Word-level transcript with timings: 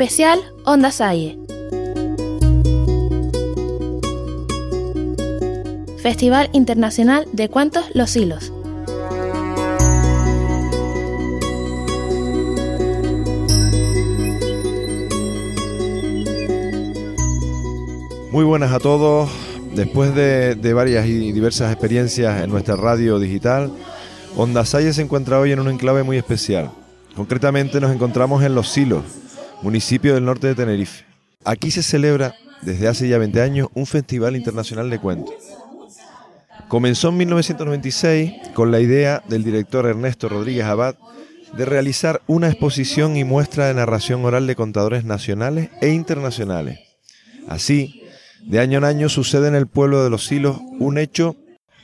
Especial 0.00 0.38
Onda 0.64 0.92
Salle. 0.92 1.36
Festival 6.00 6.48
Internacional 6.52 7.26
de 7.32 7.48
Cuentos 7.48 7.84
Los 7.94 8.14
Hilos. 8.14 8.52
Muy 18.30 18.44
buenas 18.44 18.70
a 18.70 18.78
todos. 18.78 19.28
Después 19.74 20.14
de, 20.14 20.72
varias 20.74 21.06
y 21.06 21.32
diversas 21.32 21.72
experiencias 21.72 22.40
en 22.44 22.50
nuestra 22.50 22.76
radio 22.76 23.18
digital, 23.18 23.72
Onda 24.36 24.64
Salle 24.64 24.92
se 24.92 25.02
encuentra 25.02 25.40
hoy 25.40 25.50
en 25.50 25.58
un 25.58 25.68
enclave 25.68 26.04
muy 26.04 26.18
especial. 26.18 26.70
Concretamente 27.16 27.80
nos 27.80 27.92
encontramos 27.92 28.44
en 28.44 28.54
Los 28.54 28.68
Silos, 28.68 29.02
municipio 29.62 30.14
del 30.14 30.24
norte 30.24 30.46
de 30.46 30.54
Tenerife. 30.54 31.04
Aquí 31.44 31.70
se 31.70 31.82
celebra 31.82 32.34
desde 32.62 32.88
hace 32.88 33.08
ya 33.08 33.18
20 33.18 33.40
años 33.40 33.68
un 33.74 33.86
festival 33.86 34.36
internacional 34.36 34.90
de 34.90 34.98
cuentos. 34.98 35.34
Comenzó 36.68 37.08
en 37.08 37.16
1996 37.18 38.32
con 38.54 38.70
la 38.70 38.80
idea 38.80 39.22
del 39.28 39.42
director 39.42 39.86
Ernesto 39.86 40.28
Rodríguez 40.28 40.64
Abad 40.64 40.96
de 41.56 41.64
realizar 41.64 42.20
una 42.26 42.48
exposición 42.48 43.16
y 43.16 43.24
muestra 43.24 43.66
de 43.66 43.74
narración 43.74 44.24
oral 44.24 44.46
de 44.46 44.56
contadores 44.56 45.04
nacionales 45.04 45.70
e 45.80 45.88
internacionales. 45.88 46.80
Así, 47.48 48.02
de 48.44 48.60
año 48.60 48.78
en 48.78 48.84
año 48.84 49.08
sucede 49.08 49.48
en 49.48 49.54
el 49.54 49.66
pueblo 49.66 50.04
de 50.04 50.10
los 50.10 50.26
Silos 50.26 50.58
un 50.78 50.98
hecho, 50.98 51.36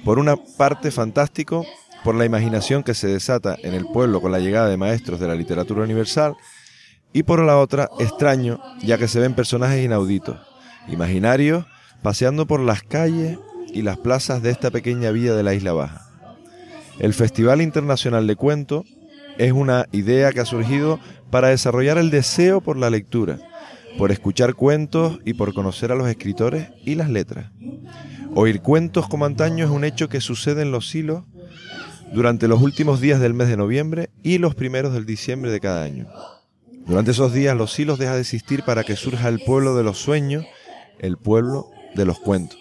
por 0.04 0.18
una 0.18 0.36
parte 0.36 0.90
fantástico, 0.90 1.66
por 2.04 2.14
la 2.14 2.26
imaginación 2.26 2.82
que 2.82 2.92
se 2.92 3.06
desata 3.06 3.56
en 3.62 3.72
el 3.72 3.86
pueblo 3.86 4.20
con 4.20 4.32
la 4.32 4.38
llegada 4.38 4.68
de 4.68 4.76
maestros 4.76 5.18
de 5.18 5.26
la 5.26 5.34
literatura 5.34 5.82
universal, 5.82 6.36
y 7.14 7.22
por 7.22 7.40
la 7.40 7.58
otra 7.58 7.88
extraño, 8.00 8.60
ya 8.82 8.98
que 8.98 9.08
se 9.08 9.20
ven 9.20 9.34
personajes 9.34 9.82
inauditos, 9.82 10.36
imaginarios, 10.88 11.64
paseando 12.02 12.44
por 12.44 12.60
las 12.60 12.82
calles 12.82 13.38
y 13.72 13.82
las 13.82 13.96
plazas 13.96 14.42
de 14.42 14.50
esta 14.50 14.70
pequeña 14.70 15.12
villa 15.12 15.34
de 15.34 15.44
la 15.44 15.54
Isla 15.54 15.72
Baja. 15.72 16.06
El 16.98 17.14
Festival 17.14 17.62
Internacional 17.62 18.26
de 18.26 18.34
Cuento 18.34 18.84
es 19.38 19.52
una 19.52 19.86
idea 19.92 20.32
que 20.32 20.40
ha 20.40 20.44
surgido 20.44 20.98
para 21.30 21.48
desarrollar 21.48 21.98
el 21.98 22.10
deseo 22.10 22.60
por 22.60 22.76
la 22.76 22.90
lectura, 22.90 23.38
por 23.96 24.10
escuchar 24.10 24.54
cuentos 24.54 25.20
y 25.24 25.34
por 25.34 25.54
conocer 25.54 25.92
a 25.92 25.94
los 25.94 26.08
escritores 26.08 26.68
y 26.84 26.96
las 26.96 27.10
letras. 27.10 27.52
Oír 28.34 28.60
cuentos 28.60 29.08
como 29.08 29.24
antaño 29.24 29.64
es 29.64 29.70
un 29.70 29.84
hecho 29.84 30.08
que 30.08 30.20
sucede 30.20 30.62
en 30.62 30.72
los 30.72 30.92
hilos 30.92 31.22
durante 32.12 32.48
los 32.48 32.60
últimos 32.60 33.00
días 33.00 33.20
del 33.20 33.34
mes 33.34 33.46
de 33.46 33.56
noviembre 33.56 34.10
y 34.24 34.38
los 34.38 34.56
primeros 34.56 34.92
del 34.92 35.06
diciembre 35.06 35.52
de 35.52 35.60
cada 35.60 35.84
año. 35.84 36.08
Durante 36.86 37.12
esos 37.12 37.32
días 37.32 37.56
los 37.56 37.78
hilos 37.78 37.98
deja 37.98 38.14
de 38.14 38.20
existir 38.20 38.62
para 38.62 38.84
que 38.84 38.96
surja 38.96 39.28
el 39.28 39.40
pueblo 39.40 39.74
de 39.74 39.82
los 39.82 39.98
sueños, 39.98 40.44
el 40.98 41.16
pueblo 41.16 41.70
de 41.94 42.04
los 42.04 42.18
cuentos. 42.18 42.58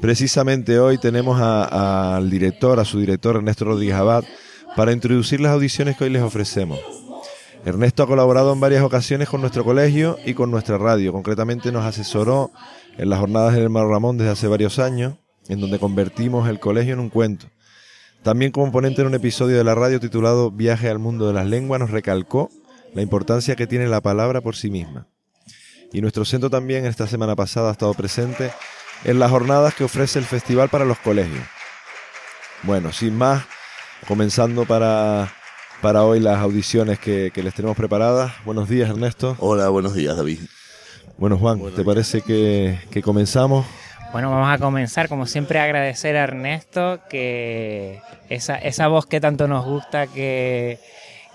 Precisamente 0.00 0.78
hoy 0.78 0.98
tenemos 0.98 1.40
al 1.40 2.30
director, 2.30 2.80
a 2.80 2.84
su 2.84 2.98
director 3.00 3.36
Ernesto 3.36 3.66
Rodríguez 3.66 3.96
Abad, 3.96 4.24
para 4.76 4.92
introducir 4.92 5.40
las 5.40 5.52
audiciones 5.52 5.96
que 5.96 6.04
hoy 6.04 6.10
les 6.10 6.22
ofrecemos. 6.22 6.80
Ernesto 7.64 8.02
ha 8.02 8.06
colaborado 8.06 8.52
en 8.52 8.60
varias 8.60 8.82
ocasiones 8.82 9.28
con 9.28 9.40
nuestro 9.40 9.64
colegio 9.64 10.18
y 10.24 10.34
con 10.34 10.50
nuestra 10.50 10.78
radio. 10.78 11.12
Concretamente 11.12 11.70
nos 11.70 11.84
asesoró 11.84 12.50
en 12.96 13.08
las 13.08 13.20
jornadas 13.20 13.54
del 13.54 13.64
hermano 13.64 13.88
Ramón 13.88 14.18
desde 14.18 14.32
hace 14.32 14.48
varios 14.48 14.78
años, 14.78 15.14
en 15.48 15.60
donde 15.60 15.78
convertimos 15.78 16.48
el 16.48 16.60
colegio 16.60 16.94
en 16.94 17.00
un 17.00 17.10
cuento. 17.10 17.46
También 18.22 18.52
como 18.52 18.72
ponente 18.72 19.02
en 19.02 19.08
un 19.08 19.14
episodio 19.14 19.56
de 19.56 19.64
la 19.64 19.74
radio 19.74 20.00
titulado 20.00 20.50
Viaje 20.50 20.88
al 20.88 20.98
mundo 20.98 21.26
de 21.26 21.34
las 21.34 21.46
lenguas 21.46 21.80
nos 21.80 21.90
recalcó 21.90 22.50
la 22.94 23.02
importancia 23.02 23.56
que 23.56 23.66
tiene 23.66 23.86
la 23.86 24.00
palabra 24.00 24.40
por 24.40 24.56
sí 24.56 24.70
misma. 24.70 25.08
Y 25.92 26.00
nuestro 26.00 26.24
centro 26.24 26.48
también 26.48 26.86
esta 26.86 27.06
semana 27.06 27.36
pasada 27.36 27.68
ha 27.68 27.72
estado 27.72 27.94
presente 27.94 28.50
en 29.04 29.18
las 29.18 29.30
jornadas 29.30 29.74
que 29.74 29.84
ofrece 29.84 30.18
el 30.18 30.24
festival 30.24 30.68
para 30.68 30.84
los 30.84 30.98
colegios. 30.98 31.44
Bueno, 32.62 32.92
sin 32.92 33.16
más, 33.16 33.44
comenzando 34.06 34.64
para 34.64 35.30
para 35.84 36.02
hoy 36.02 36.18
las 36.18 36.38
audiciones 36.38 36.98
que, 36.98 37.30
les 37.34 37.52
tenemos 37.52 37.76
preparadas. 37.76 38.32
Buenos 38.46 38.70
días, 38.70 38.88
Ernesto. 38.88 39.36
Hola, 39.38 39.68
buenos 39.68 39.94
días, 39.94 40.16
David. 40.16 40.40
Bueno, 41.18 41.36
Juan, 41.36 41.60
¿te 41.76 41.84
parece 41.84 42.22
que, 42.22 43.02
comenzamos? 43.02 43.66
Bueno, 44.10 44.30
vamos 44.30 44.48
a 44.50 44.56
comenzar, 44.56 45.10
como 45.10 45.26
siempre, 45.26 45.58
a 45.58 45.64
agradecer 45.64 46.16
a 46.16 46.22
Ernesto 46.22 47.00
que 47.10 48.00
esa, 48.30 48.56
esa 48.56 48.88
voz 48.88 49.04
que 49.04 49.20
tanto 49.20 49.46
nos 49.46 49.66
gusta, 49.66 50.06
que, 50.06 50.78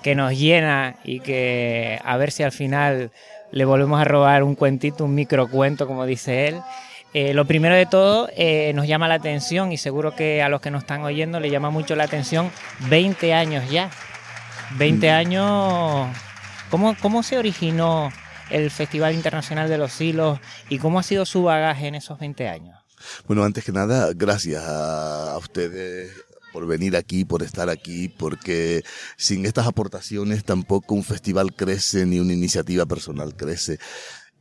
que 0.03 0.15
nos 0.15 0.37
llena 0.37 0.95
y 1.03 1.19
que 1.19 1.99
a 2.03 2.17
ver 2.17 2.31
si 2.31 2.43
al 2.43 2.51
final 2.51 3.11
le 3.51 3.65
volvemos 3.65 3.99
a 3.99 4.03
robar 4.03 4.43
un 4.43 4.55
cuentito, 4.55 5.05
un 5.05 5.15
microcuento, 5.15 5.87
como 5.87 6.05
dice 6.05 6.47
él. 6.47 6.61
Eh, 7.13 7.33
lo 7.33 7.45
primero 7.45 7.73
de 7.73 7.87
todo, 7.87 8.29
eh, 8.35 8.71
nos 8.75 8.87
llama 8.87 9.07
la 9.07 9.15
atención 9.15 9.71
y 9.71 9.77
seguro 9.77 10.15
que 10.15 10.43
a 10.43 10.49
los 10.49 10.61
que 10.61 10.69
nos 10.69 10.83
están 10.83 11.01
oyendo 11.01 11.39
le 11.39 11.49
llama 11.49 11.71
mucho 11.71 11.95
la 11.95 12.03
atención 12.03 12.51
20 12.87 13.33
años 13.33 13.69
ya 13.71 13.89
20 14.77 15.09
años. 15.09 16.15
¿Cómo, 16.69 16.95
¿Cómo 17.01 17.23
se 17.23 17.37
originó 17.37 18.11
el 18.49 18.69
Festival 18.69 19.13
Internacional 19.13 19.69
de 19.69 19.77
los 19.77 19.99
Hilos 19.99 20.39
y 20.69 20.77
cómo 20.77 20.99
ha 20.99 21.03
sido 21.03 21.25
su 21.25 21.43
bagaje 21.43 21.87
en 21.87 21.95
esos 21.95 22.19
20 22.19 22.47
años? 22.47 22.77
Bueno, 23.27 23.43
antes 23.43 23.63
que 23.63 23.71
nada, 23.71 24.11
gracias 24.13 24.63
a, 24.65 25.37
ustedes 25.37 26.11
por 26.51 26.67
venir 26.67 26.95
aquí, 26.95 27.25
por 27.25 27.43
estar 27.43 27.69
aquí, 27.69 28.09
porque 28.09 28.83
sin 29.17 29.45
estas 29.45 29.67
aportaciones 29.67 30.43
tampoco 30.43 30.95
un 30.95 31.03
festival 31.03 31.53
crece 31.53 32.05
ni 32.05 32.19
una 32.19 32.33
iniciativa 32.33 32.85
personal 32.85 33.35
crece. 33.35 33.79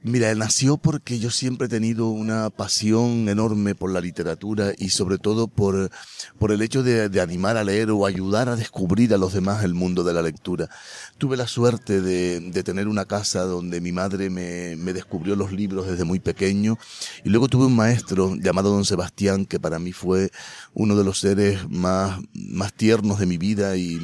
Mira, 0.04 0.32
nació 0.36 0.76
porque 0.76 1.18
yo 1.18 1.28
siempre 1.28 1.66
he 1.66 1.68
tenido 1.68 2.06
una 2.10 2.50
pasión 2.50 3.28
enorme 3.28 3.74
por 3.74 3.90
la 3.90 4.00
literatura 4.00 4.72
y 4.78 4.90
sobre 4.90 5.18
todo 5.18 5.48
por, 5.48 5.90
por 6.38 6.52
el 6.52 6.62
hecho 6.62 6.84
de, 6.84 7.20
animar 7.20 7.56
a 7.56 7.64
leer 7.64 7.90
o 7.90 8.06
ayudar 8.06 8.48
a 8.48 8.54
descubrir 8.54 9.12
a 9.12 9.18
los 9.18 9.32
demás 9.32 9.64
el 9.64 9.74
mundo 9.74 10.04
de 10.04 10.14
la 10.14 10.22
lectura. 10.22 10.70
Tuve 11.18 11.36
la 11.36 11.48
suerte 11.48 12.00
de, 12.00 12.38
de 12.38 12.62
tener 12.62 12.86
una 12.86 13.06
casa 13.06 13.42
donde 13.42 13.80
mi 13.80 13.90
madre 13.90 14.30
me, 14.30 14.76
me, 14.76 14.92
descubrió 14.92 15.34
los 15.34 15.50
libros 15.50 15.88
desde 15.88 16.04
muy 16.04 16.20
pequeño 16.20 16.78
y 17.24 17.30
luego 17.30 17.48
tuve 17.48 17.66
un 17.66 17.74
maestro 17.74 18.36
llamado 18.36 18.70
don 18.70 18.84
Sebastián 18.84 19.46
que 19.46 19.58
para 19.58 19.80
mí 19.80 19.92
fue 19.92 20.30
uno 20.74 20.94
de 20.94 21.02
los 21.02 21.18
seres 21.18 21.68
más, 21.68 22.20
más 22.34 22.72
tiernos 22.72 23.18
de 23.18 23.26
mi 23.26 23.36
vida 23.36 23.76
y, 23.76 23.98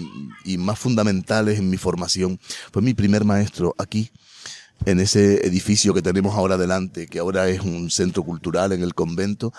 y 0.44 0.58
más 0.58 0.76
fundamentales 0.76 1.60
en 1.60 1.70
mi 1.70 1.76
formación. 1.76 2.40
Fue 2.72 2.82
mi 2.82 2.94
primer 2.94 3.24
maestro 3.24 3.76
aquí 3.78 4.10
en 4.86 5.00
ese 5.00 5.46
edificio 5.46 5.94
que 5.94 6.02
tenemos 6.02 6.34
ahora 6.34 6.56
delante, 6.56 7.06
que 7.06 7.18
ahora 7.18 7.48
es 7.48 7.60
un 7.60 7.90
centro 7.90 8.22
cultural 8.22 8.72
en 8.72 8.82
el 8.82 8.94
convento. 8.94 9.52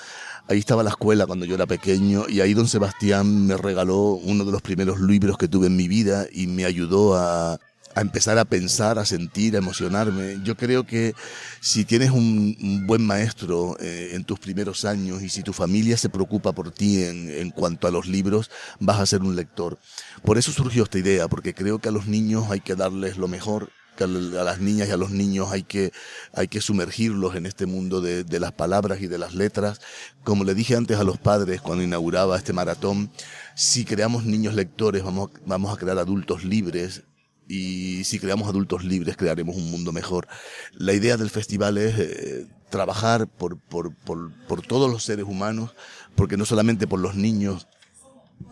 Ahí 0.48 0.60
estaba 0.60 0.84
la 0.84 0.92
escuela 0.92 1.26
cuando 1.26 1.46
yo 1.46 1.56
era 1.56 1.66
pequeño 1.66 2.26
y 2.30 2.42
ahí 2.42 2.54
don 2.54 2.68
Sebastián 2.68 3.48
me 3.48 3.58
regaló 3.58 4.12
uno 4.12 4.46
de 4.46 4.52
los 4.52 4.62
primeros 4.62 5.00
libros 5.00 5.38
que 5.38 5.48
tuve 5.48 5.68
en 5.68 5.76
mi 5.76 5.88
vida 5.88 6.28
y 6.32 6.48
me 6.48 6.66
ayudó 6.66 7.16
a, 7.16 7.60
a 7.96 8.02
empezar 8.02 8.38
a 8.38 8.46
pensar, 8.46 9.00
a 9.00 9.06
sentir, 9.06 9.56
a 9.56 9.60
emocionarme. 9.60 10.40
Yo 10.44 10.56
creo 10.56 10.86
que 10.86 11.16
si 11.62 11.86
tienes 11.86 12.12
un, 12.12 12.84
buen 12.86 13.04
maestro 13.04 13.78
eh, 13.80 14.12
en 14.14 14.26
tus 14.26 14.38
primeros 14.38 14.84
años 14.86 15.24
y 15.24 15.30
si 15.30 15.42
tu 15.42 15.54
familia 15.54 15.98
se 15.98 16.10
preocupa 16.10 16.52
por 16.52 16.72
ti 16.72 17.04
en, 17.04 17.30
en, 17.30 17.52
cuanto 17.52 17.88
a 17.88 17.92
los 17.92 18.06
libros, 18.06 18.52
vas 18.80 19.00
a 19.00 19.06
ser 19.06 19.22
un 19.22 19.36
lector. 19.36 19.80
Por 20.24 20.38
eso 20.38 20.52
surgió 20.52 20.84
esta 20.84 21.00
idea, 21.00 21.28
porque 21.30 21.54
creo 21.54 21.80
que 21.80 21.88
a 21.88 21.94
los 21.94 22.06
niños 22.06 22.52
hay 22.52 22.60
que 22.60 22.76
darles 22.76 23.18
lo 23.18 23.30
mejor 23.30 23.70
que 23.96 24.04
a 24.04 24.08
las 24.08 24.60
niñas 24.60 24.88
y 24.88 24.92
a 24.92 24.98
los 24.98 25.12
niños 25.12 25.52
hay 25.52 25.64
que, 25.64 25.92
hay 26.34 26.48
que 26.48 26.62
sumergirlos 26.62 27.36
en 27.36 27.46
este 27.46 27.66
mundo 27.66 28.02
de, 28.02 28.40
las 28.40 28.52
palabras 28.52 29.02
y 29.02 29.08
de 29.08 29.18
las 29.18 29.34
letras. 29.34 29.82
Como 30.24 30.44
le 30.44 30.54
dije 30.54 30.76
antes 30.76 30.98
a 30.98 31.04
los 31.04 31.18
padres 31.18 31.62
cuando 31.62 31.84
inauguraba 31.84 32.38
este 32.38 32.54
maratón, 32.54 33.12
si 33.56 33.86
creamos 33.86 34.26
niños 34.26 34.54
lectores 34.54 35.04
vamos, 35.04 35.32
vamos 35.46 35.74
a 35.74 35.78
crear 35.78 35.98
adultos 35.98 36.44
libres 36.44 37.04
y 37.48 38.04
si 38.04 38.20
creamos 38.20 38.48
adultos 38.48 38.84
libres 38.84 39.18
crearemos 39.18 39.56
un 39.56 39.72
mundo 39.72 39.92
mejor. 39.92 40.28
La 40.74 40.94
idea 40.94 41.18
del 41.18 41.30
festival 41.30 41.78
es 41.78 41.98
eh, 41.98 42.48
trabajar 42.70 43.28
por, 43.28 43.60
por, 43.60 43.96
por, 43.96 44.32
por 44.48 44.62
todos 44.62 44.92
los 44.92 45.04
seres 45.04 45.26
humanos, 45.26 45.76
porque 46.16 46.38
no 46.38 46.46
solamente 46.46 46.88
por 46.88 47.00
los 47.00 47.16
niños, 47.16 47.68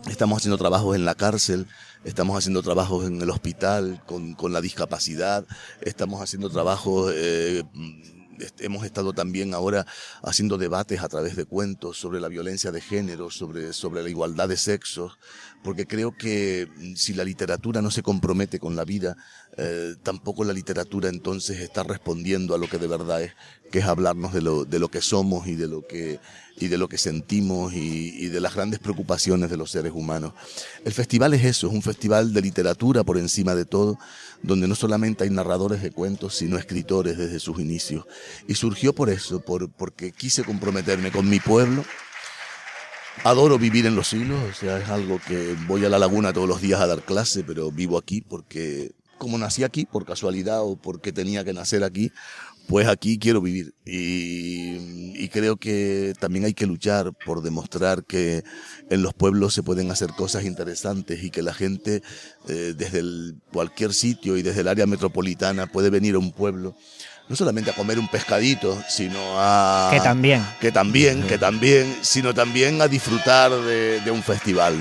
estamos 0.08 0.38
haciendo 0.38 0.58
trabajos 0.58 0.96
en 0.96 1.04
la 1.04 1.14
cárcel, 1.14 1.66
estamos 2.04 2.36
haciendo 2.36 2.62
trabajos 2.62 3.06
en 3.06 3.20
el 3.20 3.30
hospital 3.30 4.02
con, 4.06 4.34
con 4.34 4.52
la 4.52 4.60
discapacidad, 4.60 5.46
estamos 5.80 6.20
haciendo 6.20 6.50
trabajos, 6.50 7.12
eh, 7.14 7.64
hemos 8.58 8.84
estado 8.84 9.12
también 9.12 9.54
ahora 9.54 9.86
haciendo 10.22 10.58
debates 10.58 11.02
a 11.02 11.08
través 11.08 11.36
de 11.36 11.44
cuentos 11.44 11.98
sobre 11.98 12.20
la 12.20 12.28
violencia 12.28 12.72
de 12.72 12.80
género, 12.80 13.30
sobre, 13.30 13.72
sobre 13.72 14.02
la 14.02 14.10
igualdad 14.10 14.48
de 14.48 14.56
sexos, 14.56 15.18
porque 15.62 15.86
creo 15.86 16.16
que 16.16 16.68
si 16.96 17.14
la 17.14 17.24
literatura 17.24 17.80
no 17.80 17.90
se 17.90 18.02
compromete 18.02 18.58
con 18.58 18.76
la 18.76 18.84
vida, 18.84 19.16
eh, 19.56 19.94
tampoco 20.02 20.44
la 20.44 20.52
literatura 20.52 21.08
entonces 21.08 21.60
está 21.60 21.82
respondiendo 21.82 22.54
a 22.54 22.58
lo 22.58 22.68
que 22.68 22.78
de 22.78 22.88
verdad 22.88 23.22
es, 23.22 23.32
que 23.70 23.78
es 23.78 23.84
hablarnos 23.84 24.32
de 24.32 24.42
lo, 24.42 24.64
de 24.64 24.78
lo 24.78 24.88
que 24.88 25.00
somos 25.00 25.46
y 25.46 25.54
de 25.54 25.68
lo 25.68 25.86
que 25.86 26.18
y 26.56 26.68
de 26.68 26.78
lo 26.78 26.88
que 26.88 26.98
sentimos 26.98 27.72
y, 27.74 28.28
de 28.28 28.40
las 28.40 28.54
grandes 28.54 28.78
preocupaciones 28.78 29.50
de 29.50 29.56
los 29.56 29.70
seres 29.70 29.92
humanos. 29.92 30.34
El 30.84 30.92
festival 30.92 31.34
es 31.34 31.44
eso, 31.44 31.66
es 31.66 31.72
un 31.72 31.82
festival 31.82 32.32
de 32.32 32.42
literatura 32.42 33.02
por 33.02 33.18
encima 33.18 33.54
de 33.54 33.64
todo, 33.64 33.98
donde 34.42 34.68
no 34.68 34.74
solamente 34.74 35.24
hay 35.24 35.30
narradores 35.30 35.82
de 35.82 35.90
cuentos, 35.90 36.36
sino 36.36 36.56
escritores 36.56 37.18
desde 37.18 37.40
sus 37.40 37.58
inicios. 37.58 38.06
Y 38.46 38.54
surgió 38.54 38.92
por 38.92 39.10
eso, 39.10 39.40
por, 39.40 39.70
porque 39.70 40.12
quise 40.12 40.44
comprometerme 40.44 41.10
con 41.10 41.28
mi 41.28 41.40
pueblo. 41.40 41.84
Adoro 43.24 43.58
vivir 43.58 43.86
en 43.86 43.96
los 43.96 44.12
hilos, 44.12 44.38
o 44.50 44.54
sea, 44.54 44.78
es 44.78 44.88
algo 44.88 45.20
que 45.26 45.56
voy 45.66 45.84
a 45.84 45.88
la 45.88 45.98
laguna 45.98 46.32
todos 46.32 46.48
los 46.48 46.60
días 46.60 46.80
a 46.80 46.86
dar 46.86 47.02
clase, 47.02 47.44
pero 47.44 47.70
vivo 47.70 47.96
aquí 47.96 48.20
porque 48.20 48.92
como 49.18 49.38
nací 49.38 49.64
aquí 49.64 49.86
por 49.86 50.04
casualidad 50.04 50.62
o 50.62 50.76
porque 50.76 51.12
tenía 51.12 51.44
que 51.44 51.52
nacer 51.52 51.84
aquí, 51.84 52.12
pues 52.66 52.88
aquí 52.88 53.18
quiero 53.18 53.40
vivir 53.40 53.74
y, 53.84 55.28
creo 55.28 55.56
que 55.56 56.12
también 56.20 56.44
hay 56.44 56.54
que 56.54 56.64
luchar 56.64 57.12
por 57.26 57.42
demostrar 57.42 58.04
que 58.04 58.44
en 58.88 59.02
los 59.02 59.14
pueblos 59.14 59.52
se 59.52 59.64
pueden 59.64 59.90
hacer 59.90 60.10
cosas 60.10 60.44
interesantes 60.44 61.24
y 61.24 61.30
que 61.30 61.42
la 61.42 61.52
gente 61.52 62.02
eh, 62.48 62.72
desde 62.76 63.02
cualquier 63.52 63.92
sitio 63.94 64.36
y 64.36 64.42
desde 64.42 64.60
el 64.60 64.68
área 64.68 64.86
metropolitana 64.86 65.66
puede 65.66 65.90
venir 65.90 66.14
a 66.14 66.18
un 66.18 66.30
pueblo 66.30 66.76
no 67.28 67.34
solamente 67.34 67.70
a 67.70 67.74
comer 67.74 67.98
un 67.98 68.06
pescadito, 68.06 68.80
sino 68.88 69.18
a... 69.40 69.88
Que 69.90 69.98
también. 69.98 70.46
Que 70.60 70.70
también, 70.70 71.26
que 71.26 71.38
también, 71.38 71.92
sino 72.02 72.34
también 72.34 72.80
a 72.80 72.86
disfrutar 72.86 73.50
de, 73.50 74.00
de 74.00 74.10
un 74.10 74.22
festival. 74.22 74.74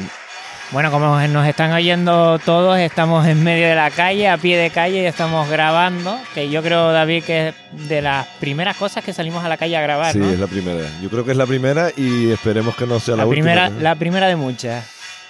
Bueno, 0.71 0.89
como 0.89 1.19
nos 1.27 1.48
están 1.48 1.71
oyendo 1.71 2.39
todos, 2.39 2.80
estamos 2.80 3.27
en 3.27 3.44
medio 3.44 3.68
de 3.68 3.75
la 3.75 3.92
calle, 3.92 4.27
a 4.27 4.38
pie 4.38 4.57
de 4.57 4.71
calle 4.71 5.04
y 5.04 5.06
estamos 5.06 5.48
grabando, 5.48 6.18
que 6.33 6.50
yo 6.50 6.63
creo, 6.63 6.92
David, 6.92 7.24
que 7.24 7.50
es 7.50 7.56
de 7.88 8.01
las 8.01 8.25
primeras 8.39 8.75
cosas 8.77 9.04
que 9.04 9.13
salimos 9.13 9.44
a 9.44 9.50
la 9.50 9.57
calle 9.57 9.77
a 9.77 9.81
grabar. 9.81 10.13
Sí, 10.13 10.19
es 10.21 10.39
la 10.39 10.48
primera. 10.48 10.83
Yo 11.01 11.10
creo 11.10 11.24
que 11.24 11.31
es 11.31 11.38
la 11.38 11.45
primera 11.45 11.92
y 11.95 12.31
esperemos 12.31 12.75
que 12.75 12.88
no 12.88 13.00
sea 13.00 13.15
la, 13.15 13.27
primera, 13.27 13.69
La 13.69 13.95
primera 13.95 14.27
de 14.27 14.36
muchas. 14.36 14.83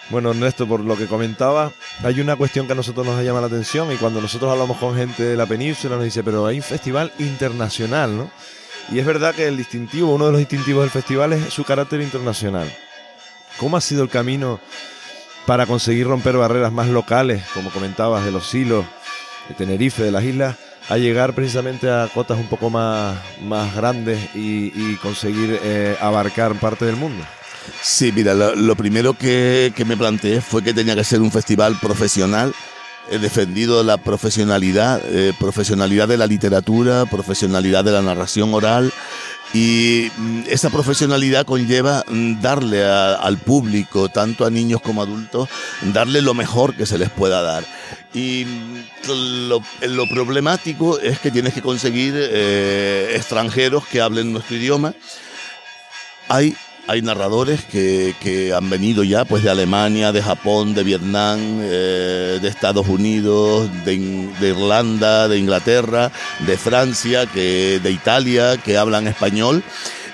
Bueno, 0.10 0.32
Ernesto, 0.32 0.68
por 0.68 0.82
lo 0.82 0.98
que 0.98 1.08
comentaba, 1.08 1.72
hay 2.04 2.20
una 2.22 2.36
cuestión 2.36 2.68
que 2.68 2.74
a 2.74 2.76
nosotros 2.76 3.06
nos 3.06 3.22
llama 3.24 3.42
la 3.42 3.48
atención 3.48 3.92
y 3.92 3.96
cuando 3.96 4.22
nosotros 4.22 4.52
hablamos 4.52 4.78
con 4.78 4.96
gente 4.96 5.24
de 5.24 5.36
la 5.36 5.46
península 5.46 5.96
nos 5.96 6.06
dice, 6.06 6.24
pero 6.24 6.46
hay 6.46 6.58
un 6.58 6.64
festival 6.64 7.12
internacional, 7.20 8.16
¿no? 8.16 8.32
Y 8.92 9.00
es 9.00 9.06
verdad 9.06 9.34
que 9.34 9.48
el 9.48 9.58
distintivo, 9.58 10.14
uno 10.14 10.26
de 10.26 10.32
los 10.32 10.40
distintivos 10.40 10.84
del 10.84 10.92
festival 10.92 11.34
es 11.34 11.54
su 11.54 11.64
carácter 11.64 12.02
internacional. 12.02 12.70
¿Cómo 13.58 13.78
ha 13.78 13.82
sido 13.82 14.04
el 14.04 14.10
camino 14.10 14.60
para 15.46 15.66
conseguir 15.66 16.08
romper 16.08 16.38
barreras 16.38 16.72
más 16.72 16.88
locales, 16.88 17.44
como 17.54 17.70
comentabas, 17.70 18.24
de 18.26 18.32
los 18.32 18.54
hilos, 18.54 18.86
de 19.50 19.56
Tenerife, 19.56 20.04
de 20.04 20.12
las 20.12 20.24
islas, 20.24 20.56
a 20.90 20.98
llegar 20.98 21.34
precisamente 21.34 21.90
a 21.90 22.10
cotas 22.14 22.38
un 22.38 22.48
poco 22.48 22.70
más, 22.70 23.18
más 23.42 23.76
grandes 23.76 24.20
y, 24.36 24.96
conseguir 24.98 25.60
eh, 25.64 25.96
abarcar 26.00 26.56
parte 26.56 26.86
del 26.86 26.96
mundo. 26.96 27.24
Sí, 27.82 28.12
mira, 28.14 28.34
lo, 28.34 28.76
primero 28.76 29.14
que, 29.14 29.74
me 29.86 29.98
planteé 29.98 30.42
fue 30.42 30.64
que 30.64 30.74
tenía 30.74 30.96
que 30.96 31.04
ser 31.04 31.22
un 31.22 31.32
festival 31.32 31.78
profesional. 31.80 32.54
He 33.10 33.20
defendido 33.20 33.84
la 33.84 33.98
profesionalidad, 33.98 35.02
eh, 35.06 35.34
profesionalidad 35.38 36.08
de 36.08 36.18
la 36.18 36.28
literatura, 36.28 37.06
profesionalidad 37.06 37.84
de 37.84 37.92
la 37.92 38.02
narración 38.02 38.54
oral, 38.54 38.94
y 39.54 40.12
mm, 40.18 40.42
esa 40.50 40.70
profesionalidad 40.72 41.46
conlleva 41.46 42.04
mm, 42.08 42.42
darle 42.42 42.84
al 42.84 43.38
público, 43.38 44.10
tanto 44.10 44.46
a 44.46 44.50
niños 44.50 44.82
como 44.82 45.02
adultos, 45.02 45.48
darle 45.94 46.22
lo 46.22 46.34
mejor 46.34 46.76
que 46.76 46.88
se 46.88 46.98
les 46.98 47.10
pueda 47.10 47.42
dar. 47.42 47.64
Y 48.14 48.46
mm, 48.46 49.10
lo, 49.88 50.10
problemático 50.10 51.00
es 51.00 51.20
que 51.20 51.32
tienes 51.32 51.54
que 51.54 51.62
conseguir 51.62 52.14
eh, 52.18 53.14
extranjeros 53.16 53.86
que 53.86 54.02
hablen 54.02 54.34
nuestro 54.34 54.56
idioma. 54.56 54.94
Hay 56.88 57.02
narradores 57.02 57.64
que, 57.64 58.54
han 58.56 58.70
venido 58.70 59.04
ya 59.04 59.26
pues 59.26 59.44
de 59.44 59.50
Alemania, 59.50 60.12
de 60.12 60.22
Japón, 60.22 60.74
de 60.74 60.84
Vietnam, 60.84 61.40
eh, 61.62 62.40
de 62.42 62.48
Estados 62.48 62.88
Unidos, 62.88 63.70
de, 63.86 63.96
Irlanda, 64.42 65.28
de 65.28 65.40
Inglaterra, 65.40 66.12
de 66.46 66.58
Francia, 66.58 67.26
que, 67.26 67.80
de 67.82 67.92
Italia, 67.92 68.58
que 68.58 68.78
hablan 68.78 69.08
español 69.08 69.64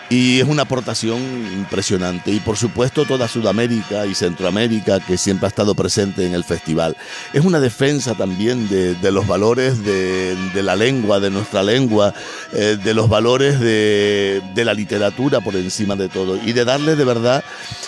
y 0.10 0.40
es 0.40 0.48
una 0.48 0.64
aportación 0.64 1.20
impresionante. 1.54 2.32
Y 2.32 2.40
por 2.40 2.58
supuesto 2.58 3.06
toda 3.06 3.28
Sudamérica 3.28 4.06
y 4.06 4.16
Centroamérica 4.16 5.00
que 5.00 5.18
siempre 5.18 5.46
ha 5.46 5.50
estado 5.50 5.76
presente 5.76 6.26
en 6.26 6.34
el 6.34 6.44
festival. 6.44 6.98
Es 7.34 7.46
una 7.46 7.60
defensa 7.60 8.16
también 8.16 8.68
de, 8.70 9.12
los 9.12 9.28
valores 9.28 9.84
de, 9.84 10.36
la 10.64 10.76
lengua, 10.76 11.20
de 11.20 11.30
nuestra 11.30 11.64
lengua, 11.64 12.14
eh, 12.54 12.78
de 12.84 12.94
los 12.94 13.08
valores 13.08 13.60
de, 13.60 14.42
la 14.56 14.74
literatura 14.74 15.40
por 15.40 15.56
encima 15.56 15.96
de 15.96 16.10
todo 16.10 16.38
y 16.44 16.52
de 16.52 16.66
darle 16.66 16.98
de 16.98 17.06
verdad 17.06 17.46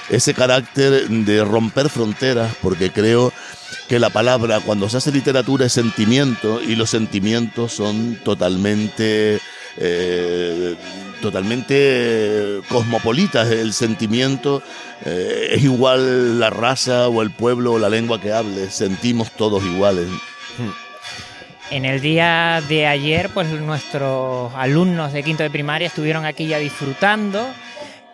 ese 0.10 0.34
carácter 0.34 1.10
de 1.10 1.44
romper 1.44 1.90
fronteras, 1.90 2.56
porque 2.62 2.92
creo 2.92 3.34
que 3.90 4.00
la 4.00 4.10
palabra 4.10 4.62
cuando 4.62 4.88
se 4.88 4.98
hace 4.98 5.12
literatura 5.12 5.66
es 5.66 5.74
sentimiento 5.74 6.62
y 6.62 6.76
los 6.76 6.92
sentimientos 6.92 7.74
son 7.74 8.20
totalmente... 8.24 9.42
Eh, 9.78 10.76
totalmente 11.22 12.62
cosmopolitas. 12.68 13.50
El 13.52 13.74
sentimiento 13.74 14.62
eh, 15.06 15.50
es 15.52 15.64
igual 15.64 16.40
la 16.40 16.50
raza 16.50 17.08
o 17.08 17.22
el 17.22 17.32
pueblo 17.32 17.74
o 17.74 17.80
la 17.80 17.90
lengua 17.90 18.20
que 18.20 18.34
hable. 18.34 18.70
Sentimos 18.70 19.32
todos 19.32 19.64
iguales. 19.64 20.08
En 21.70 21.86
el 21.86 22.02
día 22.02 22.62
de 22.68 22.86
ayer, 22.86 23.30
pues 23.34 23.48
nuestros 23.48 24.54
alumnos 24.56 25.14
de 25.14 25.24
quinto 25.24 25.44
de 25.44 25.50
primaria 25.50 25.88
estuvieron 25.88 26.26
aquí 26.26 26.48
ya 26.48 26.58
disfrutando 26.58 27.48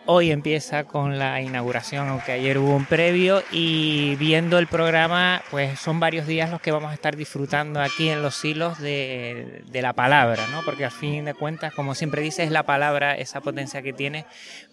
Hoy 0.10 0.32
empieza 0.32 0.86
con 0.86 1.20
la 1.20 1.42
inauguración, 1.42 2.08
aunque 2.08 2.32
ayer 2.32 2.60
hubo 2.60 2.74
un 2.74 2.86
previo, 2.86 3.44
y 3.52 4.16
viendo 4.16 4.58
el 4.58 4.68
programa, 4.68 5.42
pues 5.52 5.82
son 5.82 6.00
varios 6.00 6.26
días 6.26 6.50
los 6.50 6.62
que 6.62 6.72
vamos 6.72 6.92
a 6.92 6.94
estar 6.94 7.18
disfrutando 7.18 7.82
aquí 7.82 8.08
en 8.08 8.22
los 8.22 8.46
hilos 8.46 8.80
de, 8.80 9.66
la 9.74 9.92
palabra, 9.92 10.48
¿no? 10.50 10.62
Porque 10.64 10.86
al 10.86 10.92
fin 10.92 11.26
de 11.26 11.34
cuentas, 11.34 11.74
como 11.74 11.94
siempre 11.94 12.22
dice, 12.22 12.44
es 12.44 12.52
la 12.52 12.64
palabra 12.64 13.16
esa 13.16 13.42
potencia 13.42 13.82
que 13.82 13.92
tiene 13.92 14.26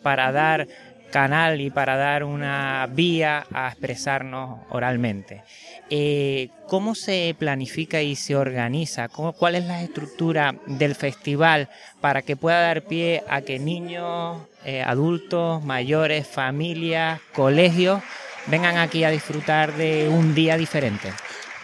para 0.05 0.31
dar 0.31 0.69
canal 1.11 1.61
y 1.61 1.71
para 1.71 1.97
dar 1.97 2.23
una 2.23 2.89
vía 2.93 3.45
a 3.53 3.67
expresarnos 3.67 4.61
oralmente. 4.71 5.43
Eh, 5.91 6.49
¿Cómo 6.67 6.95
se 6.95 7.37
planifica 7.39 8.01
y 8.03 8.17
se 8.17 8.37
organiza? 8.37 9.09
¿Cuál 9.09 9.55
es 9.55 9.65
la 9.65 9.83
estructura 9.83 10.57
del 10.67 10.95
festival 10.95 11.69
para 12.01 12.23
que 12.23 12.37
pueda 12.37 12.61
dar 12.61 12.85
pie 12.85 13.23
a 13.29 13.43
que 13.43 13.59
niños, 13.59 14.39
eh, 14.65 14.83
adultos, 14.83 15.63
mayores, 15.63 16.27
familias, 16.27 17.21
colegios 17.35 18.03
vengan 18.47 18.79
aquí 18.79 19.05
a 19.05 19.11
disfrutar 19.11 19.77
de 19.77 20.09
un 20.09 20.35
día 20.35 20.57
diferente? 20.57 21.13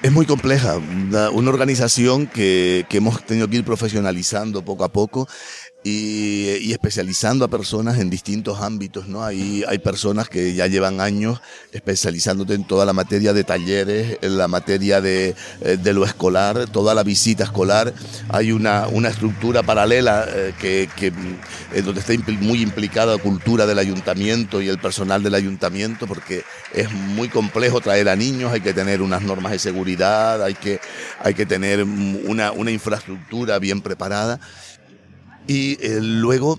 Es 0.02 0.12
muy 0.12 0.25
compleja, 0.25 0.76
una, 0.76 1.28
organización 1.28 2.26
que, 2.26 2.87
que, 2.88 2.99
hemos 2.99 3.23
tenido 3.23 3.49
que 3.49 3.56
ir 3.56 3.64
profesionalizando 3.64 4.62
poco 4.62 4.85
a 4.85 4.88
poco 4.90 5.28
y, 5.82 6.72
especializando 6.72 7.44
a 7.44 7.49
personas 7.49 7.99
en 7.99 8.10
distintos 8.10 8.60
ámbitos, 8.60 9.08
¿no? 9.08 9.25
Hay, 9.25 9.64
hay 9.66 9.78
personas 9.78 10.28
que 10.28 10.54
ya 10.54 10.66
llevan 10.66 11.00
años 11.00 11.40
especializándote 11.72 12.54
en 12.54 12.64
toda 12.64 12.84
la 12.84 12.92
materia 12.92 13.32
de 13.32 13.44
talleres, 13.44 14.18
en 14.22 14.37
la 14.37 14.49
materia 14.49 15.00
de, 15.00 15.34
eh, 15.60 15.76
de 15.82 15.92
lo 15.92 16.04
escolar, 16.04 16.68
toda 16.70 16.94
la 16.94 17.02
visita 17.02 17.44
escolar. 17.44 17.94
Hay 18.28 18.52
una, 18.52 18.88
una 18.88 19.08
estructura 19.08 19.62
paralela 19.62 20.26
eh, 20.28 20.54
que, 20.58 20.88
que 20.96 21.12
donde 21.82 22.00
está 22.00 22.12
muy 22.40 22.62
implicada 22.62 23.16
la 23.16 23.22
cultura 23.22 23.66
del 23.66 23.78
ayuntamiento 23.78 24.60
y 24.60 24.68
el 24.68 24.78
personal 24.78 25.22
del 25.22 25.34
ayuntamiento, 25.34 26.06
porque 26.06 26.44
es 26.75 26.90
muy 26.92 27.28
complejo 27.28 27.80
traer 27.80 28.08
a 28.08 28.16
niños, 28.16 28.52
hay 28.52 28.60
que 28.60 28.75
tener 28.75 29.02
unas 29.02 29.22
normas 29.22 29.52
de 29.52 29.58
seguridad, 29.58 30.42
hay 30.42 30.54
que, 30.54 30.80
hay 31.20 31.34
que 31.34 31.46
tener 31.46 31.82
una, 31.82 32.52
una 32.52 32.70
infraestructura 32.70 33.58
bien 33.58 33.80
preparada. 33.80 34.40
Y 35.47 35.78
eh, 35.85 36.00
luego 36.00 36.59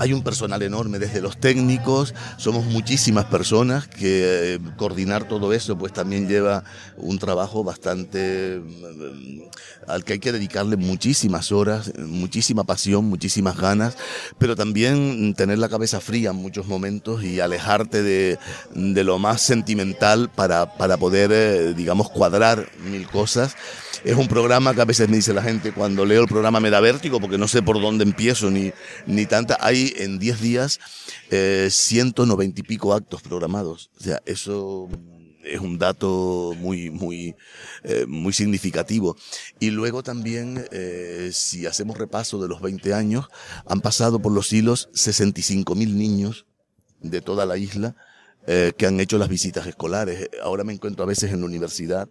hay 0.00 0.14
un 0.14 0.22
personal 0.22 0.62
enorme, 0.62 0.98
desde 0.98 1.20
los 1.20 1.38
técnicos, 1.38 2.14
somos 2.38 2.64
muchísimas 2.64 3.26
personas 3.26 3.86
que 3.86 4.54
eh, 4.54 4.58
coordinar 4.78 5.28
todo 5.28 5.52
eso 5.52 5.76
pues 5.76 5.92
también 5.92 6.26
lleva 6.26 6.64
un 6.96 7.18
trabajo 7.18 7.62
bastante 7.62 8.62
mm, 8.64 9.42
al 9.86 10.02
que 10.02 10.14
hay 10.14 10.18
que 10.18 10.32
dedicarle 10.32 10.78
muchísimas 10.78 11.52
horas, 11.52 11.92
muchísima 11.98 12.64
pasión, 12.64 13.04
muchísimas 13.04 13.58
ganas, 13.58 13.98
pero 14.38 14.56
también 14.56 15.34
tener 15.34 15.58
la 15.58 15.68
cabeza 15.68 16.00
fría 16.00 16.30
en 16.30 16.36
muchos 16.36 16.66
momentos 16.66 17.22
y 17.22 17.40
alejarte 17.40 18.02
de, 18.02 18.38
de 18.74 19.04
lo 19.04 19.18
más 19.18 19.42
sentimental 19.42 20.30
para, 20.34 20.78
para 20.78 20.96
poder, 20.96 21.30
eh, 21.30 21.74
digamos, 21.74 22.08
cuadrar 22.08 22.70
mil 22.82 23.06
cosas 23.06 23.54
es 24.04 24.16
un 24.16 24.28
programa 24.28 24.74
que 24.74 24.80
a 24.80 24.84
veces 24.84 25.08
me 25.08 25.16
dice 25.16 25.34
la 25.34 25.42
gente, 25.42 25.72
cuando 25.72 26.04
leo 26.04 26.22
el 26.22 26.28
programa 26.28 26.60
me 26.60 26.70
da 26.70 26.80
vértigo 26.80 27.20
porque 27.20 27.38
no 27.38 27.48
sé 27.48 27.62
por 27.62 27.80
dónde 27.80 28.04
empiezo 28.04 28.50
ni, 28.50 28.72
ni 29.06 29.26
tanta. 29.26 29.58
Hay 29.60 29.89
en 29.96 30.18
10 30.18 30.40
días 30.40 30.80
eh, 31.30 31.68
190 31.70 32.60
y 32.60 32.64
pico 32.64 32.94
actos 32.94 33.22
programados. 33.22 33.90
O 33.98 34.02
sea, 34.02 34.22
eso 34.26 34.88
es 35.44 35.60
un 35.60 35.78
dato 35.78 36.54
muy, 36.58 36.90
muy, 36.90 37.34
eh, 37.82 38.06
muy 38.06 38.32
significativo. 38.32 39.16
Y 39.58 39.70
luego 39.70 40.02
también, 40.02 40.64
eh, 40.70 41.30
si 41.32 41.66
hacemos 41.66 41.98
repaso 41.98 42.40
de 42.40 42.48
los 42.48 42.60
20 42.60 42.94
años, 42.94 43.28
han 43.66 43.80
pasado 43.80 44.20
por 44.20 44.32
los 44.32 44.52
hilos 44.52 44.88
65.000 44.92 45.94
niños 45.94 46.46
de 47.00 47.20
toda 47.20 47.46
la 47.46 47.56
isla 47.56 47.96
eh, 48.46 48.72
que 48.76 48.86
han 48.86 49.00
hecho 49.00 49.18
las 49.18 49.28
visitas 49.28 49.66
escolares. 49.66 50.28
Ahora 50.42 50.64
me 50.64 50.72
encuentro 50.72 51.04
a 51.04 51.08
veces 51.08 51.32
en 51.32 51.40
la 51.40 51.46
universidad 51.46 52.08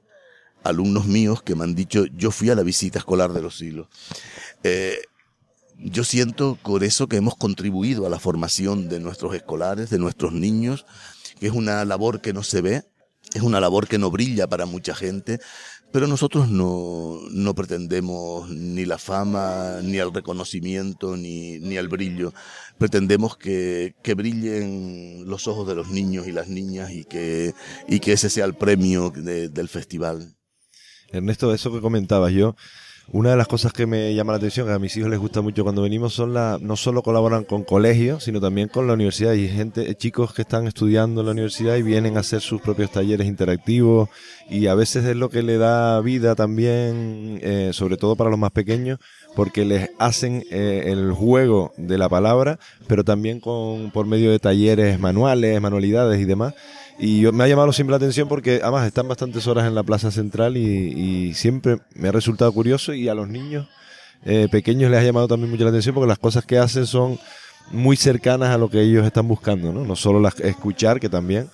alumnos 0.63 1.05
míos 1.05 1.41
que 1.41 1.55
me 1.55 1.63
han 1.63 1.73
dicho, 1.73 2.05
yo 2.07 2.31
fui 2.31 2.49
a 2.49 2.55
la 2.55 2.63
visita 2.63 2.99
escolar 2.99 3.31
de 3.31 3.41
los 3.41 3.61
hilos. 3.61 3.87
Yo 5.99 6.05
siento 6.05 6.57
por 6.63 6.85
eso 6.85 7.09
que 7.09 7.17
hemos 7.17 7.35
contribuido 7.35 8.07
a 8.07 8.09
la 8.09 8.19
formación 8.19 8.87
de 8.87 9.01
nuestros 9.01 9.35
escolares, 9.35 9.89
de 9.89 9.99
nuestros 9.99 10.31
niños, 10.31 10.85
que 11.41 11.47
es 11.47 11.51
una 11.51 11.83
labor 11.83 12.21
que 12.21 12.31
no 12.31 12.41
se 12.41 12.61
ve, 12.61 12.85
es 13.33 13.41
una 13.41 13.59
labor 13.59 13.85
que 13.85 13.97
no 13.97 14.09
brilla 14.09 14.47
para 14.47 14.65
mucha 14.65 14.95
gente, 14.95 15.41
pero 15.91 16.07
nosotros 16.07 16.47
no, 16.47 17.19
no 17.31 17.53
pretendemos 17.53 18.49
ni 18.49 18.85
la 18.85 18.97
fama, 18.97 19.81
ni 19.83 19.97
el 19.97 20.13
reconocimiento, 20.13 21.17
ni, 21.17 21.59
ni 21.59 21.75
el 21.75 21.89
brillo. 21.89 22.33
Pretendemos 22.77 23.35
que, 23.35 23.93
que, 24.01 24.13
brillen 24.13 25.25
los 25.25 25.49
ojos 25.49 25.67
de 25.67 25.75
los 25.75 25.89
niños 25.89 26.27
y 26.27 26.31
las 26.31 26.47
niñas 26.47 26.91
y 26.91 27.03
que, 27.03 27.53
y 27.89 27.99
que 27.99 28.13
ese 28.13 28.29
sea 28.29 28.45
el 28.45 28.53
premio 28.53 29.09
del 29.09 29.67
festival. 29.67 30.33
Ernesto, 31.11 31.53
eso 31.53 31.73
que 31.73 31.81
comentabas 31.81 32.31
yo, 32.31 32.55
una 33.11 33.31
de 33.31 33.37
las 33.37 33.47
cosas 33.47 33.73
que 33.73 33.87
me 33.87 34.13
llama 34.13 34.33
la 34.33 34.37
atención, 34.37 34.67
que 34.67 34.73
a 34.73 34.79
mis 34.79 34.95
hijos 34.95 35.09
les 35.09 35.19
gusta 35.19 35.41
mucho 35.41 35.63
cuando 35.63 35.81
venimos, 35.81 36.13
son 36.13 36.33
la, 36.33 36.59
no 36.61 36.75
solo 36.75 37.01
colaboran 37.01 37.43
con 37.43 37.63
colegios, 37.63 38.23
sino 38.23 38.39
también 38.39 38.67
con 38.67 38.87
la 38.87 38.93
universidad. 38.93 39.33
Y 39.33 39.47
gente, 39.47 39.95
chicos 39.95 40.33
que 40.33 40.43
están 40.43 40.67
estudiando 40.67 41.21
en 41.21 41.25
la 41.25 41.31
universidad 41.31 41.75
y 41.75 41.81
vienen 41.81 42.17
a 42.17 42.19
hacer 42.19 42.41
sus 42.41 42.61
propios 42.61 42.91
talleres 42.91 43.27
interactivos. 43.27 44.09
Y 44.49 44.67
a 44.67 44.75
veces 44.75 45.05
es 45.05 45.15
lo 45.15 45.29
que 45.29 45.43
le 45.43 45.57
da 45.57 45.99
vida 46.01 46.35
también, 46.35 47.39
eh, 47.41 47.71
sobre 47.73 47.97
todo 47.97 48.15
para 48.15 48.29
los 48.29 48.39
más 48.39 48.51
pequeños, 48.51 48.99
porque 49.35 49.65
les 49.65 49.89
hacen 49.99 50.43
eh, 50.51 50.83
el 50.87 51.11
juego 51.11 51.73
de 51.77 51.97
la 51.97 52.09
palabra, 52.09 52.59
pero 52.87 53.03
también 53.03 53.39
con, 53.39 53.91
por 53.91 54.05
medio 54.05 54.31
de 54.31 54.39
talleres 54.39 54.99
manuales, 54.99 55.59
manualidades 55.61 56.19
y 56.19 56.25
demás. 56.25 56.53
Y 56.99 57.25
me 57.31 57.45
ha 57.45 57.47
llamado 57.47 57.71
siempre 57.71 57.91
la 57.91 57.97
atención 57.97 58.27
porque 58.27 58.59
además 58.61 58.85
están 58.85 59.07
bastantes 59.07 59.47
horas 59.47 59.65
en 59.65 59.73
la 59.73 59.83
plaza 59.83 60.11
central 60.11 60.57
y, 60.57 61.33
siempre 61.33 61.77
me 61.95 62.09
ha 62.09 62.11
resultado 62.11 62.51
curioso 62.51 62.93
y 62.93 63.07
a 63.07 63.13
los 63.13 63.29
niños 63.29 63.67
eh, 64.25 64.49
pequeños 64.51 64.91
les 64.91 64.99
ha 64.99 65.03
llamado 65.03 65.27
también 65.29 65.49
mucho 65.49 65.63
la 65.63 65.69
atención 65.69 65.95
porque 65.95 66.09
las 66.09 66.19
cosas 66.19 66.45
que 66.45 66.57
hacen 66.57 66.85
son 66.85 67.17
muy 67.71 67.95
cercanas 67.95 68.49
a 68.49 68.57
lo 68.57 68.69
que 68.69 68.81
ellos 68.81 69.05
están 69.05 69.27
buscando, 69.27 69.71
¿no? 69.71 69.85
No 69.85 69.95
solo 69.95 70.19
las, 70.19 70.37
escuchar, 70.41 70.99
que 70.99 71.07
también. 71.07 71.49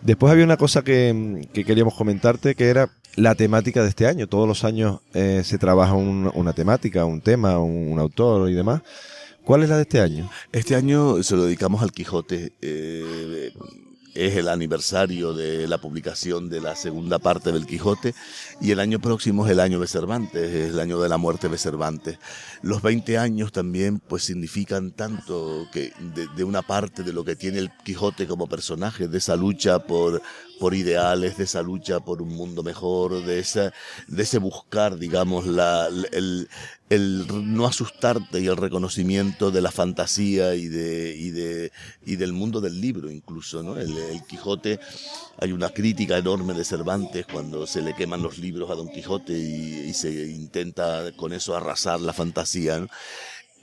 Después 0.00 0.32
había 0.32 0.44
una 0.44 0.56
cosa 0.56 0.82
que, 0.82 1.46
queríamos 1.52 1.94
comentarte 1.94 2.54
que 2.54 2.68
era 2.68 2.88
la 3.16 3.34
temática 3.34 3.82
de 3.82 3.88
este 3.88 4.06
año. 4.06 4.26
Todos 4.26 4.48
los 4.48 4.64
años 4.64 5.00
eh, 5.12 5.42
se 5.44 5.58
trabaja 5.58 5.94
una 5.94 6.52
temática, 6.52 7.04
un 7.04 7.20
tema, 7.20 7.58
un, 7.58 7.98
autor 7.98 8.50
y 8.50 8.54
demás. 8.54 8.82
¿Cuál 9.44 9.62
es 9.62 9.68
la 9.68 9.76
de 9.76 9.82
este 9.82 10.00
año? 10.00 10.30
Este 10.52 10.74
año 10.74 11.22
se 11.22 11.36
lo 11.36 11.44
dedicamos 11.44 11.82
al 11.82 11.92
Quijote. 11.92 12.52
Eh, 12.62 13.52
es 14.14 14.36
el 14.36 14.48
aniversario 14.48 15.34
de 15.34 15.66
la 15.66 15.78
publicación 15.78 16.48
de 16.48 16.60
la 16.60 16.76
segunda 16.76 17.18
parte 17.18 17.50
del 17.52 17.66
Quijote 17.66 18.14
y 18.60 18.70
el 18.70 18.80
año 18.80 19.00
próximo 19.00 19.44
es 19.44 19.52
el 19.52 19.60
año 19.60 19.80
de 19.80 19.86
Cervantes, 19.88 20.42
es 20.42 20.70
el 20.70 20.80
año 20.80 21.00
de 21.00 21.08
la 21.08 21.16
muerte 21.16 21.48
de 21.48 21.58
Cervantes. 21.58 22.18
Los 22.62 22.80
20 22.82 23.18
años 23.18 23.52
también 23.52 23.98
pues 23.98 24.24
significan 24.24 24.92
tanto 24.92 25.66
que 25.72 25.92
de, 26.36 26.44
una 26.44 26.62
parte 26.62 27.02
de 27.02 27.12
lo 27.12 27.24
que 27.24 27.36
tiene 27.36 27.58
el 27.58 27.70
Quijote 27.84 28.26
como 28.26 28.46
personaje, 28.46 29.08
de 29.08 29.18
esa 29.18 29.36
lucha 29.36 29.80
por, 29.80 30.22
por 30.64 30.74
ideales, 30.74 31.36
de 31.36 31.44
esa 31.44 31.60
lucha 31.60 32.00
por 32.00 32.22
un 32.22 32.30
mundo 32.30 32.62
mejor, 32.62 33.22
de, 33.22 33.38
esa, 33.38 33.70
de 34.08 34.22
ese 34.22 34.38
buscar, 34.38 34.96
digamos, 34.96 35.46
la, 35.46 35.88
el, 36.10 36.48
el 36.88 37.26
no 37.54 37.66
asustarte 37.66 38.40
y 38.40 38.46
el 38.46 38.56
reconocimiento 38.56 39.50
de 39.50 39.60
la 39.60 39.70
fantasía 39.70 40.54
y 40.54 40.68
de, 40.68 41.14
y 41.18 41.32
de, 41.32 41.70
y 42.06 42.16
del 42.16 42.32
mundo 42.32 42.62
del 42.62 42.80
libro 42.80 43.10
incluso, 43.10 43.62
¿no? 43.62 43.76
El, 43.76 43.94
Quijote, 44.26 44.80
hay 45.38 45.52
una 45.52 45.68
crítica 45.68 46.16
enorme 46.16 46.54
de 46.54 46.64
Cervantes 46.64 47.26
cuando 47.30 47.66
se 47.66 47.82
le 47.82 47.94
queman 47.94 48.22
los 48.22 48.38
libros 48.38 48.70
a 48.70 48.74
Don 48.74 48.88
Quijote 48.88 49.34
y, 49.34 49.90
y 49.90 49.92
se 49.92 50.10
intenta 50.30 51.12
con 51.14 51.34
eso 51.34 51.54
arrasar 51.54 52.00
la 52.00 52.14
fantasía, 52.14 52.80
¿no? 52.80 52.88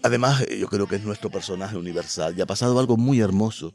Además, 0.03 0.41
eh, 0.41 0.57
yo 0.59 0.67
creo 0.67 0.87
que 0.87 0.95
es 0.95 1.03
nuestro 1.03 1.29
personaje 1.29 1.77
universal 1.77 2.33
y 2.35 2.41
ha 2.41 2.45
pasado 2.45 2.79
algo 2.79 2.97
muy 2.97 3.19
hermoso, 3.19 3.73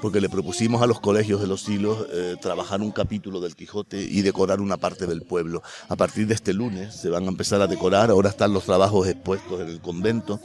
porque 0.00 0.20
le 0.20 0.28
propusimos 0.28 0.82
a 0.82 0.86
los 0.86 1.00
colegios 1.00 1.40
de 1.40 1.48
los 1.48 1.68
hilos 1.68 2.06
eh, 2.12 2.36
trabajar 2.40 2.80
un 2.80 2.92
capítulo 2.92 3.40
del 3.40 3.56
Quijote 3.56 4.00
y 4.00 4.22
decorar 4.22 4.60
una 4.60 4.76
parte 4.76 5.06
del 5.06 5.22
pueblo. 5.22 5.62
A 5.88 5.96
partir 5.96 6.26
de 6.28 6.34
este 6.34 6.52
lunes 6.52 6.94
se 6.94 7.10
van 7.10 7.24
a 7.24 7.28
empezar 7.28 7.60
a 7.60 7.66
decorar, 7.66 8.10
ahora 8.10 8.30
están 8.30 8.52
los 8.52 8.64
trabajos 8.64 9.08
expuestos 9.08 9.60
en 9.60 9.68
el 9.68 9.80
convento 9.80 10.40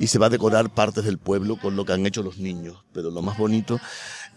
y 0.00 0.08
se 0.08 0.18
va 0.18 0.26
a 0.26 0.30
decorar 0.30 0.74
partes 0.74 1.04
del 1.04 1.18
pueblo 1.18 1.58
con 1.60 1.76
lo 1.76 1.84
que 1.84 1.92
han 1.92 2.04
hecho 2.04 2.22
los 2.22 2.38
niños. 2.38 2.78
Pero 2.92 3.10
lo 3.10 3.22
más 3.22 3.38
bonito 3.38 3.78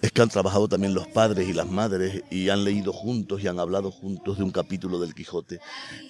es 0.02 0.12
que 0.12 0.22
han 0.22 0.30
trabajado 0.30 0.68
también 0.68 0.94
los 0.94 1.08
padres 1.08 1.50
y 1.50 1.54
las 1.54 1.68
madres 1.68 2.24
y 2.30 2.50
han 2.50 2.64
leído 2.64 2.94
juntos 2.94 3.42
y 3.42 3.48
han 3.48 3.60
hablado 3.60 3.92
juntos 3.92 4.38
de 4.38 4.44
un 4.44 4.52
capítulo 4.52 5.00
del 5.00 5.16
Quijote. 5.16 5.60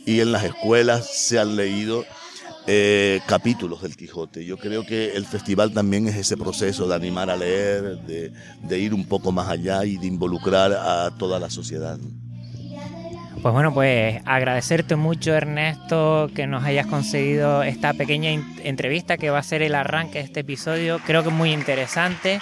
Y 0.06 0.20
en 0.20 0.32
las 0.32 0.44
escuelas 0.44 1.10
se 1.10 1.40
han 1.40 1.56
leído 1.56 2.04
eh, 2.68 3.22
capítulos 3.28 3.82
del 3.82 3.96
Quijote. 3.96 4.44
Yo 4.44 4.58
creo 4.58 4.86
que 4.86 5.12
el 5.16 5.26
festival 5.26 5.72
también 5.72 6.08
es 6.08 6.16
ese 6.16 6.36
proceso 6.36 6.88
de 6.88 6.96
animar 6.96 7.30
a 7.30 7.36
leer, 7.36 7.98
de, 8.00 8.80
ir 8.80 8.94
un 8.94 9.06
poco 9.06 9.32
más 9.32 9.50
allá 9.50 9.86
y 9.86 9.98
de 9.98 10.08
involucrar 10.08 10.74
a 10.74 11.12
toda 11.18 11.40
la 11.40 11.50
sociedad. 11.50 11.98
Pues 13.42 13.54
bueno, 13.54 13.74
pues 13.74 14.20
agradecerte 14.26 14.96
mucho 14.96 15.36
Ernesto 15.36 16.32
que 16.34 16.48
nos 16.48 16.64
hayas 16.64 16.88
conseguido 16.88 17.62
esta 17.62 17.94
pequeña 17.94 18.32
entrevista 18.64 19.18
que 19.18 19.30
va 19.30 19.38
a 19.38 19.44
ser 19.44 19.62
el 19.62 19.76
arranque 19.76 20.18
de 20.18 20.26
este 20.26 20.40
episodio. 20.40 21.00
Creo 21.06 21.22
que 21.22 21.30
es 21.30 21.36
muy 21.36 21.52
interesante. 21.52 22.42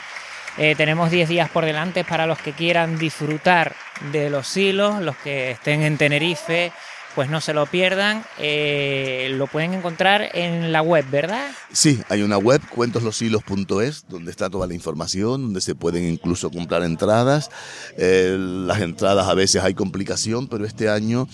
Eh, 0.57 0.75
tenemos 0.77 1.11
10 1.11 1.27
días 1.27 1.49
por 1.49 1.65
delante 1.65 2.05
para 2.05 2.27
los 2.27 2.37
que 2.37 2.53
quieran 2.53 2.97
disfrutar 2.97 3.75
de 4.11 4.29
los 4.29 4.55
hilos, 4.55 5.01
los 5.01 5.17
que 5.17 5.51
estén 5.51 5.81
en 5.81 5.97
Tenerife, 5.97 6.71
pues 7.15 7.29
no 7.29 7.41
se 7.41 7.53
lo 7.53 7.65
pierdan. 7.65 8.23
Eh, 8.39 9.33
lo 9.37 9.47
pueden 9.47 9.73
encontrar 9.73 10.29
en 10.33 10.71
la 10.71 10.81
web, 10.81 11.05
¿verdad? 11.09 11.51
Sí, 11.71 12.01
hay 12.09 12.21
una 12.21 12.37
web, 12.37 12.61
cuentosloshilos.es, 12.69 14.05
donde 14.07 14.31
está 14.31 14.49
toda 14.49 14.67
la 14.67 14.73
información, 14.73 15.41
donde 15.41 15.61
se 15.61 15.75
pueden 15.75 16.05
incluso 16.05 16.49
comprar 16.51 16.83
entradas. 16.83 17.49
Eh, 17.97 18.35
las 18.39 18.81
entradas 18.81 19.27
a 19.27 19.33
veces 19.33 19.63
hay 19.63 19.73
complicación, 19.73 20.47
pero 20.47 20.65
este 20.65 20.89
año 20.89 21.27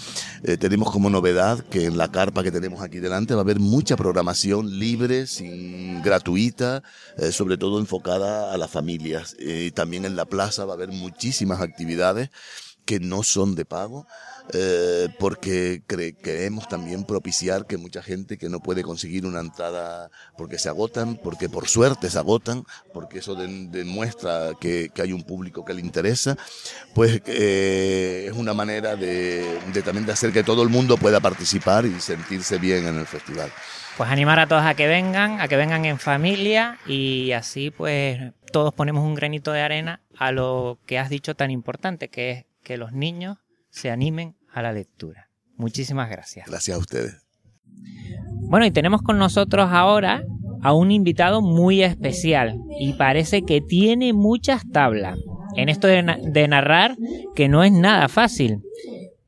eh, 0.43 0.57
tenemos 0.57 0.91
como 0.91 1.09
novedad 1.09 1.59
que 1.59 1.85
en 1.85 1.97
la 1.97 2.11
carpa 2.11 2.43
que 2.43 2.51
tenemos 2.51 2.81
aquí 2.81 2.99
delante 2.99 3.33
va 3.33 3.41
a 3.41 3.43
haber 3.43 3.59
mucha 3.59 3.95
programación 3.95 4.79
libre, 4.79 5.27
sin 5.27 6.01
gratuita, 6.01 6.83
sobre 7.31 7.57
todo 7.57 7.79
enfocada 7.79 8.53
a 8.53 8.57
las 8.57 8.71
familias. 8.71 9.35
Y 9.39 9.71
también 9.71 10.05
en 10.05 10.15
la 10.15 10.25
plaza 10.25 10.65
va 10.65 10.73
a 10.73 10.75
haber 10.75 10.89
muchísimas 10.89 11.61
actividades 11.61 12.29
que 12.89 12.99
no 12.99 13.21
son 13.21 13.53
de 13.53 13.65
pago 13.65 14.07
eh, 14.51 15.09
porque 15.19 15.83
queremos 15.87 16.67
también 16.67 17.03
propiciar 17.03 17.67
que 17.67 17.77
mucha 17.77 18.01
gente 18.01 18.39
que 18.39 18.49
no 18.49 18.61
puede 18.61 18.81
conseguir 18.81 19.27
una 19.27 19.41
entrada 19.41 20.09
porque 20.35 20.57
se 20.57 20.69
agotan, 20.69 21.17
porque 21.17 21.49
por 21.49 21.67
suerte 21.67 22.09
se 22.09 22.17
agotan, 22.17 22.63
porque 22.91 23.19
eso 23.19 23.35
demuestra 23.35 24.53
que, 24.59 24.91
hay 24.99 25.13
un 25.13 25.21
público 25.21 25.63
que 25.63 25.75
le 25.75 25.81
interesa, 25.81 26.35
pues 26.95 27.21
eh, 27.27 28.25
es 28.27 28.35
una 28.35 28.55
manera 28.55 28.95
de, 28.95 29.59
también 29.85 30.07
de 30.07 30.13
hacer 30.13 30.33
que 30.33 30.43
todo 30.43 30.63
el 30.63 30.69
mundo 30.69 30.97
pueda 30.97 31.19
participar 31.19 31.85
y 31.85 31.99
sentirse 31.99 32.57
bien 32.57 32.87
en 32.87 32.97
el 32.97 33.05
festival. 33.05 33.51
Pues 33.97 34.09
animar 34.09 34.39
a 34.39 34.47
todos 34.47 34.63
a 34.63 34.73
que 34.73 34.87
vengan, 34.87 35.41
a 35.41 35.47
que 35.47 35.57
vengan 35.57 35.85
en 35.85 35.99
familia 35.99 36.79
y 36.87 37.33
así 37.33 37.69
pues 37.69 38.19
todos 38.51 38.73
ponemos 38.73 39.03
un 39.03 39.13
granito 39.13 39.51
de 39.51 39.61
arena 39.61 40.01
a 40.17 40.31
lo 40.31 40.79
que 40.87 40.97
has 40.97 41.09
dicho 41.09 41.35
tan 41.35 41.51
importante, 41.51 42.07
que 42.07 42.31
es 42.31 42.48
que 42.69 42.77
los 42.77 42.93
niños 42.93 43.39
se 43.71 43.89
animen 43.89 44.35
a 44.53 44.61
la 44.61 44.71
lectura. 44.71 45.31
Muchísimas 45.57 46.07
gracias. 46.07 46.45
Gracias 46.47 46.77
a 46.77 46.79
ustedes. 46.79 47.17
Bueno, 48.47 48.67
y 48.67 48.69
tenemos 48.69 49.01
con 49.01 49.17
nosotros 49.17 49.69
ahora 49.71 50.21
a 50.61 50.73
un 50.73 50.91
invitado 50.91 51.41
muy 51.41 51.81
especial 51.81 52.59
y 52.79 52.93
parece 52.93 53.41
que 53.41 53.59
tiene 53.59 54.13
muchas 54.13 54.69
tablas 54.71 55.17
en 55.55 55.67
esto 55.67 55.87
de, 55.87 56.47
narrar 56.47 56.95
que 57.33 57.47
no 57.47 57.63
es 57.63 57.71
nada 57.71 58.07
fácil. 58.07 58.59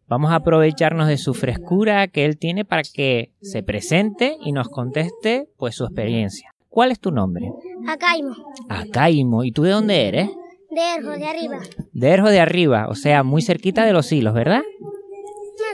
Vamos 0.07 0.31
a 0.31 0.35
aprovecharnos 0.35 1.07
de 1.07 1.17
su 1.17 1.33
frescura 1.33 2.09
que 2.09 2.25
él 2.25 2.37
tiene 2.37 2.63
para 2.63 2.83
que 2.83 3.33
se 3.41 3.63
presente 3.63 4.37
y 4.45 4.51
nos 4.51 4.69
conteste 4.69 5.47
pues 5.57 5.73
su 5.73 5.85
experiencia. 5.85 6.53
¿Cuál 6.69 6.91
es 6.91 6.99
tu 6.99 7.09
nombre? 7.09 7.49
Acaimo. 7.87 8.35
Acaimo. 8.69 9.43
¿Y 9.43 9.51
tú 9.51 9.63
de 9.63 9.71
dónde 9.71 10.07
eres? 10.07 10.29
De 10.71 10.81
Erjo, 10.95 11.11
de 11.11 11.27
arriba. 11.27 11.59
De 11.91 12.09
Erjo 12.09 12.29
de 12.29 12.39
arriba, 12.39 12.87
o 12.89 12.95
sea, 12.95 13.23
muy 13.23 13.41
cerquita 13.41 13.85
de 13.85 13.91
los 13.91 14.11
hilos, 14.11 14.33
¿verdad? 14.33 14.61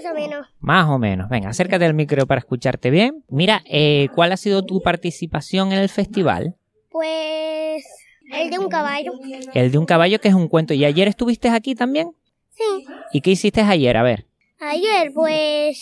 Más 0.03 0.11
o 0.11 0.15
menos. 0.15 0.47
Más 0.59 0.89
o 0.89 0.97
menos. 0.97 1.29
Venga, 1.29 1.49
acércate 1.49 1.85
al 1.85 1.93
micro 1.93 2.25
para 2.25 2.39
escucharte 2.39 2.89
bien. 2.89 3.23
Mira, 3.29 3.61
eh, 3.65 4.09
¿cuál 4.15 4.31
ha 4.31 4.37
sido 4.37 4.65
tu 4.65 4.81
participación 4.81 5.71
en 5.71 5.79
el 5.79 5.89
festival? 5.89 6.55
Pues 6.89 7.85
el 8.31 8.49
de 8.49 8.59
un 8.59 8.69
caballo. 8.69 9.13
El 9.53 9.71
de 9.71 9.77
un 9.77 9.85
caballo 9.85 10.19
que 10.19 10.29
es 10.29 10.33
un 10.33 10.47
cuento. 10.47 10.73
¿Y 10.73 10.83
ayer 10.83 11.07
estuviste 11.07 11.49
aquí 11.49 11.75
también? 11.75 12.11
Sí. 12.49 12.85
¿Y 13.13 13.21
qué 13.21 13.31
hiciste 13.31 13.61
ayer? 13.61 13.97
A 13.97 14.03
ver. 14.03 14.25
Ayer, 14.59 15.11
pues, 15.13 15.79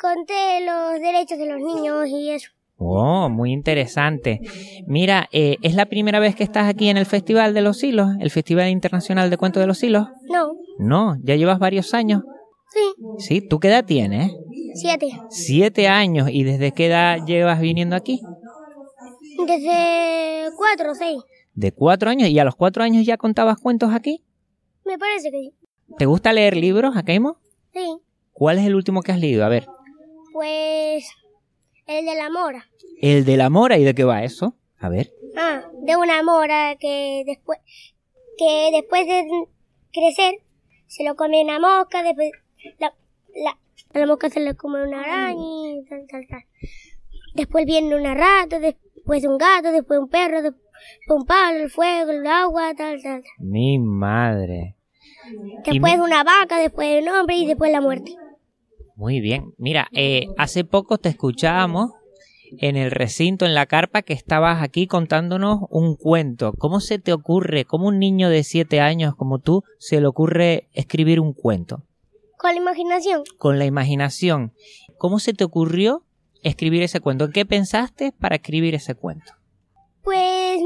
conté 0.00 0.64
los 0.64 1.00
derechos 1.00 1.38
de 1.38 1.46
los 1.46 1.58
niños 1.60 2.06
y 2.06 2.30
eso. 2.30 2.50
Oh, 2.78 3.28
muy 3.28 3.52
interesante. 3.52 4.40
Mira, 4.86 5.28
eh, 5.32 5.56
¿es 5.62 5.74
la 5.74 5.86
primera 5.86 6.20
vez 6.20 6.36
que 6.36 6.44
estás 6.44 6.68
aquí 6.68 6.88
en 6.88 6.96
el 6.96 7.06
Festival 7.06 7.52
de 7.52 7.60
los 7.60 7.82
Hilos? 7.82 8.10
¿El 8.20 8.30
Festival 8.30 8.68
Internacional 8.68 9.30
de 9.30 9.36
Cuentos 9.36 9.60
de 9.60 9.66
los 9.66 9.82
Hilos? 9.82 10.06
No. 10.28 10.52
No, 10.78 11.16
ya 11.24 11.34
llevas 11.34 11.58
varios 11.58 11.92
años. 11.92 12.22
Sí. 12.70 12.80
Sí, 13.18 13.40
¿tú 13.40 13.58
qué 13.58 13.68
edad 13.68 13.84
tienes? 13.84 14.32
Siete. 14.74 15.08
Siete 15.28 15.88
años. 15.88 16.28
¿Y 16.30 16.44
desde 16.44 16.70
qué 16.70 16.86
edad 16.86 17.18
llevas 17.26 17.60
viniendo 17.60 17.96
aquí? 17.96 18.20
Desde 19.44 20.50
cuatro 20.56 20.92
o 20.92 20.94
seis. 20.94 21.20
De 21.54 21.72
cuatro 21.72 22.10
años. 22.10 22.28
¿Y 22.28 22.38
a 22.38 22.44
los 22.44 22.54
cuatro 22.54 22.84
años 22.84 23.04
ya 23.04 23.16
contabas 23.16 23.58
cuentos 23.58 23.92
aquí? 23.92 24.22
Me 24.84 24.96
parece 24.98 25.30
que 25.32 25.38
sí. 25.38 25.54
¿Te 25.98 26.06
gusta 26.06 26.32
leer 26.32 26.56
libros, 26.56 26.96
Akaimo? 26.96 27.38
Sí. 27.72 27.98
¿Cuál 28.32 28.58
es 28.58 28.66
el 28.66 28.76
último 28.76 29.02
que 29.02 29.10
has 29.10 29.18
leído? 29.18 29.44
A 29.44 29.48
ver. 29.48 29.66
Pues, 30.32 31.04
el 31.88 32.04
de 32.04 32.14
la 32.14 32.30
mora. 32.30 32.68
El 33.00 33.24
de 33.24 33.36
la 33.36 33.50
mora. 33.50 33.78
¿Y 33.78 33.84
de 33.84 33.94
qué 33.94 34.04
va 34.04 34.22
eso? 34.22 34.54
A 34.78 34.88
ver. 34.88 35.10
Ah, 35.36 35.62
de 35.82 35.96
una 35.96 36.22
mora 36.22 36.76
que 36.78 37.24
después, 37.26 37.58
que 38.36 38.70
después 38.72 39.06
de 39.06 39.26
crecer, 39.92 40.42
se 40.86 41.04
lo 41.04 41.16
come 41.16 41.42
una 41.42 41.58
mosca, 41.58 42.02
después 42.02 42.30
la, 42.78 42.94
la, 43.94 44.06
mosca 44.06 44.30
se 44.30 44.40
le 44.40 44.54
come 44.54 44.86
una 44.86 45.00
araña 45.00 45.72
y 45.72 45.84
tal, 45.88 46.06
tal, 46.08 46.26
tal. 46.28 46.44
Después 47.34 47.66
viene 47.66 47.96
una 47.96 48.14
rata, 48.14 48.58
después 48.58 49.24
un 49.24 49.38
gato, 49.38 49.72
después 49.72 49.98
un 49.98 50.08
perro, 50.08 50.42
después 50.42 50.62
un 51.08 51.24
palo, 51.24 51.58
el 51.58 51.70
fuego, 51.70 52.10
el 52.10 52.26
agua, 52.26 52.74
tal, 52.74 53.02
tal. 53.02 53.22
tal. 53.22 53.32
Mi 53.38 53.78
madre. 53.78 54.76
Después 55.64 55.98
una 55.98 56.24
vaca, 56.24 56.58
después 56.58 57.02
un 57.02 57.08
hombre 57.08 57.36
y 57.36 57.46
después 57.46 57.70
la 57.72 57.80
muerte. 57.80 58.16
Muy 58.98 59.20
bien. 59.20 59.54
Mira, 59.58 59.88
eh, 59.92 60.26
hace 60.38 60.64
poco 60.64 60.98
te 60.98 61.08
escuchábamos 61.08 61.92
en 62.58 62.76
el 62.76 62.90
recinto, 62.90 63.46
en 63.46 63.54
la 63.54 63.66
carpa, 63.66 64.02
que 64.02 64.12
estabas 64.12 64.60
aquí 64.60 64.88
contándonos 64.88 65.60
un 65.70 65.94
cuento. 65.94 66.52
¿Cómo 66.58 66.80
se 66.80 66.98
te 66.98 67.12
ocurre, 67.12 67.64
cómo 67.64 67.86
un 67.86 68.00
niño 68.00 68.28
de 68.28 68.42
siete 68.42 68.80
años 68.80 69.14
como 69.14 69.38
tú, 69.38 69.62
se 69.78 70.00
le 70.00 70.08
ocurre 70.08 70.68
escribir 70.72 71.20
un 71.20 71.32
cuento? 71.32 71.84
Con 72.38 72.50
la 72.50 72.56
imaginación. 72.56 73.22
Con 73.38 73.60
la 73.60 73.66
imaginación. 73.66 74.52
¿Cómo 74.96 75.20
se 75.20 75.32
te 75.32 75.44
ocurrió 75.44 76.02
escribir 76.42 76.82
ese 76.82 76.98
cuento? 76.98 77.26
¿En 77.26 77.32
qué 77.32 77.46
pensaste 77.46 78.10
para 78.10 78.34
escribir 78.34 78.74
ese 78.74 78.96
cuento? 78.96 79.32
Pues 80.02 80.60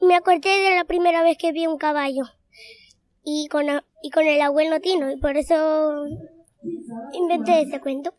me 0.00 0.14
acordé 0.14 0.60
de 0.60 0.76
la 0.76 0.84
primera 0.84 1.24
vez 1.24 1.36
que 1.36 1.50
vi 1.50 1.66
un 1.66 1.76
caballo. 1.76 2.22
Y 3.24 3.48
con, 3.48 3.66
y 4.00 4.10
con 4.10 4.28
el 4.28 4.40
abuelo 4.42 4.78
Tino. 4.78 5.10
Y 5.10 5.16
por 5.16 5.36
eso 5.36 6.06
inventé 7.12 7.62
ese 7.62 7.80
cuento. 7.80 8.14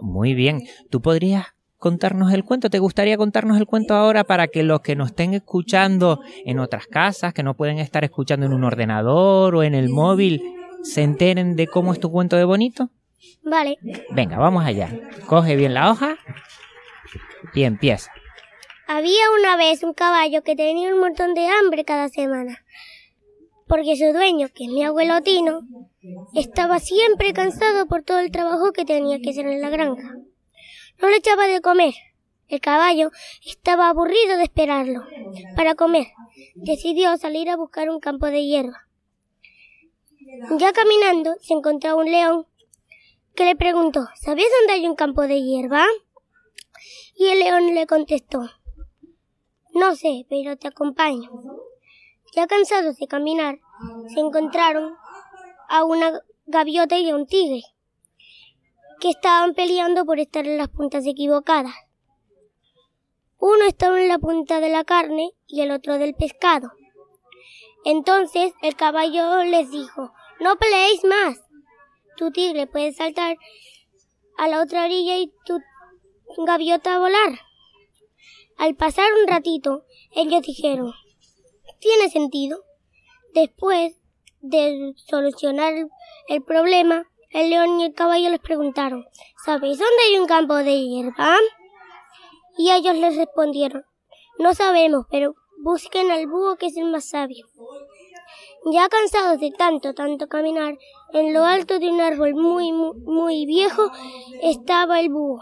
Muy 0.00 0.34
bien. 0.34 0.62
¿Tú 0.90 1.00
podrías 1.00 1.46
contarnos 1.76 2.32
el 2.32 2.44
cuento? 2.44 2.70
¿Te 2.70 2.78
gustaría 2.78 3.16
contarnos 3.16 3.56
el 3.58 3.66
cuento 3.66 3.94
ahora 3.94 4.24
para 4.24 4.48
que 4.48 4.62
los 4.62 4.80
que 4.80 4.96
nos 4.96 5.10
estén 5.10 5.34
escuchando 5.34 6.20
en 6.44 6.58
otras 6.58 6.86
casas, 6.86 7.32
que 7.32 7.42
no 7.42 7.54
pueden 7.54 7.78
estar 7.78 8.04
escuchando 8.04 8.46
en 8.46 8.52
un 8.52 8.64
ordenador 8.64 9.54
o 9.54 9.62
en 9.62 9.74
el 9.74 9.88
móvil, 9.88 10.42
se 10.82 11.02
enteren 11.02 11.56
de 11.56 11.66
cómo 11.66 11.92
es 11.92 12.00
tu 12.00 12.10
cuento 12.10 12.36
de 12.36 12.44
bonito? 12.44 12.90
Vale. 13.42 13.78
Venga, 14.10 14.38
vamos 14.38 14.64
allá. 14.64 14.90
Coge 15.26 15.56
bien 15.56 15.74
la 15.74 15.90
hoja 15.90 16.16
y 17.54 17.64
empieza. 17.64 18.12
Había 18.86 19.30
una 19.38 19.56
vez 19.56 19.82
un 19.82 19.92
caballo 19.92 20.42
que 20.42 20.56
tenía 20.56 20.94
un 20.94 21.00
montón 21.00 21.34
de 21.34 21.46
hambre 21.46 21.84
cada 21.84 22.08
semana. 22.08 22.64
Porque 23.68 23.96
su 23.96 24.12
dueño, 24.12 24.48
que 24.54 24.64
es 24.64 24.70
mi 24.70 24.84
abuelo 24.84 25.20
Tino, 25.22 25.60
estaba 26.34 26.78
siempre 26.80 27.32
cansado 27.32 27.86
por 27.86 28.02
todo 28.02 28.18
el 28.18 28.30
trabajo 28.30 28.72
que 28.72 28.84
tenía 28.84 29.18
que 29.20 29.30
hacer 29.30 29.46
en 29.46 29.60
la 29.60 29.70
granja. 29.70 30.16
No 31.00 31.08
le 31.08 31.16
echaba 31.16 31.46
de 31.46 31.60
comer. 31.60 31.94
El 32.48 32.60
caballo 32.60 33.10
estaba 33.46 33.90
aburrido 33.90 34.38
de 34.38 34.44
esperarlo. 34.44 35.04
Para 35.54 35.74
comer, 35.74 36.06
decidió 36.54 37.16
salir 37.18 37.50
a 37.50 37.56
buscar 37.56 37.90
un 37.90 38.00
campo 38.00 38.26
de 38.26 38.44
hierba. 38.44 38.88
Ya 40.58 40.72
caminando, 40.72 41.34
se 41.40 41.54
encontró 41.54 41.96
un 41.98 42.10
león 42.10 42.46
que 43.34 43.44
le 43.44 43.54
preguntó, 43.54 44.08
¿Sabes 44.20 44.46
dónde 44.58 44.72
hay 44.72 44.86
un 44.88 44.96
campo 44.96 45.22
de 45.22 45.42
hierba? 45.42 45.86
Y 47.14 47.26
el 47.28 47.40
león 47.40 47.74
le 47.74 47.86
contestó, 47.86 48.48
no 49.74 49.94
sé, 49.94 50.26
pero 50.28 50.56
te 50.56 50.68
acompaño. 50.68 51.30
Ya 52.34 52.46
cansados 52.46 52.96
de 52.96 53.06
caminar, 53.06 53.58
se 54.12 54.20
encontraron 54.20 54.94
a 55.68 55.84
una 55.84 56.20
gaviota 56.46 56.98
y 56.98 57.10
a 57.10 57.16
un 57.16 57.26
tigre, 57.26 57.62
que 59.00 59.10
estaban 59.10 59.54
peleando 59.54 60.04
por 60.04 60.18
estar 60.18 60.46
en 60.46 60.58
las 60.58 60.68
puntas 60.68 61.06
equivocadas. 61.06 61.74
Uno 63.38 63.64
estaba 63.66 64.00
en 64.00 64.08
la 64.08 64.18
punta 64.18 64.60
de 64.60 64.68
la 64.68 64.84
carne 64.84 65.30
y 65.46 65.60
el 65.60 65.70
otro 65.70 65.98
del 65.98 66.14
pescado. 66.14 66.72
Entonces 67.84 68.52
el 68.62 68.74
caballo 68.74 69.44
les 69.44 69.70
dijo, 69.70 70.12
no 70.40 70.56
peleéis 70.56 71.04
más. 71.04 71.38
Tu 72.16 72.32
tigre 72.32 72.66
puede 72.66 72.92
saltar 72.92 73.36
a 74.36 74.48
la 74.48 74.60
otra 74.60 74.84
orilla 74.84 75.16
y 75.16 75.32
tu 75.44 75.60
gaviota 76.44 76.98
volar. 76.98 77.38
Al 78.56 78.74
pasar 78.74 79.06
un 79.22 79.28
ratito, 79.28 79.84
ellos 80.12 80.42
dijeron, 80.42 80.92
tiene 81.80 82.10
sentido. 82.10 82.64
Después 83.34 83.94
de 84.40 84.94
solucionar 84.96 85.74
el, 86.28 86.42
problema, 86.42 87.04
el 87.30 87.50
león 87.50 87.80
y 87.80 87.84
el 87.84 87.94
caballo 87.94 88.30
les 88.30 88.40
preguntaron, 88.40 89.06
¿sabéis 89.44 89.78
dónde 89.78 90.02
hay 90.06 90.18
un 90.18 90.26
campo 90.26 90.56
de 90.56 90.80
hierba? 90.80 91.36
Y 92.56 92.70
ellos 92.70 92.96
les 92.96 93.16
respondieron, 93.16 93.84
no 94.38 94.54
sabemos, 94.54 95.06
pero 95.10 95.34
busquen 95.58 96.10
al 96.10 96.26
búho 96.26 96.56
que 96.56 96.66
es 96.66 96.76
el 96.76 96.86
más 96.86 97.08
sabio. 97.08 97.46
Ya 98.72 98.88
cansados 98.88 99.40
de 99.40 99.50
tanto, 99.50 99.94
tanto 99.94 100.28
caminar, 100.28 100.76
en 101.12 101.32
lo 101.32 101.44
alto 101.44 101.78
de 101.78 101.90
un 101.90 102.00
árbol 102.00 102.34
muy, 102.34 102.72
muy, 102.72 102.98
muy 103.00 103.46
viejo 103.46 103.90
estaba 104.42 105.00
el 105.00 105.10
búho, 105.10 105.40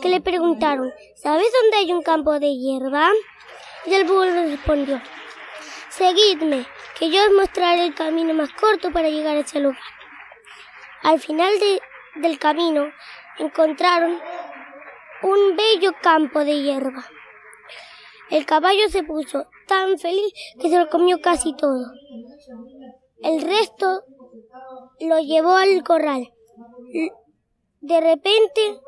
que 0.00 0.08
le 0.08 0.20
preguntaron, 0.20 0.92
¿sabes 1.16 1.46
dónde 1.62 1.78
hay 1.78 1.92
un 1.92 2.02
campo 2.02 2.38
de 2.38 2.54
hierba? 2.54 3.10
Y 3.86 3.94
el 3.94 4.04
búho 4.04 4.24
les 4.26 4.50
respondió, 4.50 5.00
Seguidme, 6.02 6.66
que 6.98 7.10
yo 7.10 7.20
os 7.28 7.32
mostraré 7.32 7.84
el 7.86 7.94
camino 7.94 8.34
más 8.34 8.52
corto 8.54 8.90
para 8.90 9.08
llegar 9.08 9.36
a 9.36 9.40
ese 9.46 9.60
lugar. 9.60 9.78
Al 11.04 11.20
final 11.20 11.52
de- 11.60 11.80
del 12.20 12.40
camino 12.40 12.86
encontraron 13.38 14.18
un 15.22 15.56
bello 15.56 15.92
campo 16.02 16.40
de 16.44 16.60
hierba. 16.60 17.06
El 18.30 18.44
caballo 18.46 18.88
se 18.88 19.04
puso 19.04 19.46
tan 19.68 19.96
feliz 19.96 20.32
que 20.60 20.68
se 20.70 20.76
lo 20.76 20.88
comió 20.88 21.20
casi 21.20 21.54
todo. 21.54 21.84
El 23.22 23.40
resto 23.40 24.02
lo 24.98 25.20
llevó 25.20 25.54
al 25.54 25.84
corral. 25.84 26.32
De 27.80 28.00
repente 28.00 28.80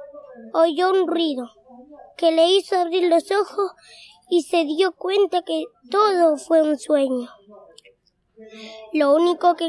oyó 0.53 0.91
un 0.91 1.07
ruido 1.07 1.49
que 2.17 2.33
le 2.33 2.49
hizo 2.49 2.77
abrir 2.77 3.09
los 3.09 3.31
ojos 3.31 3.71
y 4.29 4.43
se 4.43 4.65
dio 4.65 4.93
cuenta 4.93 5.43
que 5.43 5.65
todo 5.91 6.37
fue 6.37 6.63
un 6.63 6.79
sueño. 6.79 7.29
Lo 8.93 9.15
único 9.15 9.55
que 9.55 9.69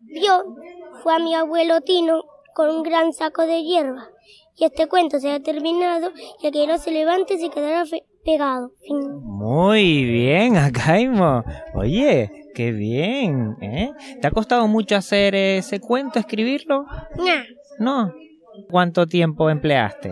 vio 0.00 0.56
fue 1.02 1.14
a 1.14 1.18
mi 1.18 1.34
abuelo 1.34 1.80
Tino 1.80 2.22
con 2.54 2.70
un 2.70 2.82
gran 2.82 3.12
saco 3.12 3.42
de 3.46 3.62
hierba. 3.62 4.08
Y 4.56 4.64
este 4.64 4.88
cuento 4.88 5.20
se 5.20 5.30
ha 5.30 5.40
terminado 5.40 6.10
y 6.42 6.46
el 6.46 6.52
que 6.52 6.66
no 6.66 6.78
se 6.78 6.90
levante 6.90 7.38
se 7.38 7.48
quedará 7.48 7.84
pegado. 8.24 8.72
Fin. 8.80 9.20
Muy 9.22 10.04
bien, 10.04 10.56
Akaimo. 10.56 11.44
Oye, 11.74 12.50
qué 12.54 12.72
bien, 12.72 13.56
¿eh? 13.60 13.92
¿Te 14.20 14.26
ha 14.26 14.30
costado 14.32 14.66
mucho 14.66 14.96
hacer 14.96 15.34
ese 15.34 15.80
cuento, 15.80 16.18
escribirlo? 16.18 16.86
Nah, 17.16 17.44
No. 17.78 18.12
¿Cuánto 18.68 19.06
tiempo 19.06 19.48
empleaste? 19.50 20.10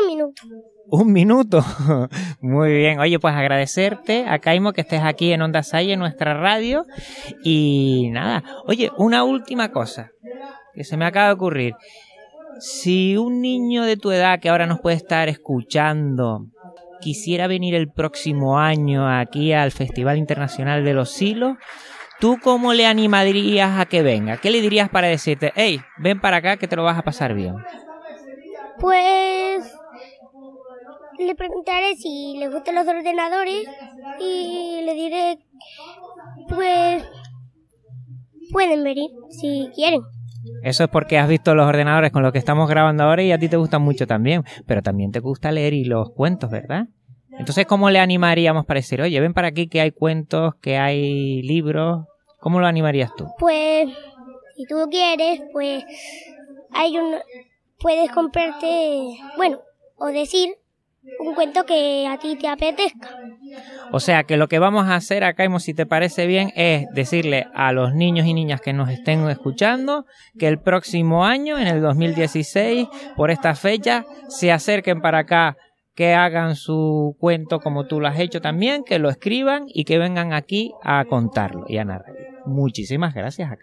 un 0.00 0.06
minuto. 0.08 0.42
Un 0.90 1.12
minuto. 1.12 1.64
Muy 2.40 2.72
bien. 2.72 2.98
Oye, 3.00 3.18
pues 3.18 3.34
agradecerte 3.34 4.26
a 4.28 4.38
Caimo 4.38 4.72
que 4.72 4.82
estés 4.82 5.02
aquí 5.02 5.32
en 5.32 5.42
Onda 5.42 5.62
Sai, 5.62 5.92
en 5.92 5.98
nuestra 5.98 6.34
radio. 6.34 6.84
Y 7.42 8.10
nada. 8.12 8.42
Oye, 8.66 8.90
una 8.96 9.24
última 9.24 9.70
cosa 9.70 10.10
que 10.74 10.84
se 10.84 10.96
me 10.96 11.06
acaba 11.06 11.28
de 11.28 11.34
ocurrir. 11.34 11.74
Si 12.60 13.16
un 13.16 13.40
niño 13.40 13.84
de 13.84 13.96
tu 13.96 14.10
edad 14.10 14.40
que 14.40 14.48
ahora 14.48 14.66
nos 14.66 14.80
puede 14.80 14.96
estar 14.96 15.28
escuchando 15.28 16.46
quisiera 17.00 17.46
venir 17.46 17.74
el 17.74 17.90
próximo 17.90 18.58
año 18.58 19.06
aquí 19.06 19.52
al 19.52 19.72
Festival 19.72 20.16
Internacional 20.16 20.84
de 20.84 20.94
los 20.94 21.10
Silos, 21.10 21.58
¿tú 22.18 22.38
cómo 22.42 22.72
le 22.72 22.86
animarías 22.86 23.78
a 23.78 23.84
que 23.86 24.02
venga? 24.02 24.38
¿Qué 24.38 24.50
le 24.50 24.62
dirías 24.62 24.88
para 24.88 25.08
decirte, 25.08 25.52
hey, 25.54 25.80
ven 25.98 26.20
para 26.20 26.38
acá 26.38 26.56
que 26.56 26.66
te 26.66 26.76
lo 26.76 26.84
vas 26.84 26.96
a 26.96 27.02
pasar 27.02 27.34
bien? 27.34 27.56
Pues 28.80 29.70
le 31.26 31.34
preguntaré 31.34 31.96
si 31.96 32.36
le 32.38 32.48
gustan 32.48 32.74
los 32.74 32.86
ordenadores 32.86 33.66
y 34.20 34.80
le 34.84 34.94
diré, 34.94 35.38
pues, 36.48 37.04
pueden 38.52 38.84
venir 38.84 39.10
si 39.30 39.70
quieren. 39.74 40.02
Eso 40.62 40.84
es 40.84 40.90
porque 40.90 41.18
has 41.18 41.28
visto 41.28 41.54
los 41.54 41.66
ordenadores 41.66 42.12
con 42.12 42.22
los 42.22 42.32
que 42.32 42.38
estamos 42.38 42.68
grabando 42.68 43.04
ahora 43.04 43.22
y 43.22 43.32
a 43.32 43.38
ti 43.38 43.48
te 43.48 43.56
gustan 43.56 43.82
mucho 43.82 44.06
también, 44.06 44.44
pero 44.66 44.82
también 44.82 45.10
te 45.10 45.20
gusta 45.20 45.52
leer 45.52 45.72
y 45.74 45.84
los 45.84 46.10
cuentos, 46.10 46.50
¿verdad? 46.50 46.86
Entonces, 47.38 47.66
¿cómo 47.66 47.90
le 47.90 47.98
animaríamos 47.98 48.64
para 48.64 48.78
decir, 48.78 49.00
oye, 49.02 49.20
ven 49.20 49.34
para 49.34 49.48
aquí 49.48 49.68
que 49.68 49.80
hay 49.80 49.90
cuentos, 49.90 50.54
que 50.60 50.76
hay 50.76 51.42
libros? 51.42 52.06
¿Cómo 52.40 52.60
lo 52.60 52.66
animarías 52.66 53.10
tú? 53.16 53.26
Pues, 53.38 53.88
si 54.56 54.66
tú 54.66 54.76
quieres, 54.90 55.40
pues 55.52 55.84
hay 56.72 56.98
un, 56.98 57.14
puedes 57.80 58.10
comprarte, 58.10 59.16
bueno, 59.36 59.60
o 59.96 60.06
decir 60.06 60.54
un 61.18 61.34
cuento 61.34 61.64
que 61.64 62.06
a 62.06 62.18
ti 62.18 62.36
te 62.36 62.48
apetezca. 62.48 63.10
O 63.92 64.00
sea 64.00 64.24
que 64.24 64.36
lo 64.36 64.48
que 64.48 64.58
vamos 64.58 64.86
a 64.86 64.96
hacer 64.96 65.24
acá, 65.24 65.46
si 65.58 65.74
te 65.74 65.86
parece 65.86 66.26
bien, 66.26 66.52
es 66.56 66.86
decirle 66.92 67.46
a 67.54 67.72
los 67.72 67.94
niños 67.94 68.26
y 68.26 68.34
niñas 68.34 68.60
que 68.60 68.72
nos 68.72 68.90
estén 68.90 69.28
escuchando 69.28 70.06
que 70.38 70.48
el 70.48 70.58
próximo 70.58 71.24
año, 71.24 71.58
en 71.58 71.66
el 71.66 71.80
2016, 71.80 72.88
por 73.16 73.30
esta 73.30 73.54
fecha, 73.54 74.04
se 74.28 74.52
acerquen 74.52 75.00
para 75.00 75.20
acá, 75.20 75.56
que 75.94 76.12
hagan 76.14 76.56
su 76.56 77.16
cuento 77.20 77.60
como 77.60 77.86
tú 77.86 78.00
lo 78.00 78.08
has 78.08 78.18
hecho 78.18 78.40
también, 78.40 78.82
que 78.82 78.98
lo 78.98 79.08
escriban 79.08 79.66
y 79.68 79.84
que 79.84 79.98
vengan 79.98 80.32
aquí 80.32 80.72
a 80.82 81.04
contarlo 81.04 81.66
y 81.68 81.78
a 81.78 81.84
narrarlo. 81.84 82.18
Muchísimas 82.46 83.14
gracias, 83.14 83.50
a 83.50 83.56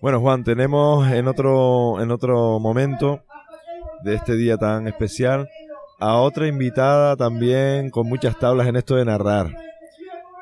Bueno, 0.00 0.20
Juan, 0.20 0.44
tenemos 0.44 1.10
en 1.10 1.26
otro, 1.26 2.00
en 2.02 2.10
otro 2.10 2.58
momento 2.58 3.22
de 4.02 4.14
este 4.14 4.36
día 4.36 4.58
tan 4.58 4.86
especial 4.86 5.48
a 5.98 6.18
otra 6.18 6.46
invitada 6.46 7.16
también 7.16 7.90
con 7.90 8.06
muchas 8.06 8.38
tablas 8.38 8.66
en 8.66 8.76
esto 8.76 8.96
de 8.96 9.06
narrar. 9.06 9.56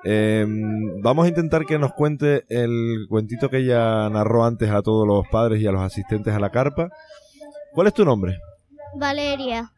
Em, 0.03 1.01
vamos 1.01 1.25
a 1.25 1.29
intentar 1.29 1.65
que 1.65 1.79
nos 1.79 1.93
cuente 1.93 2.45
el 2.49 3.07
cuentito 3.09 3.49
que 3.49 3.59
ella 3.59 4.11
narró 4.11 4.45
antes 4.45 4.71
a 4.71 4.83
todos 4.83 5.07
los 5.07 5.27
padres 5.29 5.63
y 5.63 5.67
a 5.67 5.73
los 5.73 5.83
asistentes 5.83 6.35
a 6.35 6.41
la 6.41 6.51
carpa. 6.51 6.91
¿Cuál 7.73 7.87
es 7.87 7.95
tu 7.95 8.05
nombre? 8.05 8.39
Valeria. 8.97 9.71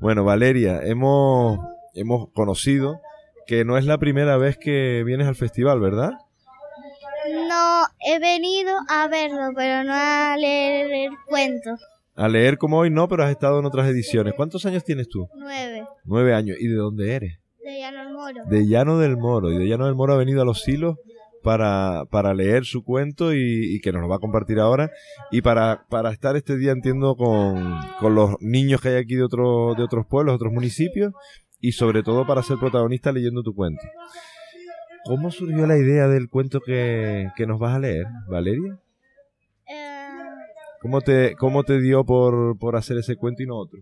Bueno, 0.00 0.24
Valeria, 0.24 0.80
hemos, 0.82 1.58
hemos 1.94 2.30
conocido 2.32 3.00
que 3.46 3.64
no 3.64 3.76
es 3.76 3.84
la 3.84 3.98
primera 3.98 4.38
vez 4.38 4.56
que 4.56 5.04
vienes 5.04 5.28
al 5.28 5.36
festival, 5.36 5.78
¿verdad? 5.78 6.12
No, 7.28 7.84
he 8.00 8.18
venido 8.18 8.72
a 8.88 9.08
verlo, 9.08 9.52
pero 9.54 9.84
no 9.84 9.92
a 9.94 10.36
leer 10.36 10.90
el 10.90 11.10
cuento. 11.28 11.76
A 12.16 12.28
leer 12.28 12.58
como 12.58 12.78
hoy 12.78 12.90
no, 12.90 13.08
pero 13.08 13.24
has 13.24 13.30
estado 13.30 13.58
en 13.60 13.66
otras 13.66 13.88
ediciones. 13.88 14.34
¿Cuántos 14.34 14.66
años 14.66 14.84
tienes 14.84 15.08
tú? 15.08 15.28
Nueve. 15.34 15.86
Nueve 16.04 16.34
años. 16.34 16.56
¿Y 16.60 16.68
de 16.68 16.76
dónde 16.76 17.14
eres? 17.14 17.38
De 17.62 17.78
Llano 17.78 17.98
del 18.04 18.12
Moro. 18.12 18.44
De 18.46 18.66
Llano 18.66 18.98
del 18.98 19.16
Moro. 19.16 19.52
Y 19.52 19.58
de 19.58 19.68
Llano 19.68 19.86
del 19.86 19.94
Moro 19.94 20.14
ha 20.14 20.18
venido 20.18 20.42
a 20.42 20.44
los 20.44 20.62
silos 20.62 20.96
para, 21.42 22.04
para 22.10 22.34
leer 22.34 22.64
su 22.64 22.84
cuento 22.84 23.32
y, 23.32 23.80
que 23.80 23.92
nos 23.92 24.02
lo 24.02 24.08
va 24.08 24.16
a 24.16 24.20
compartir 24.20 24.58
ahora. 24.58 24.90
Y 25.30 25.42
para, 25.42 25.86
para 25.88 26.10
estar 26.10 26.36
este 26.36 26.56
día, 26.56 26.72
entiendo, 26.72 27.16
con, 27.16 27.80
con 28.00 28.14
los 28.14 28.36
niños 28.40 28.80
que 28.80 28.88
hay 28.88 28.96
aquí 28.96 29.14
de, 29.14 29.22
otro, 29.22 29.74
de 29.74 29.82
otros 29.82 30.06
pueblos, 30.06 30.34
otros 30.34 30.52
municipios. 30.52 31.12
Y 31.60 31.72
sobre 31.72 32.02
todo 32.02 32.26
para 32.26 32.42
ser 32.42 32.56
protagonista 32.58 33.12
leyendo 33.12 33.42
tu 33.42 33.54
cuento. 33.54 33.82
¿Cómo 35.04 35.30
surgió 35.30 35.66
la 35.66 35.76
idea 35.76 36.08
del 36.08 36.28
cuento 36.28 36.60
que, 36.60 37.30
nos 37.46 37.58
vas 37.58 37.76
a 37.76 37.78
leer, 37.78 38.06
Valeria? 38.28 38.78
Eh, 39.66 40.08
¿Cómo, 40.80 41.00
te, 41.00 41.34
¿Cómo 41.36 41.64
te 41.64 41.80
dio 41.80 42.04
por, 42.04 42.58
por 42.58 42.76
hacer 42.76 42.98
ese 42.98 43.16
cuento 43.16 43.42
y 43.42 43.46
no 43.46 43.56
otro? 43.56 43.80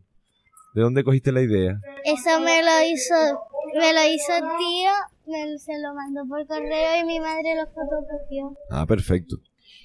¿De 0.75 0.83
dónde 0.83 1.03
cogiste 1.03 1.33
la 1.33 1.43
idea? 1.43 1.81
Eso 2.05 2.41
me 2.41 2.63
lo 2.63 2.83
hizo, 2.87 3.15
me 3.75 3.93
lo 3.93 4.05
hizo 4.13 4.33
tío, 4.59 4.91
me, 5.27 5.59
se 5.59 5.79
lo 5.81 5.95
mandó 5.95 6.27
por 6.29 6.47
correo 6.47 7.01
y 7.01 7.05
mi 7.05 7.21
madre 7.21 7.57
lo 7.57 7.67
fotocopió. 7.67 8.57
Ah, 8.71 8.87
perfecto. 8.87 9.37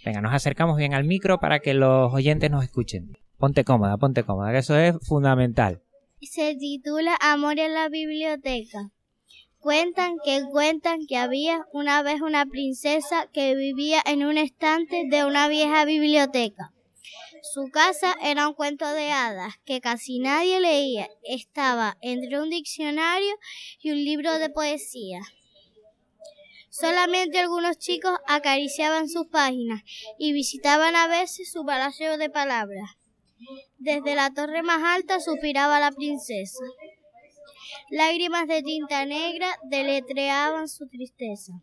Venga, 0.06 0.22
nos 0.22 0.34
acercamos 0.34 0.78
bien 0.78 0.94
al 0.94 1.06
micro 1.06 1.40
para 1.40 1.60
que 1.60 1.74
los 1.74 2.14
oyentes 2.14 2.52
nos 2.52 2.64
escuchen. 2.64 3.18
Ponte 3.38 3.64
cómoda, 3.64 3.98
ponte 3.98 4.24
cómoda, 4.24 4.52
que 4.52 4.60
eso 4.60 4.78
es 4.78 4.96
fundamental. 5.08 5.82
Se 6.22 6.56
titula 6.56 7.18
Amor 7.20 7.60
en 7.60 7.74
la 7.74 7.90
biblioteca. 7.90 8.92
Cuentan 9.64 10.18
que 10.26 10.44
cuentan 10.52 11.08
que 11.08 11.16
había 11.16 11.66
una 11.72 12.04
vez 12.04 12.20
una 12.20 12.46
princesa 12.46 13.30
que 13.32 13.56
vivía 13.56 14.02
en 14.06 14.26
un 14.26 14.38
estante 14.38 15.06
de 15.10 15.24
una 15.24 15.48
vieja 15.48 15.86
biblioteca. 15.86 16.74
Su 17.42 17.70
casa 17.72 18.14
era 18.22 18.50
un 18.50 18.56
cuento 18.56 18.92
de 18.92 19.14
hadas 19.14 19.54
que 19.64 19.80
casi 19.80 20.20
nadie 20.20 20.60
leía. 20.60 21.08
Estaba 21.24 21.98
entre 22.02 22.42
un 22.42 22.50
diccionario 22.50 23.34
y 23.80 23.92
un 23.92 24.04
libro 24.04 24.38
de 24.38 24.50
poesía. 24.50 25.22
Solamente 26.70 27.40
algunos 27.40 27.78
chicos 27.78 28.20
acariciaban 28.28 29.08
sus 29.08 29.28
páginas 29.28 29.84
y 30.20 30.34
visitaban 30.34 30.94
a 30.98 31.08
veces 31.08 31.50
su 31.50 31.64
palacio 31.66 32.18
de 32.18 32.30
palabras. 32.30 32.98
Desde 33.78 34.16
la 34.16 34.34
torre 34.34 34.62
más 34.62 34.84
alta 34.84 35.22
suspiraba 35.22 35.80
la 35.80 35.94
princesa. 35.94 36.66
Lágrimas 37.90 38.48
de 38.48 38.64
tinta 38.64 39.06
negra 39.06 39.48
deletreaban 39.64 40.68
su 40.68 40.88
tristeza. 40.88 41.54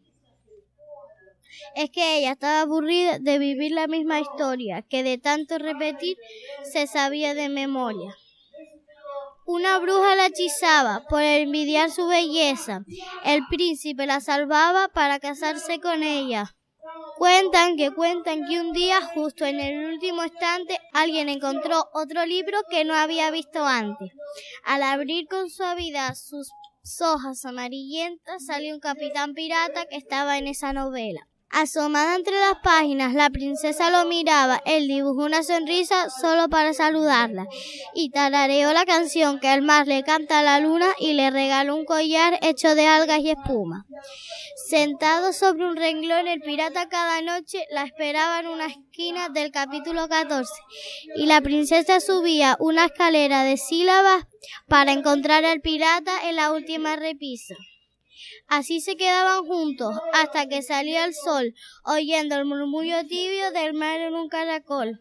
Es 1.75 1.91
que 1.91 2.19
ella 2.19 2.33
estaba 2.33 2.63
aburrida 2.63 3.19
de 3.19 3.39
vivir 3.39 3.73
la 3.73 3.87
misma 3.87 4.21
historia, 4.21 4.83
que 4.83 5.03
de 5.03 5.19
tanto 5.19 5.59
repetir 5.59 6.17
se 6.63 6.87
sabía 6.87 7.35
de 7.35 7.49
memoria. 7.49 8.17
Una 9.47 9.79
bruja 9.81 10.15
la 10.15 10.27
hechizaba 10.27 11.05
por 11.09 11.23
envidiar 11.23 11.91
su 11.91 12.07
belleza. 12.07 12.85
El 13.25 13.43
príncipe 13.49 14.07
la 14.07 14.21
salvaba 14.21 14.89
para 14.89 15.19
casarse 15.19 15.81
con 15.81 16.05
ella. 16.05 16.55
Cuentan 17.17 17.77
que 17.77 17.91
cuentan 17.91 18.47
que 18.47 18.61
un 18.61 18.73
día, 18.73 19.01
justo 19.15 19.45
en 19.45 19.61
el 19.61 19.93
último 19.93 20.25
instante, 20.25 20.79
alguien 20.93 21.29
encontró 21.29 21.89
otro 21.93 22.25
libro 22.25 22.59
que 22.71 22.85
no 22.85 22.95
había 22.95 23.31
visto 23.31 23.65
antes. 23.65 24.11
Al 24.65 24.83
abrir 24.83 25.27
con 25.29 25.51
suavidad 25.51 26.15
sus 26.15 26.51
hojas 27.01 27.45
amarillentas, 27.45 28.47
salió 28.47 28.75
un 28.75 28.81
capitán 28.81 29.35
pirata 29.35 29.85
que 29.87 29.97
estaba 29.97 30.39
en 30.39 30.47
esa 30.47 30.73
novela. 30.73 31.30
Asomada 31.53 32.15
entre 32.15 32.39
las 32.39 32.61
páginas, 32.63 33.13
la 33.13 33.29
princesa 33.29 33.91
lo 33.91 34.09
miraba. 34.09 34.63
Él 34.67 34.87
dibujó 34.87 35.25
una 35.25 35.43
sonrisa 35.43 36.09
solo 36.09 36.49
para 36.49 36.73
saludarla 36.75 37.47
y 37.93 38.11
tarareó 38.11 38.73
la 38.73 38.85
canción 38.85 39.41
que 39.41 39.53
el 39.53 39.63
mar 39.63 39.89
le 39.89 40.05
canta 40.05 40.39
a 40.39 40.43
la 40.45 40.61
luna 40.61 40.87
y 41.01 41.15
le 41.15 41.29
regaló 41.31 41.75
un 41.75 41.85
collar 41.85 42.39
hecho 42.43 42.77
de 42.77 42.87
algas 42.87 43.19
y 43.19 43.31
espuma. 43.31 43.85
Sentado 44.69 45.33
sobre 45.33 45.67
un 45.67 45.75
renglón, 45.75 46.29
el 46.29 46.41
pirata 46.41 46.89
cada 46.89 47.21
noche 47.21 47.67
la 47.73 47.83
esperaba 47.83 48.39
en 48.39 48.47
una 48.47 48.67
esquina 48.67 49.29
del 49.29 49.51
capítulo 49.51 50.09
14 50.09 50.53
y 51.17 51.27
la 51.27 51.41
princesa 51.41 51.99
subía 51.99 52.57
una 52.61 52.85
escalera 52.85 53.43
de 53.43 53.57
sílabas 53.57 54.25
para 54.69 54.93
encontrar 54.93 55.45
al 55.45 55.61
pirata 55.61 56.29
en 56.29 56.37
la 56.37 56.53
última 56.53 56.95
repisa. 56.95 57.57
Así 58.51 58.81
se 58.81 58.97
quedaban 58.97 59.47
juntos 59.47 59.97
hasta 60.13 60.49
que 60.49 60.61
salía 60.63 61.05
el 61.05 61.15
sol, 61.15 61.55
oyendo 61.85 62.35
el 62.35 62.45
murmullo 62.45 63.07
tibio 63.07 63.53
del 63.53 63.75
mar 63.75 64.01
en 64.01 64.15
un 64.15 64.29
caracol. 64.29 65.01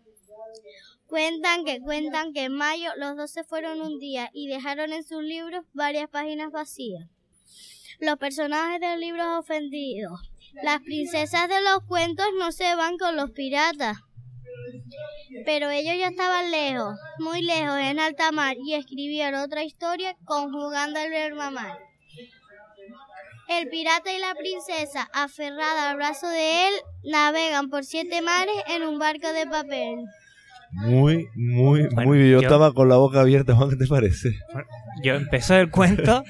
Cuentan 1.07 1.65
que 1.65 1.81
cuentan 1.81 2.31
que 2.31 2.43
en 2.43 2.53
mayo 2.53 2.91
los 2.97 3.17
dos 3.17 3.31
se 3.31 3.43
fueron 3.43 3.81
un 3.81 3.97
día 3.97 4.29
y 4.33 4.47
dejaron 4.47 4.93
en 4.93 5.03
sus 5.03 5.23
libros 5.23 5.65
varias 5.73 6.07
páginas 6.11 6.51
vacías. 6.51 7.09
Los 7.99 8.17
personajes 8.19 8.79
del 8.79 8.99
libro 8.99 9.39
ofendidos. 9.39 10.21
Las 10.61 10.81
princesas 10.81 11.49
de 11.49 11.59
los 11.63 11.83
cuentos 11.87 12.27
no 12.37 12.51
se 12.51 12.75
van 12.75 12.99
con 12.99 13.15
los 13.15 13.31
piratas. 13.31 13.97
Pero 15.43 15.71
ellos 15.71 15.95
ya 15.97 16.09
estaban 16.09 16.51
lejos, 16.51 16.99
muy 17.17 17.41
lejos 17.41 17.79
en 17.79 17.99
alta 17.99 18.31
mar 18.31 18.57
y 18.63 18.75
escribieron 18.75 19.41
otra 19.41 19.63
historia 19.63 20.15
conjugando 20.25 20.99
el 20.99 21.09
verbo 21.09 21.49
mar. 21.49 21.88
El 23.49 23.67
pirata 23.69 24.13
y 24.13 24.19
la 24.19 24.35
princesa, 24.35 25.09
aferrada 25.11 25.89
al 25.89 25.97
brazo 25.97 26.29
de 26.29 26.67
él, 26.67 26.73
navegan 27.03 27.71
por 27.71 27.83
siete 27.83 28.21
mares 28.21 28.53
en 28.67 28.83
un 28.83 28.99
barco 28.99 29.33
de 29.33 29.47
papel. 29.47 30.05
Muy, 30.71 31.27
muy, 31.35 31.89
muy 31.89 32.17
bien. 32.19 32.31
Yo, 32.33 32.39
estaba 32.41 32.73
con 32.73 32.89
la 32.89 32.97
boca 32.97 33.21
abierta, 33.21 33.55
Juan, 33.55 33.71
¿qué 33.71 33.75
te 33.75 33.87
parece? 33.87 34.35
Yo 35.03 35.15
empezó 35.15 35.55
el 35.55 35.71
cuento 35.71 36.23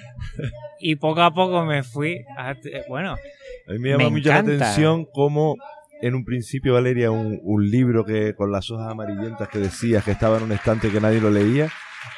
y 0.79 0.95
poco 0.95 1.21
a 1.21 1.33
poco 1.33 1.65
me 1.65 1.83
fui. 1.83 2.23
A, 2.37 2.55
bueno, 2.87 3.11
a 3.11 3.71
mí 3.73 3.79
me 3.79 3.89
llama 3.89 4.09
mucho 4.09 4.29
la 4.29 4.37
atención 4.37 5.05
cómo 5.13 5.57
en 6.01 6.15
un 6.15 6.23
principio, 6.23 6.75
Valeria, 6.75 7.11
un, 7.11 7.37
un, 7.43 7.69
libro 7.69 8.05
que 8.05 8.33
con 8.33 8.49
las 8.49 8.71
hojas 8.71 8.89
amarillentas 8.89 9.49
que 9.49 9.59
decías 9.59 10.05
que 10.05 10.11
estaba 10.11 10.37
en 10.37 10.43
un 10.43 10.53
estante 10.53 10.89
que 10.89 11.01
nadie 11.01 11.19
lo 11.19 11.29
leía, 11.29 11.69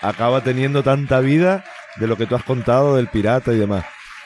acaba 0.01 0.43
teniendo 0.43 0.83
tanta 0.83 1.21
vida 1.21 1.63
de 1.95 2.05
lo 2.05 2.17
que 2.17 2.27
tú 2.27 2.35
has 2.35 2.43
contado 2.43 2.97
del 2.97 3.07
pirata 3.07 3.51
y 3.51 3.57
demás. 3.57 3.83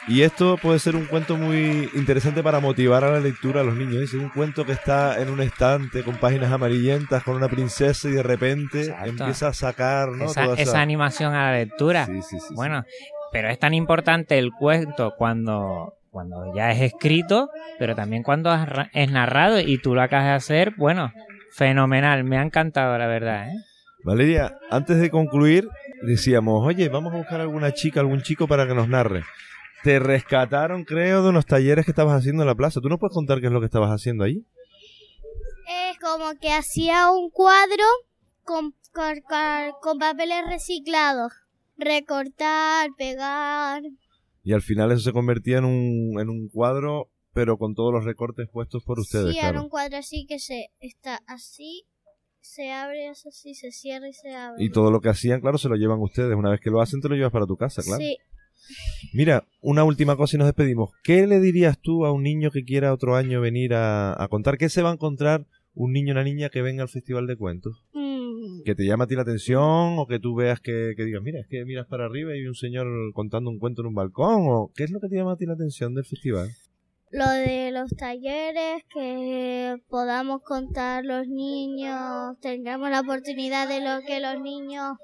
Y 0.08 0.22
esto 0.22 0.58
puede 0.58 0.78
ser 0.78 0.96
un 0.96 1.06
cuento 1.06 1.36
muy 1.36 1.90
interesante 1.96 2.44
para 2.44 2.60
motivar 2.60 3.04
a 3.04 3.12
la 3.12 3.20
lectura 3.20 3.62
a 3.62 3.64
los 3.64 3.76
niños. 3.76 4.04
Es 4.04 4.14
un 4.14 4.30
cuento 4.30 4.64
que 4.64 4.72
está 4.72 5.20
en 5.20 5.30
un 5.30 5.42
estante 5.42 6.04
con 6.04 6.18
páginas 6.18 6.52
amarillentas, 6.52 7.24
con 7.24 7.36
una 7.36 7.48
princesa 7.48 8.08
y 8.08 8.12
de 8.12 8.22
repente 8.22 8.96
empieza 9.04 9.48
a 9.48 9.54
sacar 9.54 10.10
¿no? 10.10 10.26
esa, 10.26 10.54
esa... 10.54 10.80
animación 10.80 11.34
a 11.34 11.52
la 11.52 11.58
lectura. 11.58 12.06
Sí, 12.06 12.22
sí, 12.22 12.40
sí, 12.40 12.54
bueno, 12.54 12.86
pero 13.32 13.50
es 13.50 13.58
tan 13.58 13.74
importante 13.74 14.38
el 14.38 14.52
cuento 14.52 15.16
cuando, 15.18 15.96
cuando 16.12 16.54
ya 16.56 16.72
es 16.72 16.82
escrito, 16.82 17.50
pero 17.80 17.96
también 17.96 18.22
cuando 18.22 18.54
es 18.94 19.12
narrado 19.12 19.60
y 19.60 19.80
tú 19.80 19.96
lo 19.96 20.04
acabas 20.04 20.26
de 20.26 20.34
hacer, 20.34 20.74
bueno, 20.78 21.12
fenomenal, 21.52 22.24
me 22.24 22.38
ha 22.38 22.44
encantado 22.44 22.96
la 23.00 23.08
verdad. 23.08 23.50
¿eh? 23.50 23.56
Valeria, 24.04 24.56
antes 24.70 25.00
de 25.00 25.10
concluir, 25.10 25.68
decíamos, 26.04 26.64
oye, 26.64 26.90
vamos 26.90 27.12
a 27.12 27.18
buscar 27.18 27.42
alguna 27.42 27.74
chica, 27.74 28.02
algún 28.02 28.22
chico 28.22 28.48
para 28.48 28.68
que 28.68 28.76
nos 28.76 28.88
narre. 28.88 29.24
Te 29.86 30.00
rescataron, 30.00 30.84
creo, 30.84 31.22
de 31.22 31.30
unos 31.30 31.46
talleres 31.46 31.86
que 31.86 31.92
estabas 31.92 32.18
haciendo 32.18 32.42
en 32.42 32.48
la 32.48 32.56
plaza. 32.56 32.82
¿Tú 32.82 32.90
no 32.90 32.98
puedes 32.98 33.14
contar 33.14 33.40
qué 33.40 33.46
es 33.46 33.54
lo 33.54 33.60
que 33.60 33.68
estabas 33.68 33.92
haciendo 33.92 34.24
ahí? 34.24 34.44
Es 35.70 36.00
como 36.00 36.34
que 36.40 36.52
hacía 36.52 37.12
un 37.12 37.30
cuadro 37.30 37.84
con, 38.44 38.74
con 39.84 40.00
papeles 40.00 40.44
reciclados. 40.50 41.34
Recortar, 41.78 42.90
pegar. 42.98 43.84
Y 44.42 44.54
al 44.54 44.64
final 44.64 44.92
eso 44.92 45.02
se 45.02 45.14
convertía 45.14 45.60
en 45.60 45.66
un, 45.66 46.20
en 46.20 46.30
un 46.30 46.50
cuadro, 46.50 47.12
pero 47.34 47.60
con 47.60 47.76
todos 47.76 47.94
los 47.94 48.06
recortes 48.06 48.50
puestos 48.52 48.84
por 48.84 49.00
ustedes. 49.00 49.36
Sí, 49.36 49.40
era 49.40 49.62
un 49.62 49.70
cuadro 49.70 49.98
así 49.98 50.26
que 50.26 50.40
se 50.40 50.72
está 50.80 51.20
así, 51.28 51.84
se 52.42 52.72
abre, 52.72 53.10
así, 53.10 53.54
se 53.54 53.72
cierra 53.72 54.10
y 54.10 54.14
se 54.14 54.34
abre. 54.34 54.64
Y 54.64 54.72
todo 54.72 54.90
lo 54.90 55.00
que 55.00 55.10
hacían, 55.10 55.42
claro, 55.42 55.60
se 55.60 55.70
lo 55.70 55.76
llevan 55.76 56.02
ustedes. 56.02 56.36
Una 56.36 56.50
vez 56.50 56.60
que 56.60 56.72
lo 56.72 56.82
hacen, 56.82 57.02
te 57.02 57.08
lo 57.08 57.14
llevas 57.14 57.32
para 57.32 57.46
tu 57.46 57.56
casa, 57.56 57.84
claro. 57.84 58.02
Sí. 58.02 58.18
Mira, 59.14 59.46
una 59.62 59.84
última 59.84 60.16
cosa 60.16 60.36
y 60.36 60.40
nos 60.40 60.48
despedimos. 60.48 60.92
¿Qué 61.04 61.28
le 61.28 61.40
dirías 61.40 61.80
tú 61.80 62.06
a 62.06 62.12
un 62.12 62.24
niño 62.24 62.52
que 62.52 62.64
quiera 62.64 62.94
otro 62.94 63.16
año 63.16 63.42
venir 63.42 63.74
a, 63.74 64.22
a 64.22 64.28
contar? 64.28 64.58
¿Qué 64.58 64.70
se 64.70 64.82
va 64.82 64.92
a 64.92 64.94
encontrar 64.94 65.46
un 65.74 65.92
niño 65.92 66.10
o 66.10 66.16
una 66.16 66.24
niña 66.24 66.50
que 66.50 66.62
venga 66.62 66.84
al 66.84 66.90
Festival 66.90 67.28
de 67.28 67.38
Cuentos? 67.38 67.84
Mm. 67.94 68.64
Que 68.64 68.76
te 68.76 68.86
llame 68.86 69.04
a 69.04 69.08
ti 69.08 69.16
la 69.16 69.22
atención 69.22 70.00
o 70.00 70.08
que 70.08 70.20
tú 70.20 70.36
veas 70.36 70.60
que, 70.60 70.94
que 70.96 71.04
digas, 71.04 71.22
mira, 71.22 71.40
es 71.40 71.48
que 71.48 71.66
miras 71.66 71.88
para 71.88 72.06
arriba 72.06 72.36
y 72.36 72.40
hay 72.40 72.48
un 72.48 72.56
señor 72.56 72.88
contando 73.14 73.50
un 73.50 73.60
cuento 73.60 73.82
en 73.82 73.88
un 73.88 73.96
balcón 73.96 74.46
o 74.48 74.72
¿qué 74.76 74.84
es 74.84 74.92
lo 74.92 75.00
que 75.00 75.08
te 75.08 75.16
llama 75.16 75.34
a 75.34 75.38
ti 75.38 75.46
la 75.46 75.54
atención 75.54 75.94
del 75.94 76.06
festival? 76.06 76.50
Lo 77.12 77.30
de 77.30 77.72
los 77.72 77.96
talleres, 77.96 78.84
que 78.94 79.78
podamos 79.88 80.42
contar 80.42 81.06
los 81.06 81.28
niños, 81.28 82.38
tengamos 82.42 82.90
la 82.90 83.02
oportunidad 83.02 83.70
de 83.70 83.80
lo 83.80 84.06
que 84.06 84.20
los 84.20 84.42
niños 84.42 84.98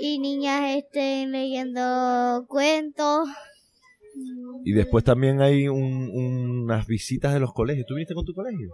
y 0.00 0.18
niñas 0.18 0.76
estén 0.76 1.32
leyendo 1.32 2.44
cuentos. 2.48 3.28
Y 4.64 4.72
después 4.72 5.04
también 5.04 5.40
hay 5.40 5.68
un- 5.68 6.10
unas 6.10 6.86
visitas 6.86 7.32
de 7.32 7.40
los 7.40 7.52
colegios. 7.52 7.86
¿Tú 7.86 7.94
viniste 7.94 8.14
con 8.14 8.24
tu 8.24 8.34
colegio? 8.34 8.70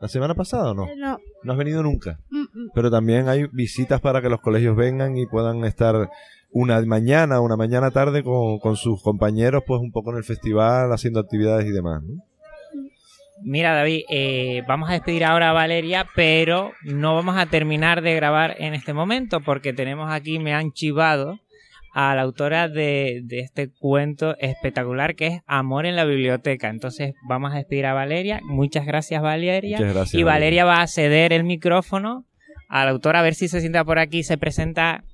¿La 0.00 0.08
semana 0.08 0.34
pasada 0.34 0.70
o 0.72 0.74
no? 0.74 0.86
No. 0.96 1.18
No 1.42 1.52
has 1.52 1.58
venido 1.58 1.82
nunca. 1.82 2.18
Mm, 2.30 2.40
mm. 2.42 2.70
Pero 2.74 2.90
también 2.90 3.28
hay 3.28 3.46
visitas 3.52 4.00
para 4.00 4.20
que 4.20 4.28
los 4.28 4.40
colegios 4.40 4.76
vengan 4.76 5.16
y 5.16 5.26
puedan 5.26 5.64
estar 5.64 6.10
una 6.50 6.80
mañana, 6.82 7.40
una 7.40 7.56
mañana 7.56 7.90
tarde 7.90 8.22
con, 8.22 8.58
con 8.58 8.76
sus 8.76 9.02
compañeros, 9.02 9.62
pues 9.66 9.80
un 9.80 9.92
poco 9.92 10.10
en 10.12 10.18
el 10.18 10.24
festival, 10.24 10.92
haciendo 10.92 11.20
actividades 11.20 11.66
y 11.66 11.70
demás. 11.72 12.02
¿no? 12.02 12.22
Mira, 13.48 13.76
David, 13.76 14.00
eh, 14.10 14.64
vamos 14.66 14.90
a 14.90 14.94
despedir 14.94 15.24
ahora 15.24 15.50
a 15.50 15.52
Valeria, 15.52 16.08
pero 16.16 16.72
no 16.82 17.14
vamos 17.14 17.36
a 17.36 17.46
terminar 17.46 18.02
de 18.02 18.12
grabar 18.16 18.56
en 18.58 18.74
este 18.74 18.92
momento 18.92 19.40
porque 19.40 19.72
tenemos 19.72 20.12
aquí, 20.12 20.40
me 20.40 20.52
han 20.52 20.72
chivado 20.72 21.38
a 21.94 22.16
la 22.16 22.22
autora 22.22 22.68
de, 22.68 23.20
de 23.22 23.38
este 23.38 23.70
cuento 23.70 24.36
espectacular 24.40 25.14
que 25.14 25.28
es 25.28 25.42
Amor 25.46 25.86
en 25.86 25.94
la 25.94 26.04
Biblioteca. 26.04 26.70
Entonces 26.70 27.14
vamos 27.28 27.52
a 27.52 27.58
despedir 27.58 27.86
a 27.86 27.94
Valeria. 27.94 28.40
Muchas 28.42 28.84
gracias, 28.84 29.22
Valeria. 29.22 29.78
Muchas 29.78 29.94
gracias. 29.94 30.20
y 30.20 30.24
Valeria 30.24 30.64
va 30.64 30.82
a 30.82 30.86
ceder 30.88 31.32
el 31.32 31.44
micrófono 31.44 32.24
a 32.68 32.84
la 32.84 32.90
autora 32.90 33.20
a 33.20 33.22
ver 33.22 33.36
si 33.36 33.46
se 33.46 33.60
sienta 33.60 33.84
por 33.84 34.00
aquí, 34.00 34.24
se 34.24 34.38
presenta 34.38 35.04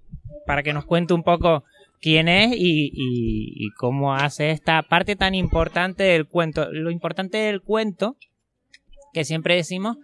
para 0.47 0.63
que 0.63 0.73
nos 0.73 0.87
cuente 0.87 1.13
un 1.13 1.23
poco 1.23 1.65
quién 2.03 2.29
es 2.29 2.53
y, 2.55 2.91
y- 2.93 3.55
y 3.67 3.71
cómo 3.79 4.15
hace 4.15 4.51
esta 4.51 4.83
parte 4.83 5.17
tan 5.17 5.35
importante 5.35 6.03
del 6.03 6.27
cuento. 6.27 6.71
Lo 6.73 6.91
importante 6.91 7.39
del 7.39 7.63
cuento, 7.63 8.17
que 9.15 9.25
siempre 9.25 9.55
decimos, 9.55 9.97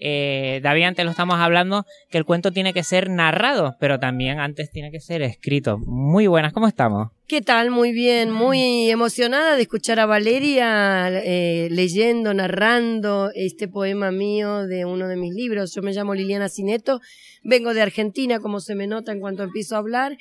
eh, 0.00 0.60
David, 0.62 0.82
antes 0.82 1.04
lo 1.04 1.12
estamos 1.12 1.36
hablando, 1.36 1.86
que 2.10 2.18
el 2.18 2.24
cuento 2.24 2.50
tiene 2.50 2.72
que 2.74 2.82
ser 2.82 3.08
narrado, 3.08 3.76
pero 3.78 4.00
también 4.00 4.40
antes 4.40 4.70
tiene 4.70 4.90
que 4.90 4.98
ser 5.00 5.22
escrito. 5.22 5.78
Muy 5.78 6.26
buenas, 6.26 6.52
¿cómo 6.52 6.66
estamos? 6.66 7.10
¿Qué 7.28 7.40
tal? 7.40 7.70
Muy 7.70 7.92
bien, 7.92 8.30
muy 8.30 8.90
emocionada 8.90 9.54
de 9.56 9.62
escuchar 9.62 10.00
a 10.00 10.06
Valeria 10.06 11.08
eh, 11.24 11.68
leyendo, 11.70 12.34
narrando 12.34 13.30
este 13.34 13.68
poema 13.68 14.10
mío 14.10 14.66
de 14.66 14.84
uno 14.84 15.06
de 15.08 15.16
mis 15.16 15.32
libros. 15.32 15.72
Yo 15.74 15.80
me 15.80 15.92
llamo 15.92 16.14
Liliana 16.14 16.48
Cineto, 16.48 17.00
vengo 17.44 17.72
de 17.72 17.80
Argentina, 17.82 18.40
como 18.40 18.60
se 18.60 18.74
me 18.74 18.86
nota 18.88 19.12
en 19.12 19.20
cuanto 19.20 19.44
empiezo 19.44 19.76
a 19.76 19.78
hablar. 19.78 20.18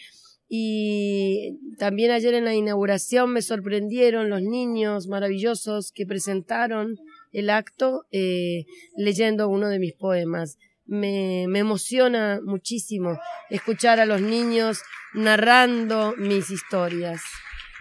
Y 0.49 1.57
también 1.77 2.11
ayer 2.11 2.33
en 2.33 2.45
la 2.45 2.53
inauguración 2.53 3.31
me 3.31 3.41
sorprendieron 3.41 4.29
los 4.29 4.41
niños 4.41 5.07
maravillosos 5.07 5.91
que 5.91 6.05
presentaron 6.05 6.97
el 7.31 7.49
acto 7.49 8.05
eh, 8.11 8.65
leyendo 8.95 9.49
uno 9.49 9.67
de 9.69 9.79
mis 9.79 9.93
poemas. 9.93 10.57
Me, 10.85 11.45
me 11.47 11.59
emociona 11.59 12.39
muchísimo 12.43 13.17
escuchar 13.49 13.99
a 13.99 14.05
los 14.05 14.21
niños 14.21 14.81
narrando 15.13 16.13
mis 16.17 16.51
historias. 16.51 17.21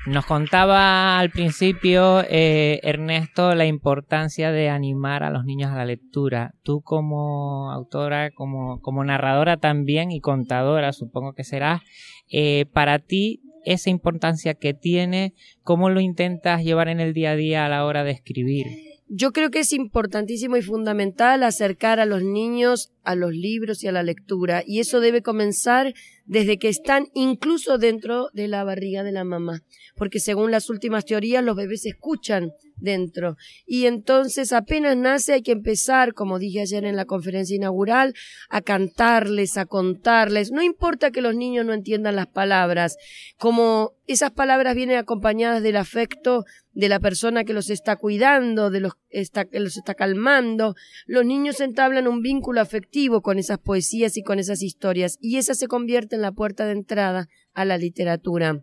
Nos 0.04 0.26
contaba 0.26 1.20
al 1.20 1.30
principio 1.30 2.24
eh, 2.28 2.80
Ernesto 2.82 3.54
la 3.54 3.66
importancia 3.66 4.50
de 4.50 4.68
animar 4.68 5.22
a 5.22 5.30
los 5.30 5.44
niños 5.44 5.70
a 5.70 5.76
la 5.76 5.84
lectura. 5.84 6.54
Tú 6.64 6.80
como 6.80 7.70
autora, 7.70 8.32
como, 8.32 8.80
como 8.80 9.04
narradora 9.04 9.58
también 9.58 10.10
y 10.10 10.20
contadora, 10.20 10.92
supongo 10.92 11.34
que 11.34 11.44
serás, 11.44 11.82
eh, 12.28 12.66
para 12.72 12.98
ti 12.98 13.42
esa 13.64 13.90
importancia 13.90 14.54
que 14.54 14.74
tiene, 14.74 15.34
¿cómo 15.62 15.88
lo 15.88 16.00
intentas 16.00 16.64
llevar 16.64 16.88
en 16.88 16.98
el 16.98 17.12
día 17.12 17.30
a 17.30 17.36
día 17.36 17.64
a 17.64 17.68
la 17.68 17.84
hora 17.84 18.02
de 18.02 18.10
escribir? 18.10 18.91
Yo 19.14 19.32
creo 19.32 19.50
que 19.50 19.60
es 19.60 19.74
importantísimo 19.74 20.56
y 20.56 20.62
fundamental 20.62 21.42
acercar 21.42 22.00
a 22.00 22.06
los 22.06 22.22
niños 22.22 22.94
a 23.04 23.14
los 23.14 23.34
libros 23.34 23.84
y 23.84 23.88
a 23.88 23.92
la 23.92 24.02
lectura, 24.02 24.62
y 24.66 24.80
eso 24.80 25.00
debe 25.00 25.20
comenzar 25.20 25.92
desde 26.24 26.58
que 26.58 26.70
están 26.70 27.08
incluso 27.12 27.76
dentro 27.76 28.30
de 28.32 28.48
la 28.48 28.64
barriga 28.64 29.02
de 29.02 29.12
la 29.12 29.24
mamá, 29.24 29.60
porque 29.96 30.18
según 30.18 30.50
las 30.50 30.70
últimas 30.70 31.04
teorías 31.04 31.44
los 31.44 31.56
bebés 31.56 31.84
escuchan 31.84 32.52
dentro, 32.82 33.36
y 33.64 33.86
entonces 33.86 34.52
apenas 34.52 34.96
nace 34.96 35.32
hay 35.32 35.42
que 35.42 35.52
empezar, 35.52 36.12
como 36.14 36.38
dije 36.38 36.60
ayer 36.60 36.84
en 36.84 36.96
la 36.96 37.04
conferencia 37.04 37.56
inaugural, 37.56 38.14
a 38.50 38.60
cantarles, 38.60 39.56
a 39.56 39.66
contarles, 39.66 40.50
no 40.50 40.62
importa 40.62 41.10
que 41.10 41.22
los 41.22 41.34
niños 41.34 41.64
no 41.64 41.72
entiendan 41.72 42.16
las 42.16 42.26
palabras, 42.26 42.96
como 43.38 43.92
esas 44.06 44.32
palabras 44.32 44.74
vienen 44.74 44.98
acompañadas 44.98 45.62
del 45.62 45.76
afecto 45.76 46.44
de 46.72 46.88
la 46.88 47.00
persona 47.00 47.44
que 47.44 47.52
los 47.52 47.70
está 47.70 47.96
cuidando, 47.96 48.70
de 48.70 48.80
los 48.80 48.94
está, 49.10 49.44
que 49.44 49.60
los 49.60 49.76
está 49.76 49.94
calmando, 49.94 50.74
los 51.06 51.24
niños 51.24 51.60
entablan 51.60 52.08
un 52.08 52.20
vínculo 52.20 52.60
afectivo 52.60 53.22
con 53.22 53.38
esas 53.38 53.58
poesías 53.58 54.16
y 54.16 54.22
con 54.22 54.38
esas 54.38 54.62
historias, 54.62 55.18
y 55.20 55.36
esa 55.36 55.54
se 55.54 55.68
convierte 55.68 56.16
en 56.16 56.22
la 56.22 56.32
puerta 56.32 56.66
de 56.66 56.72
entrada 56.72 57.28
a 57.54 57.64
la 57.64 57.78
literatura. 57.78 58.62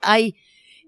Hay 0.00 0.34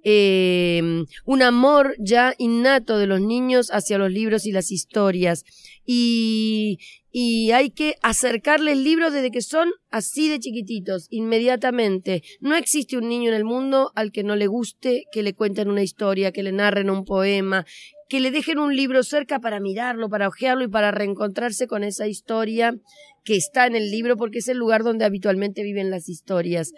eh, 0.04 1.04
un 1.24 1.42
amor 1.42 1.96
ya 1.98 2.34
innato 2.38 2.98
de 2.98 3.06
los 3.06 3.20
niños 3.20 3.70
hacia 3.70 3.98
los 3.98 4.10
libros 4.10 4.46
y 4.46 4.52
las 4.52 4.70
historias, 4.70 5.44
y, 5.84 6.78
y 7.10 7.50
hay 7.50 7.70
que 7.70 7.96
acercarles 8.02 8.76
libros 8.78 9.12
desde 9.12 9.30
que 9.30 9.42
son 9.42 9.70
así 9.94 10.28
de 10.28 10.40
chiquititos, 10.40 11.06
inmediatamente. 11.10 12.24
No 12.40 12.56
existe 12.56 12.98
un 12.98 13.08
niño 13.08 13.30
en 13.30 13.36
el 13.36 13.44
mundo 13.44 13.92
al 13.94 14.10
que 14.10 14.24
no 14.24 14.34
le 14.34 14.48
guste 14.48 15.04
que 15.12 15.22
le 15.22 15.34
cuenten 15.34 15.68
una 15.68 15.84
historia, 15.84 16.32
que 16.32 16.42
le 16.42 16.50
narren 16.50 16.90
un 16.90 17.04
poema, 17.04 17.64
que 18.08 18.18
le 18.18 18.32
dejen 18.32 18.58
un 18.58 18.74
libro 18.74 19.04
cerca 19.04 19.38
para 19.38 19.60
mirarlo, 19.60 20.08
para 20.08 20.26
hojearlo 20.26 20.64
y 20.64 20.68
para 20.68 20.90
reencontrarse 20.90 21.68
con 21.68 21.84
esa 21.84 22.08
historia 22.08 22.74
que 23.22 23.36
está 23.36 23.66
en 23.66 23.76
el 23.76 23.92
libro 23.92 24.16
porque 24.16 24.38
es 24.38 24.48
el 24.48 24.58
lugar 24.58 24.82
donde 24.82 25.04
habitualmente 25.04 25.62
viven 25.62 25.90
las 25.90 26.08
historias. 26.08 26.72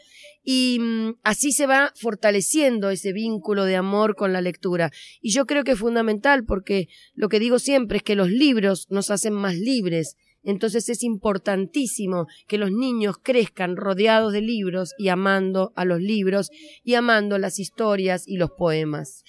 Y 0.44 0.76
mm, 0.78 1.14
así 1.22 1.52
se 1.52 1.66
va 1.66 1.94
fortaleciendo 1.96 2.90
ese 2.90 3.14
vínculo 3.14 3.64
de 3.64 3.76
amor 3.76 4.14
con 4.14 4.34
la 4.34 4.42
lectura. 4.42 4.90
Y 5.22 5.32
yo 5.32 5.46
creo 5.46 5.64
que 5.64 5.72
es 5.72 5.78
fundamental 5.78 6.44
porque 6.44 6.88
lo 7.14 7.30
que 7.30 7.40
digo 7.40 7.58
siempre 7.58 7.96
es 7.96 8.02
que 8.02 8.14
los 8.14 8.30
libros 8.30 8.88
nos 8.90 9.10
hacen 9.10 9.32
más 9.32 9.56
libres. 9.56 10.16
Entonces 10.46 10.88
es 10.88 11.02
importantísimo 11.02 12.26
que 12.46 12.56
los 12.56 12.70
niños 12.70 13.16
crezcan 13.22 13.76
rodeados 13.76 14.32
de 14.32 14.40
libros 14.40 14.94
y 14.96 15.08
amando 15.08 15.72
a 15.76 15.84
los 15.84 16.00
libros 16.00 16.50
y 16.84 16.94
amando 16.94 17.36
las 17.36 17.58
historias 17.58 18.26
y 18.26 18.36
los 18.36 18.50
poemas. 18.56 19.24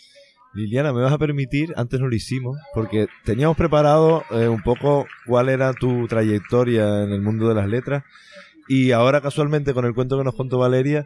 Liliana, 0.53 0.93
¿me 0.93 1.01
vas 1.01 1.13
a 1.13 1.17
permitir? 1.17 1.73
Antes 1.75 1.99
no 1.99 2.07
lo 2.07 2.15
hicimos, 2.15 2.57
porque 2.73 3.07
teníamos 3.25 3.57
preparado 3.57 4.23
eh, 4.31 4.47
un 4.47 4.61
poco 4.61 5.05
cuál 5.25 5.49
era 5.49 5.73
tu 5.73 6.07
trayectoria 6.07 7.03
en 7.03 7.11
el 7.11 7.21
mundo 7.21 7.49
de 7.49 7.55
las 7.55 7.67
letras 7.67 8.03
y 8.67 8.91
ahora 8.91 9.21
casualmente 9.21 9.73
con 9.73 9.85
el 9.85 9.93
cuento 9.93 10.17
que 10.17 10.23
nos 10.23 10.35
contó 10.35 10.57
Valeria 10.57 11.05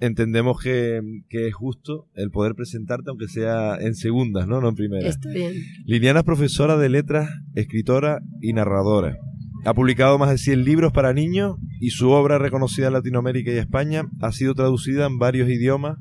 entendemos 0.00 0.60
que, 0.60 1.00
que 1.28 1.46
es 1.46 1.54
justo 1.54 2.08
el 2.14 2.30
poder 2.30 2.54
presentarte 2.54 3.10
aunque 3.10 3.28
sea 3.28 3.76
en 3.76 3.94
segundas, 3.94 4.48
¿no? 4.48 4.60
No 4.60 4.70
en 4.70 4.74
primera. 4.74 5.08
Está 5.08 5.30
bien. 5.30 5.54
Liliana 5.86 6.20
es 6.20 6.24
profesora 6.24 6.76
de 6.76 6.88
letras, 6.88 7.30
escritora 7.54 8.20
y 8.40 8.52
narradora. 8.52 9.16
Ha 9.64 9.74
publicado 9.74 10.18
más 10.18 10.30
de 10.30 10.38
100 10.38 10.64
libros 10.64 10.92
para 10.92 11.12
niños 11.12 11.56
y 11.78 11.90
su 11.90 12.10
obra, 12.10 12.38
reconocida 12.38 12.88
en 12.88 12.94
Latinoamérica 12.94 13.52
y 13.52 13.58
España, 13.58 14.08
ha 14.20 14.32
sido 14.32 14.56
traducida 14.56 15.06
en 15.06 15.18
varios 15.18 15.48
idiomas 15.48 15.98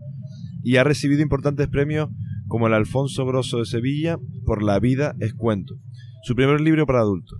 y 0.63 0.77
ha 0.77 0.83
recibido 0.83 1.21
importantes 1.21 1.67
premios 1.67 2.09
como 2.47 2.65
el 2.65 2.73
Alfonso 2.73 3.23
Grosso 3.23 3.59
de 3.59 3.65
Sevilla, 3.65 4.17
por 4.45 4.63
La 4.63 4.79
vida 4.79 5.15
es 5.19 5.35
cuento. 5.35 5.75
Su 6.23 6.35
primer 6.35 6.59
libro 6.59 6.87
para 6.87 7.01
adultos. 7.01 7.39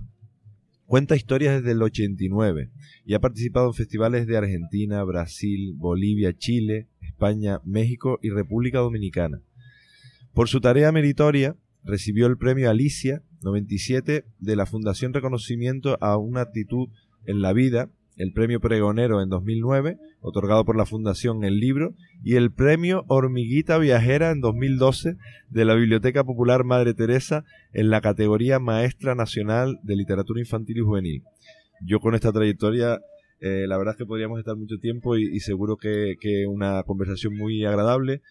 Cuenta 0.86 1.16
historias 1.16 1.56
desde 1.56 1.72
el 1.72 1.82
89 1.82 2.70
y 3.04 3.14
ha 3.14 3.20
participado 3.20 3.66
en 3.66 3.74
festivales 3.74 4.28
de 4.28 4.36
Argentina, 4.36 5.02
Brasil, 5.02 5.74
Bolivia, 5.76 6.36
Chile, 6.36 6.86
España, 7.00 7.60
México 7.64 8.20
y 8.22 8.30
República 8.30 8.78
Dominicana. 8.78 9.40
Por 10.34 10.48
su 10.48 10.60
tarea 10.60 10.92
meritoria, 10.92 11.56
recibió 11.82 12.28
el 12.28 12.38
premio 12.38 12.70
Alicia 12.70 13.22
97 13.42 14.24
de 14.38 14.56
la 14.56 14.66
Fundación 14.66 15.12
Reconocimiento 15.12 15.98
a 16.00 16.16
una 16.16 16.42
actitud 16.42 16.88
en 17.26 17.40
la 17.40 17.52
vida, 17.52 17.88
el 18.16 18.32
premio 18.32 18.60
Pregonero 18.60 19.22
en 19.22 19.28
2009, 19.28 19.98
otorgado 20.20 20.64
por 20.64 20.76
la 20.76 20.86
Fundación 20.86 21.44
El 21.44 21.58
Libro, 21.58 21.94
y 22.22 22.36
el 22.36 22.52
premio 22.52 23.04
Hormiguita 23.08 23.78
Viajera 23.78 24.30
en 24.30 24.40
2012 24.40 25.16
de 25.48 25.64
la 25.64 25.74
Biblioteca 25.74 26.24
Popular 26.24 26.64
Madre 26.64 26.94
Teresa 26.94 27.44
en 27.72 27.90
la 27.90 28.00
categoría 28.00 28.58
Maestra 28.58 29.14
Nacional 29.14 29.78
de 29.82 29.96
Literatura 29.96 30.40
Infantil 30.40 30.78
y 30.78 30.82
Juvenil. 30.82 31.22
Yo 31.84 32.00
con 32.00 32.14
esta 32.14 32.32
trayectoria, 32.32 33.00
eh, 33.40 33.64
la 33.66 33.76
verdad 33.76 33.94
es 33.94 33.98
que 33.98 34.06
podríamos 34.06 34.38
estar 34.38 34.56
mucho 34.56 34.78
tiempo 34.78 35.16
y, 35.16 35.40
seguro 35.40 35.76
que, 35.76 36.16
que 36.20 36.46
una 36.46 36.82
conversación 36.84 37.36
muy 37.36 37.64
agradable. 37.64 38.22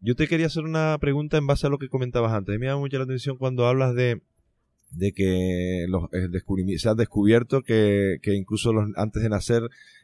Yo 0.00 0.16
te 0.16 0.26
quería 0.26 0.46
hacer 0.46 0.64
una 0.64 0.96
pregunta 1.00 1.36
en 1.36 1.46
base 1.46 1.66
a 1.66 1.70
lo 1.70 1.78
que 1.78 1.88
comentabas 1.88 2.32
antes. 2.32 2.58
Me 2.58 2.66
llama 2.66 2.80
mucho 2.80 2.98
la 2.98 3.04
atención 3.04 3.36
cuando 3.36 3.66
hablas 3.66 3.94
de, 3.94 4.20
de 4.96 5.12
que 5.12 5.86
los, 5.88 6.04
eh, 6.12 6.78
se 6.78 6.88
ha 6.88 6.94
descubierto 6.94 7.62
que, 7.62 8.18
que 8.22 8.34
incluso 8.34 8.72
los, 8.72 8.90
antes 8.96 9.22
de 9.22 9.28
nacer 9.28 9.62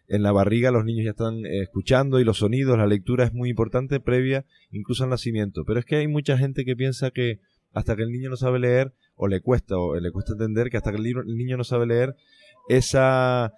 en 0.09 0.23
la 0.23 0.33
barriga 0.33 0.71
los 0.71 0.85
niños 0.85 1.05
ya 1.05 1.13
están 1.13 1.47
eh, 1.47 1.63
escuchando 1.63 2.21
y 2.21 2.25
los 2.25 2.39
sonidos, 2.39 2.77
la 2.77 2.87
lectura 2.87 3.25
es 3.25 3.33
muy 3.33 3.49
importante 3.51 4.01
previa 4.01 4.45
incluso 4.71 5.05
al 5.05 5.11
nacimiento. 5.11 5.65
Pero 5.65 5.81
es 5.81 5.87
que 5.87 5.97
hay 5.97 6.09
mucha 6.09 6.37
gente 6.37 6.65
que 6.65 6.77
piensa 6.77 7.11
que 7.11 7.41
hasta 7.73 7.97
que 7.97 8.03
el 8.03 8.13
niño 8.13 8.29
no 8.29 8.37
sabe 8.37 8.59
leer, 8.59 8.93
o 9.17 9.29
le 9.29 9.41
cuesta, 9.41 9.79
o 9.79 9.99
le 9.99 10.11
cuesta 10.11 10.33
entender 10.33 10.69
que 10.69 10.77
hasta 10.77 10.91
que 10.91 10.99
el, 10.99 11.25
niño 11.27 11.57
no 11.57 11.65
sabe 11.65 11.87
leer, 11.87 12.15
esa 12.69 13.53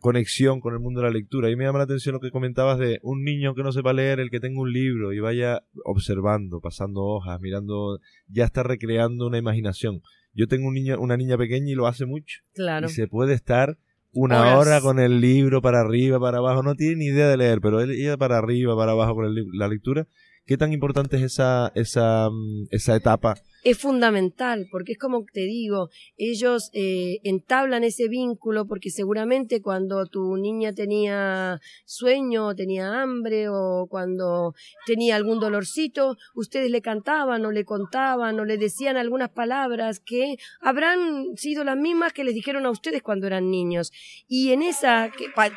conexión 0.00 0.60
con 0.60 0.74
el 0.74 0.80
mundo 0.80 1.00
de 1.00 1.06
la 1.06 1.12
lectura. 1.12 1.50
Y 1.50 1.56
me 1.56 1.64
llama 1.64 1.78
la 1.78 1.84
atención 1.84 2.14
lo 2.14 2.20
que 2.20 2.30
comentabas 2.30 2.78
de 2.78 2.98
un 3.02 3.22
niño 3.22 3.54
que 3.54 3.62
no 3.62 3.72
sepa 3.72 3.92
leer, 3.92 4.20
el 4.20 4.30
que 4.30 4.40
tenga 4.40 4.60
un 4.60 4.72
libro 4.72 5.12
y 5.12 5.20
vaya 5.20 5.62
observando, 5.84 6.60
pasando 6.60 7.02
hojas, 7.04 7.40
mirando, 7.40 8.00
ya 8.28 8.44
está 8.46 8.62
recreando 8.62 9.26
una 9.26 9.38
imaginación. 9.38 10.00
Yo 10.36 10.46
tengo 10.46 10.68
un 10.68 10.74
niño, 10.74 11.00
una 11.00 11.16
niña 11.16 11.38
pequeña 11.38 11.72
y 11.72 11.74
lo 11.74 11.86
hace 11.86 12.06
mucho. 12.06 12.40
Claro. 12.54 12.86
Y 12.86 12.90
se 12.90 13.08
puede 13.08 13.34
estar 13.34 13.78
una 14.12 14.58
hora 14.58 14.80
con 14.80 14.98
el 14.98 15.20
libro 15.20 15.60
para 15.62 15.80
arriba, 15.80 16.20
para 16.20 16.38
abajo. 16.38 16.62
No 16.62 16.74
tiene 16.74 16.96
ni 16.96 17.06
idea 17.06 17.28
de 17.28 17.36
leer, 17.36 17.60
pero 17.60 17.80
ella 17.80 18.16
para 18.16 18.38
arriba, 18.38 18.76
para 18.76 18.92
abajo 18.92 19.14
con 19.14 19.34
la 19.34 19.68
lectura. 19.68 20.06
¿Qué 20.44 20.56
tan 20.56 20.72
importante 20.72 21.16
es 21.16 21.22
esa, 21.22 21.72
esa, 21.74 22.30
mm, 22.30 22.68
esa 22.70 22.94
etapa 22.94 23.34
es 23.66 23.78
fundamental, 23.78 24.68
porque 24.70 24.92
es 24.92 24.98
como 24.98 25.24
te 25.24 25.40
digo, 25.40 25.90
ellos 26.16 26.70
eh, 26.72 27.18
entablan 27.24 27.82
ese 27.82 28.06
vínculo 28.06 28.68
porque 28.68 28.90
seguramente 28.90 29.60
cuando 29.60 30.06
tu 30.06 30.36
niña 30.36 30.72
tenía 30.72 31.60
sueño, 31.84 32.54
tenía 32.54 33.02
hambre 33.02 33.48
o 33.48 33.88
cuando 33.90 34.54
tenía 34.86 35.16
algún 35.16 35.40
dolorcito, 35.40 36.16
ustedes 36.36 36.70
le 36.70 36.80
cantaban 36.80 37.44
o 37.44 37.50
le 37.50 37.64
contaban 37.64 38.38
o 38.38 38.44
le 38.44 38.56
decían 38.56 38.96
algunas 38.96 39.30
palabras 39.30 39.98
que 39.98 40.36
habrán 40.60 41.36
sido 41.36 41.64
las 41.64 41.76
mismas 41.76 42.12
que 42.12 42.22
les 42.22 42.34
dijeron 42.34 42.66
a 42.66 42.70
ustedes 42.70 43.02
cuando 43.02 43.26
eran 43.26 43.50
niños. 43.50 43.90
Y 44.28 44.52
en 44.52 44.62
esa 44.62 45.10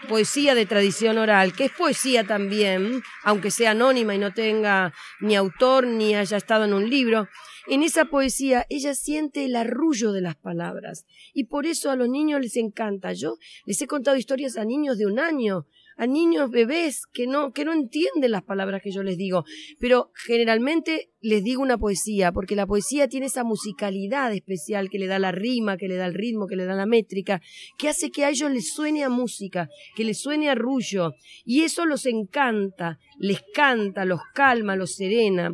poesía 0.07 0.55
de 0.55 0.65
tradición 0.65 1.19
oral, 1.19 1.53
que 1.53 1.65
es 1.65 1.71
poesía 1.71 2.25
también, 2.25 3.03
aunque 3.23 3.51
sea 3.51 3.71
anónima 3.71 4.15
y 4.15 4.17
no 4.17 4.33
tenga 4.33 4.93
ni 5.19 5.35
autor 5.35 5.85
ni 5.85 6.15
haya 6.15 6.37
estado 6.37 6.65
en 6.65 6.73
un 6.73 6.89
libro, 6.89 7.27
en 7.69 7.83
esa 7.83 8.05
poesía 8.05 8.65
ella 8.69 8.95
siente 8.95 9.45
el 9.45 9.55
arrullo 9.55 10.11
de 10.11 10.21
las 10.21 10.35
palabras. 10.35 11.05
Y 11.33 11.45
por 11.45 11.65
eso 11.65 11.91
a 11.91 11.95
los 11.95 12.09
niños 12.09 12.41
les 12.41 12.55
encanta. 12.57 13.13
Yo 13.13 13.37
les 13.65 13.81
he 13.81 13.87
contado 13.87 14.17
historias 14.17 14.57
a 14.57 14.65
niños 14.65 14.97
de 14.97 15.05
un 15.05 15.19
año, 15.19 15.67
a 15.95 16.07
niños 16.07 16.49
bebés 16.49 17.05
que 17.13 17.27
no, 17.27 17.51
que 17.51 17.65
no 17.65 17.73
entienden 17.73 18.31
las 18.31 18.43
palabras 18.43 18.81
que 18.81 18.91
yo 18.91 19.03
les 19.03 19.17
digo, 19.17 19.43
pero 19.79 20.11
generalmente 20.15 21.11
les 21.21 21.43
digo 21.43 21.61
una 21.61 21.77
poesía, 21.77 22.31
porque 22.31 22.55
la 22.55 22.65
poesía 22.65 23.09
tiene 23.09 23.25
esa 23.25 23.43
musicalidad 23.43 24.33
especial 24.33 24.89
que 24.89 24.97
le 24.97 25.07
da 25.07 25.19
la 25.19 25.33
rima, 25.33 25.77
que 25.77 25.89
le 25.89 25.95
da 25.95 26.05
el 26.05 26.13
ritmo, 26.13 26.47
que 26.47 26.55
le 26.55 26.65
da 26.65 26.73
la 26.73 26.85
métrica, 26.85 27.41
que 27.77 27.89
hace 27.89 28.11
que 28.11 28.23
a 28.23 28.29
ellos 28.29 28.49
les 28.49 28.73
suene 28.73 29.03
a 29.03 29.09
música, 29.09 29.69
que 29.95 30.05
les 30.05 30.19
suene 30.21 30.47
a 30.47 30.53
arrullo, 30.53 31.15
y 31.43 31.63
eso 31.63 31.85
los 31.85 32.05
encanta, 32.05 32.97
les 33.19 33.43
canta, 33.53 34.05
los 34.05 34.21
calma, 34.33 34.77
los 34.77 34.95
serena 34.95 35.53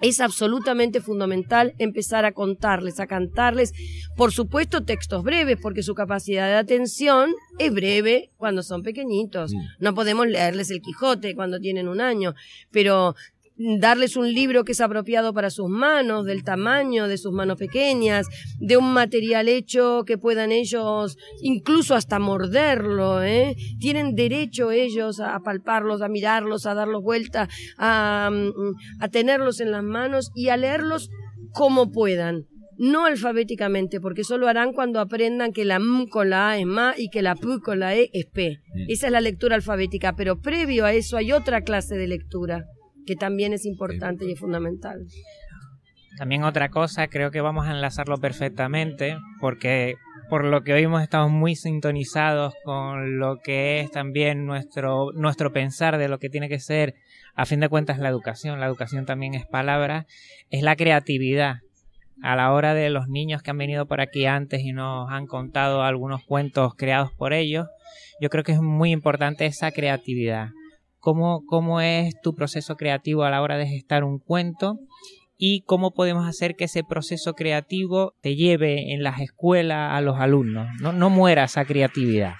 es 0.00 0.20
absolutamente 0.20 1.00
fundamental 1.00 1.74
empezar 1.78 2.24
a 2.24 2.32
contarles, 2.32 3.00
a 3.00 3.06
cantarles, 3.06 3.72
por 4.16 4.32
supuesto, 4.32 4.84
textos 4.84 5.22
breves, 5.22 5.58
porque 5.60 5.82
su 5.82 5.94
capacidad 5.94 6.46
de 6.46 6.56
atención 6.56 7.32
es 7.58 7.72
breve 7.72 8.30
cuando 8.36 8.62
son 8.62 8.82
pequeñitos. 8.82 9.52
Mm. 9.52 9.58
No 9.78 9.94
podemos 9.94 10.26
leerles 10.26 10.70
el 10.70 10.80
Quijote 10.80 11.34
cuando 11.34 11.60
tienen 11.60 11.88
un 11.88 12.00
año, 12.00 12.34
pero 12.70 13.14
darles 13.78 14.16
un 14.16 14.32
libro 14.32 14.64
que 14.64 14.72
es 14.72 14.80
apropiado 14.80 15.34
para 15.34 15.50
sus 15.50 15.68
manos, 15.68 16.24
del 16.24 16.42
tamaño 16.42 17.08
de 17.08 17.18
sus 17.18 17.32
manos 17.32 17.58
pequeñas, 17.58 18.26
de 18.58 18.76
un 18.76 18.92
material 18.92 19.48
hecho 19.48 20.04
que 20.06 20.16
puedan 20.16 20.50
ellos 20.50 21.16
incluso 21.42 21.94
hasta 21.94 22.18
morderlo, 22.18 23.22
¿eh? 23.22 23.54
Tienen 23.78 24.14
derecho 24.14 24.70
ellos 24.70 25.20
a 25.20 25.38
palparlos, 25.40 26.00
a 26.00 26.08
mirarlos, 26.08 26.66
a 26.66 26.74
darlos 26.74 27.02
vuelta, 27.02 27.48
a, 27.76 28.30
a 29.00 29.08
tenerlos 29.08 29.60
en 29.60 29.72
las 29.72 29.82
manos 29.82 30.30
y 30.34 30.48
a 30.48 30.56
leerlos 30.56 31.10
como 31.52 31.90
puedan 31.90 32.46
no 32.82 33.04
alfabéticamente, 33.04 34.00
porque 34.00 34.22
eso 34.22 34.38
lo 34.38 34.48
harán 34.48 34.72
cuando 34.72 35.00
aprendan 35.00 35.52
que 35.52 35.66
la 35.66 35.76
M 35.76 36.06
con 36.08 36.30
la 36.30 36.52
A 36.52 36.58
es 36.58 36.64
MA 36.64 36.94
y 36.96 37.10
que 37.10 37.20
la 37.20 37.34
P 37.34 37.60
con 37.62 37.78
la 37.78 37.94
E 37.94 38.08
es 38.14 38.24
P. 38.24 38.58
Esa 38.88 39.06
es 39.08 39.12
la 39.12 39.20
lectura 39.20 39.54
alfabética, 39.54 40.16
pero 40.16 40.40
previo 40.40 40.86
a 40.86 40.94
eso 40.94 41.18
hay 41.18 41.32
otra 41.32 41.60
clase 41.60 41.96
de 41.96 42.08
lectura 42.08 42.64
que 43.06 43.16
también 43.16 43.52
es 43.52 43.64
importante 43.66 44.24
y 44.26 44.32
es 44.32 44.38
fundamental. 44.38 45.06
También 46.16 46.44
otra 46.44 46.68
cosa, 46.68 47.08
creo 47.08 47.30
que 47.30 47.40
vamos 47.40 47.66
a 47.66 47.70
enlazarlo 47.70 48.18
perfectamente, 48.18 49.16
porque 49.40 49.96
por 50.28 50.44
lo 50.44 50.62
que 50.62 50.74
oímos 50.74 51.02
estamos 51.02 51.30
muy 51.30 51.56
sintonizados 51.56 52.54
con 52.64 53.18
lo 53.18 53.38
que 53.38 53.80
es 53.80 53.90
también 53.90 54.44
nuestro, 54.44 55.12
nuestro 55.12 55.52
pensar 55.52 55.98
de 55.98 56.08
lo 56.08 56.18
que 56.18 56.28
tiene 56.28 56.48
que 56.48 56.60
ser, 56.60 56.94
a 57.34 57.46
fin 57.46 57.60
de 57.60 57.68
cuentas, 57.68 57.98
la 57.98 58.08
educación. 58.08 58.60
La 58.60 58.66
educación 58.66 59.06
también 59.06 59.34
es 59.34 59.46
palabra, 59.46 60.06
es 60.50 60.62
la 60.62 60.76
creatividad. 60.76 61.60
A 62.22 62.36
la 62.36 62.52
hora 62.52 62.74
de 62.74 62.90
los 62.90 63.08
niños 63.08 63.42
que 63.42 63.50
han 63.50 63.58
venido 63.58 63.86
por 63.86 64.00
aquí 64.00 64.26
antes 64.26 64.60
y 64.60 64.72
nos 64.72 65.10
han 65.10 65.26
contado 65.26 65.82
algunos 65.82 66.22
cuentos 66.24 66.74
creados 66.76 67.12
por 67.12 67.32
ellos, 67.32 67.66
yo 68.20 68.28
creo 68.28 68.44
que 68.44 68.52
es 68.52 68.60
muy 68.60 68.90
importante 68.90 69.46
esa 69.46 69.72
creatividad 69.72 70.50
cómo, 71.00 71.44
cómo 71.46 71.80
es 71.80 72.14
tu 72.22 72.34
proceso 72.34 72.76
creativo 72.76 73.24
a 73.24 73.30
la 73.30 73.42
hora 73.42 73.56
de 73.56 73.66
gestar 73.66 74.04
un 74.04 74.18
cuento 74.18 74.78
y 75.36 75.62
cómo 75.62 75.92
podemos 75.92 76.28
hacer 76.28 76.54
que 76.54 76.64
ese 76.64 76.84
proceso 76.84 77.32
creativo 77.32 78.14
te 78.20 78.36
lleve 78.36 78.92
en 78.92 79.02
las 79.02 79.20
escuelas 79.20 79.92
a 79.92 80.00
los 80.02 80.20
alumnos, 80.20 80.68
no, 80.80 80.92
no 80.92 81.10
muera 81.10 81.44
esa 81.44 81.64
creatividad. 81.64 82.34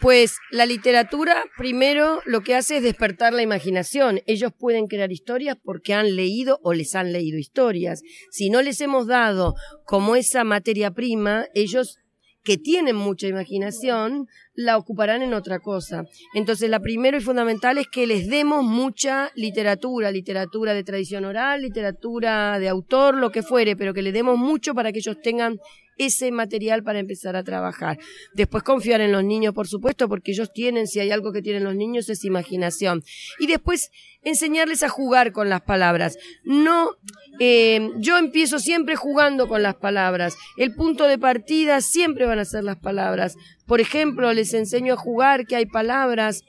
Pues 0.00 0.36
la 0.50 0.66
literatura 0.66 1.44
primero 1.56 2.20
lo 2.26 2.42
que 2.42 2.54
hace 2.54 2.76
es 2.76 2.82
despertar 2.82 3.32
la 3.32 3.40
imaginación. 3.42 4.20
Ellos 4.26 4.52
pueden 4.56 4.88
crear 4.88 5.10
historias 5.10 5.56
porque 5.62 5.94
han 5.94 6.16
leído 6.16 6.60
o 6.62 6.74
les 6.74 6.94
han 6.94 7.12
leído 7.12 7.38
historias. 7.38 8.02
Si 8.30 8.50
no 8.50 8.60
les 8.60 8.80
hemos 8.82 9.06
dado 9.06 9.54
como 9.86 10.14
esa 10.14 10.44
materia 10.44 10.90
prima, 10.90 11.46
ellos 11.54 11.98
que 12.46 12.56
tienen 12.56 12.94
mucha 12.94 13.26
imaginación 13.26 14.28
la 14.54 14.78
ocuparán 14.78 15.20
en 15.20 15.34
otra 15.34 15.58
cosa. 15.58 16.04
Entonces, 16.32 16.70
la 16.70 16.78
primero 16.78 17.18
y 17.18 17.20
fundamental 17.20 17.76
es 17.76 17.88
que 17.88 18.06
les 18.06 18.28
demos 18.28 18.64
mucha 18.64 19.32
literatura, 19.34 20.12
literatura 20.12 20.72
de 20.72 20.84
tradición 20.84 21.24
oral, 21.24 21.60
literatura 21.60 22.60
de 22.60 22.68
autor, 22.68 23.16
lo 23.16 23.32
que 23.32 23.42
fuere, 23.42 23.74
pero 23.74 23.92
que 23.92 24.00
les 24.00 24.14
demos 24.14 24.38
mucho 24.38 24.74
para 24.74 24.92
que 24.92 25.00
ellos 25.00 25.20
tengan 25.20 25.58
ese 25.98 26.30
material 26.30 26.82
para 26.82 26.98
empezar 26.98 27.36
a 27.36 27.44
trabajar. 27.44 27.98
Después 28.34 28.62
confiar 28.62 29.00
en 29.00 29.12
los 29.12 29.24
niños, 29.24 29.54
por 29.54 29.66
supuesto, 29.66 30.08
porque 30.08 30.32
ellos 30.32 30.52
tienen, 30.52 30.86
si 30.86 31.00
hay 31.00 31.10
algo 31.10 31.32
que 31.32 31.42
tienen 31.42 31.64
los 31.64 31.74
niños, 31.74 32.08
es 32.08 32.24
imaginación. 32.24 33.02
Y 33.38 33.46
después 33.46 33.90
enseñarles 34.22 34.82
a 34.82 34.88
jugar 34.88 35.32
con 35.32 35.48
las 35.48 35.62
palabras. 35.62 36.18
No, 36.44 36.90
eh, 37.38 37.90
yo 37.98 38.18
empiezo 38.18 38.58
siempre 38.58 38.96
jugando 38.96 39.48
con 39.48 39.62
las 39.62 39.76
palabras. 39.76 40.36
El 40.56 40.74
punto 40.74 41.04
de 41.04 41.18
partida 41.18 41.80
siempre 41.80 42.26
van 42.26 42.38
a 42.38 42.44
ser 42.44 42.64
las 42.64 42.76
palabras. 42.76 43.36
Por 43.66 43.80
ejemplo, 43.80 44.32
les 44.32 44.52
enseño 44.54 44.94
a 44.94 44.96
jugar 44.96 45.46
que 45.46 45.56
hay 45.56 45.66
palabras 45.66 46.42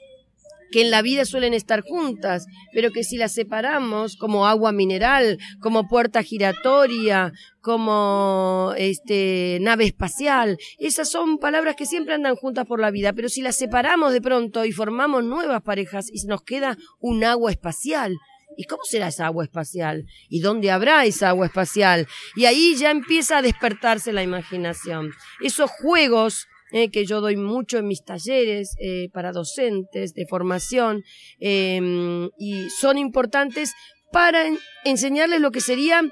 que 0.70 0.82
en 0.82 0.90
la 0.90 1.02
vida 1.02 1.24
suelen 1.24 1.54
estar 1.54 1.82
juntas, 1.82 2.46
pero 2.72 2.90
que 2.90 3.04
si 3.04 3.16
las 3.16 3.32
separamos 3.32 4.16
como 4.16 4.46
agua 4.46 4.72
mineral, 4.72 5.38
como 5.60 5.88
puerta 5.88 6.22
giratoria, 6.22 7.32
como 7.60 8.72
este 8.76 9.58
nave 9.60 9.86
espacial, 9.86 10.58
esas 10.78 11.10
son 11.10 11.38
palabras 11.38 11.76
que 11.76 11.86
siempre 11.86 12.14
andan 12.14 12.36
juntas 12.36 12.66
por 12.66 12.80
la 12.80 12.90
vida, 12.90 13.12
pero 13.12 13.28
si 13.28 13.42
las 13.42 13.56
separamos 13.56 14.12
de 14.12 14.20
pronto 14.20 14.64
y 14.64 14.72
formamos 14.72 15.24
nuevas 15.24 15.62
parejas 15.62 16.08
y 16.12 16.26
nos 16.26 16.42
queda 16.42 16.76
un 17.00 17.24
agua 17.24 17.50
espacial, 17.50 18.16
¿Y 18.56 18.64
cómo 18.64 18.82
será 18.82 19.06
esa 19.06 19.26
agua 19.26 19.44
espacial? 19.44 20.06
¿Y 20.28 20.40
dónde 20.40 20.72
habrá 20.72 21.04
esa 21.04 21.28
agua 21.28 21.46
espacial? 21.46 22.08
Y 22.34 22.46
ahí 22.46 22.74
ya 22.74 22.90
empieza 22.90 23.38
a 23.38 23.42
despertarse 23.42 24.12
la 24.12 24.24
imaginación. 24.24 25.12
Esos 25.40 25.70
juegos 25.70 26.48
eh, 26.72 26.90
que 26.90 27.06
yo 27.06 27.20
doy 27.20 27.36
mucho 27.36 27.78
en 27.78 27.86
mis 27.86 28.04
talleres 28.04 28.76
eh, 28.80 29.08
para 29.12 29.32
docentes 29.32 30.14
de 30.14 30.26
formación 30.26 31.02
em, 31.40 32.30
y 32.38 32.68
son 32.70 32.98
importantes 32.98 33.74
para 34.12 34.44
enseñarles 34.84 35.40
lo 35.40 35.50
que 35.50 35.60
sería 35.60 36.02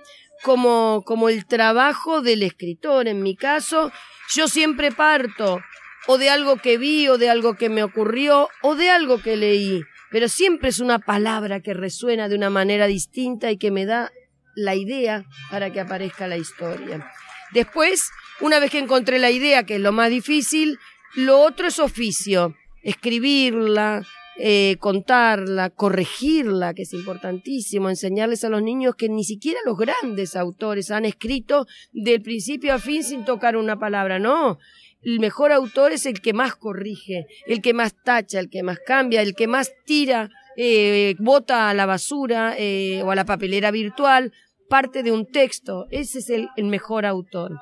como, 0.43 1.03
como 1.05 1.29
el 1.29 1.47
trabajo 1.47 2.23
del 2.23 2.43
escritor. 2.43 3.09
En 3.09 3.23
mi 3.23 3.37
caso, 3.37 3.91
yo 4.35 4.49
siempre 4.49 4.93
parto 4.93 5.61
o 6.07 6.19
de 6.19 6.31
algo 6.31 6.57
que 6.57 6.79
vi 6.79 7.09
o 7.09 7.19
de 7.19 7.31
algo 7.31 7.55
que 7.55 7.69
me 7.69 7.83
ocurrió 7.83 8.49
o 8.63 8.75
de 8.75 8.91
algo 8.91 9.21
que 9.21 9.37
leí, 9.37 9.83
pero 10.11 10.29
siempre 10.29 10.69
es 10.69 10.81
una 10.81 10.99
palabra 10.99 11.61
que 11.61 11.75
resuena 11.75 12.29
de 12.29 12.37
una 12.37 12.51
manera 12.51 12.87
distinta 12.87 13.51
y 13.51 13.59
que 13.59 13.71
me 13.71 13.87
da 13.87 14.11
la 14.55 14.75
idea 14.75 15.25
para 15.51 15.71
que 15.71 15.81
aparezca 15.81 16.27
la 16.27 16.37
historia. 16.37 17.11
Después, 17.53 18.11
una 18.41 18.59
vez 18.59 18.71
que 18.71 18.79
encontré 18.79 19.19
la 19.19 19.31
idea, 19.31 19.65
que 19.65 19.77
es 19.77 19.81
lo 19.81 19.93
más 19.93 20.11
difícil, 20.11 20.79
lo 21.15 21.41
otro 21.41 21.69
es 21.69 21.79
oficio, 21.79 22.55
escribirla, 22.83 24.07
eh, 24.39 24.77
contarla, 24.81 25.71
corregirla, 25.71 26.75
que 26.75 26.83
es 26.83 26.93
importantísimo, 26.93 27.89
enseñarles 27.89 28.45
a 28.45 28.51
los 28.51 28.63
niños 28.63 28.95
que 28.95 29.09
ni 29.09 29.25
siquiera 29.25 29.59
los 29.65 29.79
grandes 29.79 30.37
autores 30.37 30.91
han 30.91 31.07
escrito 31.07 31.67
del 31.93 32.21
principio 32.21 32.75
a 32.75 32.79
fin 32.79 33.03
sin 33.03 33.25
tocar 33.25 33.57
una 33.57 33.79
palabra, 33.79 34.19
no. 34.19 34.59
El 35.03 35.21
mejor 35.21 35.53
autor 35.53 35.93
es 35.93 36.05
el 36.05 36.21
que 36.21 36.35
más 36.35 36.55
corrige, 36.57 37.27
el 37.47 37.63
que 37.63 37.73
más 37.73 37.95
tacha, 38.05 38.39
el 38.39 38.51
que 38.51 38.63
más 38.63 38.79
cambia, 38.81 39.23
el 39.23 39.35
que 39.35 39.47
más 39.47 39.73
tira, 39.87 40.29
eh, 40.59 41.15
bota 41.19 41.71
a 41.71 41.75
la 41.75 41.87
basura 41.87 42.55
eh, 42.59 43.03
o 43.03 43.11
a 43.11 43.15
la 43.15 43.25
papelera 43.25 43.71
virtual 43.71 44.33
parte 44.69 45.03
de 45.03 45.13
un 45.13 45.25
texto. 45.25 45.87
Ese 45.91 46.19
es 46.19 46.29
el 46.29 46.65
mejor 46.65 47.07
autor 47.07 47.53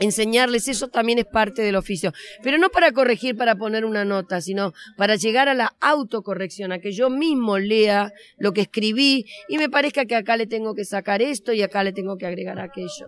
enseñarles 0.00 0.68
eso 0.68 0.88
también 0.88 1.18
es 1.18 1.26
parte 1.26 1.62
del 1.62 1.76
oficio. 1.76 2.12
Pero 2.42 2.58
no 2.58 2.70
para 2.70 2.92
corregir, 2.92 3.36
para 3.36 3.56
poner 3.56 3.84
una 3.84 4.04
nota, 4.04 4.40
sino 4.40 4.72
para 4.96 5.16
llegar 5.16 5.48
a 5.48 5.54
la 5.54 5.74
autocorrección, 5.80 6.72
a 6.72 6.78
que 6.78 6.92
yo 6.92 7.10
mismo 7.10 7.58
lea 7.58 8.12
lo 8.36 8.52
que 8.52 8.62
escribí 8.62 9.26
y 9.48 9.58
me 9.58 9.68
parezca 9.68 10.04
que 10.04 10.16
acá 10.16 10.36
le 10.36 10.46
tengo 10.46 10.74
que 10.74 10.84
sacar 10.84 11.22
esto 11.22 11.52
y 11.52 11.62
acá 11.62 11.84
le 11.84 11.92
tengo 11.92 12.16
que 12.16 12.26
agregar 12.26 12.58
aquello. 12.60 13.06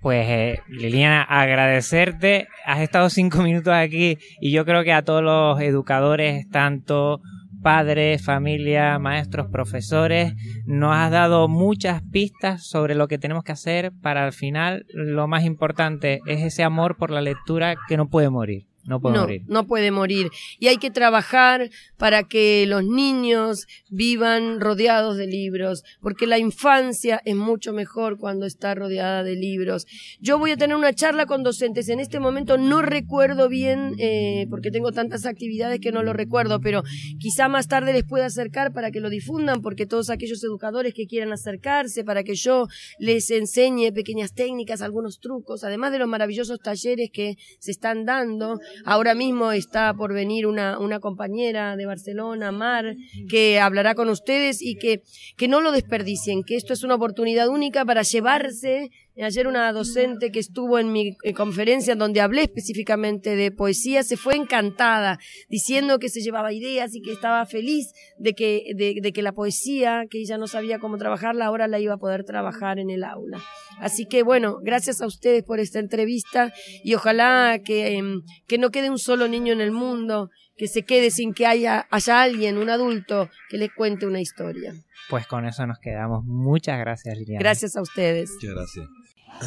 Pues 0.00 0.28
eh, 0.28 0.60
Liliana, 0.68 1.22
agradecerte. 1.22 2.46
Has 2.64 2.80
estado 2.80 3.10
cinco 3.10 3.42
minutos 3.42 3.72
aquí 3.74 4.18
y 4.40 4.52
yo 4.52 4.64
creo 4.64 4.84
que 4.84 4.92
a 4.92 5.02
todos 5.02 5.22
los 5.22 5.60
educadores, 5.60 6.48
tanto 6.50 7.20
padres, 7.62 8.24
familia, 8.24 8.98
maestros, 8.98 9.48
profesores, 9.50 10.34
nos 10.64 10.94
has 10.94 11.10
dado 11.10 11.48
muchas 11.48 12.02
pistas 12.02 12.66
sobre 12.66 12.94
lo 12.94 13.08
que 13.08 13.18
tenemos 13.18 13.44
que 13.44 13.52
hacer 13.52 13.92
para 14.00 14.24
al 14.24 14.32
final 14.32 14.86
lo 14.92 15.26
más 15.26 15.44
importante 15.44 16.20
es 16.26 16.42
ese 16.42 16.62
amor 16.62 16.96
por 16.96 17.10
la 17.10 17.20
lectura 17.20 17.74
que 17.88 17.96
no 17.96 18.08
puede 18.08 18.30
morir. 18.30 18.67
No 18.88 19.00
puede 19.00 19.18
morir. 19.18 19.42
No 19.46 19.66
puede 19.66 19.90
morir. 19.90 20.30
Y 20.58 20.68
hay 20.68 20.78
que 20.78 20.90
trabajar 20.90 21.70
para 21.98 22.22
que 22.24 22.64
los 22.66 22.82
niños 22.82 23.66
vivan 23.90 24.60
rodeados 24.60 25.18
de 25.18 25.26
libros, 25.26 25.84
porque 26.00 26.26
la 26.26 26.38
infancia 26.38 27.20
es 27.26 27.36
mucho 27.36 27.74
mejor 27.74 28.16
cuando 28.16 28.46
está 28.46 28.74
rodeada 28.74 29.22
de 29.22 29.36
libros. 29.36 29.86
Yo 30.20 30.38
voy 30.38 30.52
a 30.52 30.56
tener 30.56 30.74
una 30.74 30.94
charla 30.94 31.26
con 31.26 31.42
docentes. 31.42 31.90
En 31.90 32.00
este 32.00 32.18
momento 32.18 32.56
no 32.56 32.80
recuerdo 32.80 33.50
bien, 33.50 33.94
eh, 33.98 34.46
porque 34.48 34.70
tengo 34.70 34.90
tantas 34.90 35.26
actividades 35.26 35.80
que 35.80 35.92
no 35.92 36.02
lo 36.02 36.14
recuerdo, 36.14 36.60
pero 36.60 36.82
quizá 37.18 37.48
más 37.48 37.68
tarde 37.68 37.92
les 37.92 38.04
pueda 38.04 38.24
acercar 38.24 38.72
para 38.72 38.90
que 38.90 39.00
lo 39.00 39.10
difundan, 39.10 39.60
porque 39.60 39.84
todos 39.84 40.08
aquellos 40.08 40.42
educadores 40.42 40.94
que 40.94 41.06
quieran 41.06 41.30
acercarse, 41.32 42.04
para 42.04 42.24
que 42.24 42.34
yo 42.34 42.68
les 42.98 43.30
enseñe 43.30 43.92
pequeñas 43.92 44.32
técnicas, 44.32 44.80
algunos 44.80 45.20
trucos, 45.20 45.62
además 45.62 45.92
de 45.92 45.98
los 45.98 46.08
maravillosos 46.08 46.58
talleres 46.60 47.10
que 47.12 47.36
se 47.58 47.70
están 47.70 48.06
dando 48.06 48.58
Ahora 48.84 49.14
mismo 49.14 49.52
está 49.52 49.94
por 49.94 50.12
venir 50.12 50.46
una, 50.46 50.78
una 50.78 51.00
compañera 51.00 51.76
de 51.76 51.86
Barcelona, 51.86 52.52
Mar, 52.52 52.96
que 53.28 53.60
hablará 53.60 53.94
con 53.94 54.08
ustedes 54.08 54.62
y 54.62 54.76
que, 54.76 55.02
que 55.36 55.48
no 55.48 55.60
lo 55.60 55.72
desperdicien, 55.72 56.42
que 56.42 56.56
esto 56.56 56.72
es 56.72 56.84
una 56.84 56.94
oportunidad 56.94 57.48
única 57.48 57.84
para 57.84 58.02
llevarse 58.02 58.90
Ayer 59.20 59.48
una 59.48 59.72
docente 59.72 60.30
que 60.30 60.38
estuvo 60.38 60.78
en 60.78 60.92
mi 60.92 61.16
eh, 61.24 61.34
conferencia 61.34 61.96
donde 61.96 62.20
hablé 62.20 62.42
específicamente 62.42 63.34
de 63.34 63.50
poesía 63.50 64.04
se 64.04 64.16
fue 64.16 64.36
encantada 64.36 65.18
diciendo 65.48 65.98
que 65.98 66.08
se 66.08 66.20
llevaba 66.20 66.52
ideas 66.52 66.94
y 66.94 67.02
que 67.02 67.12
estaba 67.12 67.44
feliz 67.46 67.92
de 68.18 68.34
que, 68.34 68.62
de, 68.76 69.12
que 69.12 69.22
la 69.22 69.32
poesía, 69.32 70.04
que 70.08 70.20
ella 70.20 70.38
no 70.38 70.46
sabía 70.46 70.78
cómo 70.78 70.98
trabajarla, 70.98 71.46
ahora 71.46 71.66
la 71.66 71.80
iba 71.80 71.94
a 71.94 71.98
poder 71.98 72.24
trabajar 72.24 72.78
en 72.78 72.90
el 72.90 73.02
aula. 73.02 73.42
Así 73.80 74.06
que 74.06 74.22
bueno, 74.22 74.58
gracias 74.62 75.00
a 75.00 75.06
ustedes 75.06 75.42
por 75.42 75.58
esta 75.58 75.80
entrevista 75.80 76.52
y 76.84 76.94
ojalá 76.94 77.60
que, 77.64 77.96
em, 77.96 78.22
que 78.46 78.58
no 78.58 78.70
quede 78.70 78.90
un 78.90 78.98
solo 78.98 79.26
niño 79.26 79.52
en 79.52 79.60
el 79.60 79.72
mundo, 79.72 80.30
que 80.56 80.68
se 80.68 80.82
quede 80.82 81.10
sin 81.10 81.32
que 81.34 81.46
haya, 81.46 81.86
haya 81.90 82.22
alguien, 82.22 82.58
un 82.58 82.68
adulto, 82.68 83.30
que 83.48 83.56
le 83.56 83.70
cuente 83.70 84.06
una 84.06 84.20
historia. 84.20 84.74
Pues 85.08 85.26
con 85.26 85.46
eso 85.46 85.66
nos 85.66 85.78
quedamos. 85.78 86.24
Muchas 86.24 86.78
gracias, 86.78 87.16
Liliana. 87.16 87.40
Gracias 87.40 87.76
a 87.76 87.82
ustedes. 87.82 88.30
Muchas 88.34 88.54
gracias. 88.54 88.86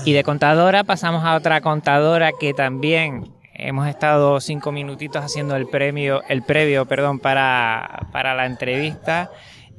Y 0.05 0.13
de 0.13 0.23
contadora 0.23 0.83
pasamos 0.83 1.23
a 1.23 1.35
otra 1.35 1.61
contadora 1.61 2.31
que 2.39 2.53
también 2.53 3.31
hemos 3.53 3.87
estado 3.87 4.39
cinco 4.39 4.71
minutitos 4.71 5.23
haciendo 5.23 5.55
el 5.55 5.67
premio, 5.67 6.21
el 6.27 6.41
previo, 6.41 6.85
perdón, 6.85 7.19
para, 7.19 8.07
para 8.11 8.33
la 8.33 8.45
entrevista 8.45 9.29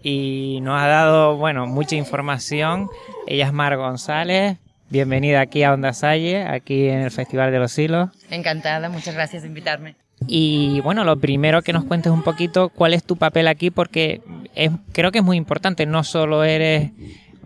y 0.02 0.60
nos 0.62 0.80
ha 0.80 0.86
dado, 0.86 1.36
bueno, 1.36 1.66
mucha 1.66 1.96
información. 1.96 2.88
Ella 3.26 3.46
es 3.46 3.52
Mar 3.52 3.76
González. 3.76 4.58
Bienvenida 4.90 5.40
aquí 5.40 5.62
a 5.62 5.72
Onda 5.72 5.92
Salle, 5.92 6.44
aquí 6.44 6.88
en 6.88 7.00
el 7.00 7.10
Festival 7.10 7.50
de 7.50 7.58
los 7.58 7.78
Hilos. 7.78 8.10
Encantada, 8.30 8.88
muchas 8.88 9.14
gracias 9.14 9.42
de 9.42 9.48
invitarme. 9.48 9.96
Y 10.26 10.80
bueno, 10.82 11.04
lo 11.04 11.18
primero 11.18 11.62
que 11.62 11.72
nos 11.72 11.84
cuentes 11.84 12.12
un 12.12 12.22
poquito 12.22 12.68
cuál 12.68 12.94
es 12.94 13.02
tu 13.02 13.16
papel 13.16 13.48
aquí, 13.48 13.70
porque 13.70 14.20
es, 14.54 14.70
creo 14.92 15.10
que 15.10 15.18
es 15.18 15.24
muy 15.24 15.36
importante. 15.36 15.86
No 15.86 16.04
solo 16.04 16.44
eres 16.44 16.90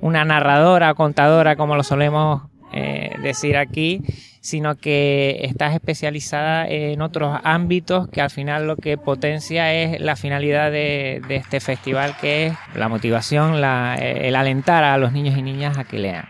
una 0.00 0.24
narradora, 0.24 0.92
contadora, 0.94 1.56
como 1.56 1.76
lo 1.76 1.84
solemos 1.84 2.42
eh, 2.76 3.16
decir 3.22 3.56
aquí, 3.56 4.02
sino 4.40 4.76
que 4.76 5.40
estás 5.42 5.74
especializada 5.74 6.68
en 6.68 7.00
otros 7.02 7.40
ámbitos 7.42 8.08
que 8.08 8.20
al 8.20 8.30
final 8.30 8.66
lo 8.66 8.76
que 8.76 8.96
potencia 8.96 9.72
es 9.72 10.00
la 10.00 10.14
finalidad 10.14 10.70
de, 10.70 11.20
este 11.28 11.60
festival, 11.60 12.16
que 12.20 12.46
es 12.46 12.52
la 12.74 12.88
motivación, 12.88 13.54
el 13.56 14.36
alentar 14.36 14.84
a 14.84 14.98
los 14.98 15.12
niños 15.12 15.36
y 15.36 15.42
niñas 15.42 15.78
a 15.78 15.84
que 15.84 15.98
lean. 15.98 16.28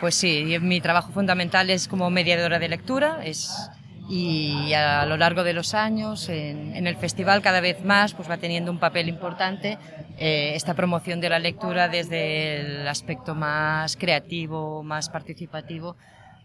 Pues 0.00 0.14
sí, 0.14 0.56
mi 0.60 0.80
trabajo 0.80 1.12
fundamental 1.12 1.68
es 1.70 1.88
como 1.88 2.10
mediadora 2.10 2.58
de 2.58 2.68
lectura, 2.68 3.20
es 3.24 3.70
y 4.08 4.72
a 4.72 5.04
lo 5.04 5.16
largo 5.16 5.42
de 5.42 5.52
los 5.52 5.74
años 5.74 6.28
en, 6.28 6.86
el 6.86 6.96
festival 6.96 7.42
cada 7.42 7.60
vez 7.60 7.84
más 7.84 8.14
pues 8.14 8.30
va 8.30 8.36
teniendo 8.36 8.70
un 8.70 8.78
papel 8.78 9.08
importante 9.08 9.78
eh, 10.18 10.52
esta 10.54 10.74
promoción 10.74 11.20
de 11.20 11.28
la 11.28 11.38
lectura 11.38 11.88
desde 11.88 12.60
el 12.60 12.88
aspecto 12.88 13.34
más 13.34 13.96
creativo, 13.96 14.82
más 14.82 15.08
participativo 15.08 15.96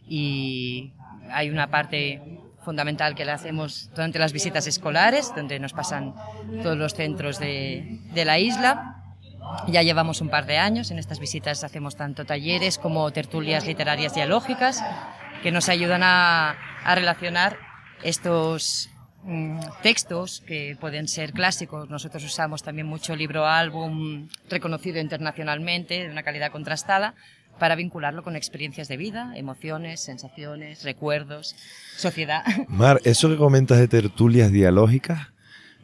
y 0.07 0.91
hay 1.29 1.49
una 1.49 1.69
parte 1.69 2.39
fundamental 2.63 3.15
que 3.15 3.25
la 3.25 3.33
hacemos 3.33 3.89
durante 3.95 4.19
las 4.19 4.33
visitas 4.33 4.67
escolares, 4.67 5.33
donde 5.35 5.59
nos 5.59 5.73
pasan 5.73 6.13
todos 6.61 6.77
los 6.77 6.93
centros 6.93 7.39
de, 7.39 7.99
de 8.13 8.25
la 8.25 8.37
isla. 8.37 8.97
Ya 9.67 9.81
llevamos 9.81 10.21
un 10.21 10.29
par 10.29 10.45
de 10.45 10.57
años, 10.57 10.91
en 10.91 10.99
estas 10.99 11.19
visitas 11.19 11.63
hacemos 11.63 11.95
tanto 11.95 12.25
talleres 12.25 12.77
como 12.77 13.09
tertulias 13.11 13.65
literarias 13.65 14.13
dialógicas 14.13 14.83
que 15.41 15.51
nos 15.51 15.69
ayudan 15.69 16.03
a, 16.03 16.51
a 16.83 16.95
relacionar 16.95 17.57
estos 18.03 18.89
mm, 19.23 19.59
textos 19.81 20.41
que 20.45 20.75
pueden 20.79 21.07
ser 21.07 21.31
clásicos. 21.33 21.89
Nosotros 21.89 22.23
usamos 22.23 22.63
también 22.63 22.87
mucho 22.87 23.15
libro 23.15 23.45
álbum 23.45 24.27
reconocido 24.49 24.99
internacionalmente, 24.99 26.03
de 26.03 26.09
una 26.09 26.23
calidad 26.23 26.51
contrastada, 26.51 27.15
para 27.59 27.75
vincularlo 27.75 28.23
con 28.23 28.35
experiencias 28.35 28.87
de 28.87 28.97
vida, 28.97 29.33
emociones, 29.35 30.01
sensaciones, 30.01 30.83
recuerdos, 30.83 31.55
sociedad. 31.95 32.43
Mar, 32.67 32.99
eso 33.03 33.29
que 33.29 33.37
comentas 33.37 33.77
de 33.77 33.87
tertulias 33.87 34.51
dialógicas, 34.51 35.27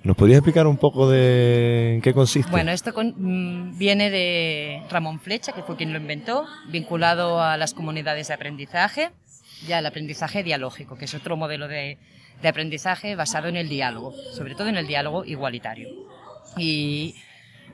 ¿nos 0.04 0.16
podrías 0.16 0.40
explicar 0.40 0.66
un 0.66 0.78
poco 0.78 1.10
de 1.10 1.96
en 1.96 2.02
qué 2.02 2.14
consiste? 2.14 2.50
Bueno, 2.50 2.72
esto 2.72 2.92
mm, 2.96 3.78
viene 3.78 4.10
de 4.10 4.82
Ramón 4.90 5.20
Flecha, 5.20 5.52
que 5.52 5.62
fue 5.62 5.76
quien 5.76 5.94
lo 5.94 6.00
inventó, 6.00 6.46
vinculado 6.72 7.42
a 7.42 7.58
las 7.58 7.74
comunidades 7.74 8.30
de 8.30 8.34
aprendizaje 8.34 9.12
ya 9.66 9.80
el 9.80 9.86
aprendizaje 9.86 10.44
dialógico, 10.44 10.98
que 10.98 11.06
es 11.06 11.14
otro 11.14 11.38
modelo 11.38 11.68
de, 11.68 11.98
de 12.42 12.48
aprendizaje 12.48 13.16
basado 13.16 13.48
en 13.48 13.56
el 13.56 13.70
diálogo, 13.70 14.14
sobre 14.34 14.56
todo 14.56 14.68
en 14.68 14.78
el 14.78 14.88
diálogo 14.88 15.26
igualitario. 15.26 15.90
Y 16.58 17.16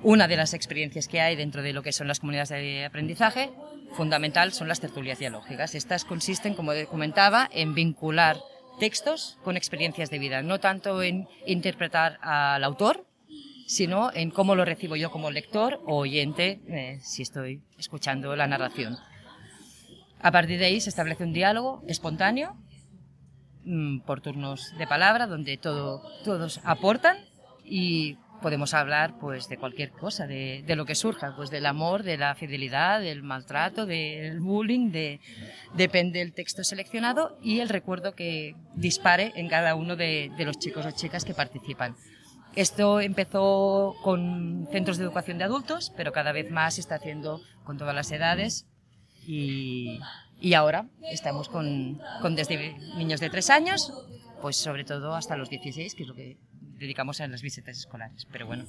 una 0.02 0.28
de 0.28 0.38
las 0.38 0.54
experiencias 0.54 1.08
que 1.08 1.22
hay 1.22 1.36
dentro 1.36 1.62
de 1.62 1.74
lo 1.74 1.82
que 1.82 1.92
son 1.92 2.08
las 2.08 2.20
comunidades 2.20 2.50
de 2.50 2.86
aprendizaje, 2.86 3.52
fundamental, 3.94 4.52
son 4.52 4.68
las 4.68 4.80
tertulias 4.80 5.20
dialógicas. 5.20 5.76
Estas 5.76 6.06
consisten, 6.06 6.56
como 6.56 6.74
comentaba, 6.90 7.50
en 7.52 7.74
vincular 7.74 8.38
textos 8.80 9.38
con 9.44 9.56
experiencias 9.56 10.10
de 10.10 10.20
vida, 10.20 10.42
no 10.42 10.60
tanto 10.60 11.02
en 11.04 11.28
interpretar 11.46 12.18
al 12.22 12.64
autor, 12.64 13.06
sino 13.66 14.12
en 14.14 14.30
cómo 14.32 14.56
lo 14.56 14.66
recibo 14.66 14.96
yo 14.96 15.12
como 15.12 15.32
lector 15.32 15.82
o 15.86 15.98
oyente 15.98 16.60
eh, 16.68 17.00
si 17.02 17.22
estoy 17.22 17.62
escuchando 17.78 18.36
la 18.36 18.48
narración. 18.48 18.98
A 20.24 20.32
partir 20.32 20.58
de 20.58 20.66
ahí 20.66 20.80
se 20.80 20.90
establece 20.90 21.26
un 21.26 21.34
diálogo 21.34 21.84
espontáneo 21.86 22.56
mm, 23.66 24.00
por 24.00 24.22
turnos 24.22 24.74
de 24.78 24.88
palabra 24.88 25.28
donde 25.28 25.58
todo, 25.58 26.02
todos 26.24 26.62
aportan 26.64 27.18
y 27.66 28.18
podemos 28.42 28.74
hablar 28.74 29.20
pues 29.20 29.50
de 29.50 29.58
cualquier 29.58 29.92
cosa, 29.92 30.26
de, 30.26 30.64
lo 30.76 30.86
que 30.86 30.96
surja, 30.96 31.34
pues 31.36 31.50
del 31.50 31.66
amor, 31.66 32.04
de 32.04 32.18
la 32.18 32.36
fidelidad, 32.36 33.02
del 33.02 33.22
maltrato, 33.22 33.86
del 33.86 34.40
bullying, 34.40 34.92
de, 34.92 35.20
depende 35.76 36.20
del 36.20 36.34
texto 36.34 36.64
seleccionado 36.64 37.38
y 37.42 37.60
el 37.60 37.68
recuerdo 37.68 38.16
que 38.16 38.56
dispare 38.76 39.34
en 39.36 39.50
cada 39.50 39.76
uno 39.76 39.98
de, 39.98 40.32
de 40.38 40.46
los 40.46 40.58
chicos 40.58 40.86
o 40.86 40.92
chicas 40.92 41.26
que 41.26 41.34
participan. 41.34 41.98
Esto 42.56 43.02
empezó 43.02 43.96
con 44.04 44.70
centros 44.72 44.98
de 44.98 45.04
educación 45.04 45.38
de 45.38 45.46
adultos, 45.46 45.92
pero 45.98 46.14
cada 46.14 46.32
vez 46.32 46.50
más 46.50 46.76
se 46.76 46.82
está 46.82 46.96
haciendo 46.96 47.42
con 47.66 47.78
todas 47.78 47.96
las 47.96 48.12
edades 48.12 48.68
y, 49.28 50.00
y 50.40 50.54
ahora 50.54 50.88
estamos 51.04 51.50
con, 51.50 52.02
con 52.22 52.36
desde 52.36 52.78
niños 52.98 53.20
de 53.20 53.30
tres 53.30 53.50
años, 53.50 53.92
pues 54.42 54.58
sobre 54.58 54.84
todo 54.84 55.16
hasta 55.16 55.38
los 55.38 55.50
16, 55.50 55.96
que 55.96 56.04
es 56.04 56.10
lo 56.10 56.16
que 56.16 56.38
dedicamos 56.78 57.22
a 57.22 57.28
las 57.28 57.42
visitas 57.42 57.78
escolares. 57.78 58.28
Pero 58.32 58.46
bueno, 58.46 58.66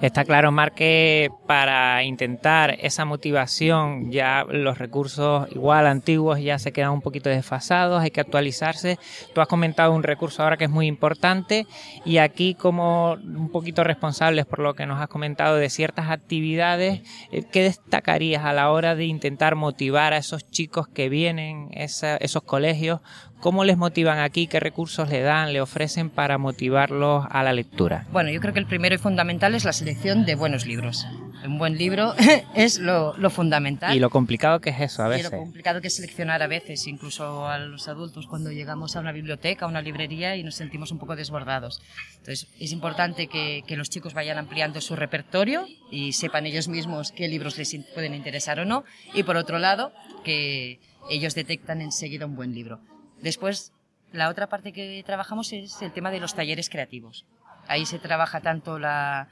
Está 0.00 0.24
claro, 0.24 0.52
Mar, 0.52 0.72
que 0.72 1.28
para 1.46 2.04
intentar 2.04 2.76
esa 2.80 3.04
motivación 3.04 4.12
ya 4.12 4.44
los 4.48 4.78
recursos 4.78 5.48
igual 5.50 5.88
antiguos 5.88 6.40
ya 6.40 6.58
se 6.58 6.72
quedan 6.72 6.92
un 6.92 7.00
poquito 7.00 7.28
desfasados, 7.30 8.00
hay 8.00 8.12
que 8.12 8.20
actualizarse. 8.20 8.98
Tú 9.34 9.40
has 9.40 9.48
comentado 9.48 9.92
un 9.92 10.04
recurso 10.04 10.42
ahora 10.42 10.56
que 10.56 10.64
es 10.64 10.70
muy 10.70 10.86
importante 10.86 11.66
y 12.04 12.18
aquí 12.18 12.54
como 12.54 13.14
un 13.14 13.50
poquito 13.50 13.82
responsables 13.82 14.46
por 14.46 14.60
lo 14.60 14.74
que 14.74 14.86
nos 14.86 15.00
has 15.00 15.08
comentado 15.08 15.56
de 15.56 15.68
ciertas 15.68 16.10
actividades, 16.10 17.00
eh, 17.32 17.42
¿qué 17.50 17.64
destacarías 17.64 18.44
a 18.44 18.52
la 18.52 18.70
hora 18.70 18.94
de 18.94 19.06
intentar 19.06 19.56
motivar 19.56 20.12
a 20.12 20.18
esos 20.18 20.48
chicos 20.48 20.86
que 20.86 21.08
vienen, 21.08 21.68
esa, 21.72 22.16
esos 22.18 22.42
colegios? 22.44 23.00
¿Cómo 23.40 23.64
les 23.64 23.76
motivan 23.76 24.18
aquí? 24.18 24.48
¿Qué 24.48 24.58
recursos 24.58 25.08
le 25.08 25.20
dan, 25.20 25.52
le 25.52 25.60
ofrecen 25.60 26.10
para 26.10 26.38
motivarlos 26.38 27.24
a 27.30 27.44
la 27.44 27.52
lectura? 27.52 28.04
Bueno, 28.10 28.30
yo 28.30 28.40
creo 28.40 28.52
que 28.52 28.58
el 28.58 28.66
primero 28.66 28.96
y 28.96 28.98
fundamental 28.98 29.54
es 29.54 29.64
la 29.64 29.72
selección 29.72 30.24
de 30.24 30.34
buenos 30.34 30.66
libros. 30.66 31.06
Un 31.44 31.56
buen 31.56 31.78
libro 31.78 32.14
es 32.56 32.80
lo, 32.80 33.16
lo 33.16 33.30
fundamental. 33.30 33.96
Y 33.96 34.00
lo 34.00 34.10
complicado 34.10 34.60
que 34.60 34.70
es 34.70 34.80
eso 34.80 35.04
a 35.04 35.08
veces. 35.08 35.28
Y 35.28 35.30
lo 35.30 35.38
complicado 35.38 35.80
que 35.80 35.86
es 35.86 35.94
seleccionar 35.94 36.42
a 36.42 36.48
veces, 36.48 36.84
incluso 36.88 37.46
a 37.46 37.58
los 37.58 37.86
adultos, 37.86 38.26
cuando 38.26 38.50
llegamos 38.50 38.96
a 38.96 39.00
una 39.00 39.12
biblioteca, 39.12 39.66
a 39.66 39.68
una 39.68 39.82
librería 39.82 40.34
y 40.34 40.42
nos 40.42 40.56
sentimos 40.56 40.90
un 40.90 40.98
poco 40.98 41.14
desbordados. 41.14 41.80
Entonces, 42.18 42.48
es 42.58 42.72
importante 42.72 43.28
que, 43.28 43.62
que 43.68 43.76
los 43.76 43.88
chicos 43.88 44.14
vayan 44.14 44.38
ampliando 44.38 44.80
su 44.80 44.96
repertorio 44.96 45.64
y 45.92 46.12
sepan 46.12 46.44
ellos 46.46 46.66
mismos 46.66 47.12
qué 47.12 47.28
libros 47.28 47.56
les 47.56 47.72
pueden 47.94 48.14
interesar 48.14 48.58
o 48.58 48.64
no. 48.64 48.82
Y 49.14 49.22
por 49.22 49.36
otro 49.36 49.60
lado, 49.60 49.92
que 50.24 50.80
ellos 51.08 51.36
detectan 51.36 51.80
enseguida 51.82 52.26
un 52.26 52.34
buen 52.34 52.52
libro. 52.52 52.80
Después, 53.22 53.72
la 54.12 54.28
otra 54.28 54.48
parte 54.48 54.72
que 54.72 55.02
trabajamos 55.04 55.52
es 55.52 55.80
el 55.82 55.92
tema 55.92 56.10
de 56.10 56.20
los 56.20 56.34
talleres 56.34 56.70
creativos. 56.70 57.26
Ahí 57.66 57.84
se 57.84 57.98
trabaja 57.98 58.40
tanto 58.40 58.78
la, 58.78 59.28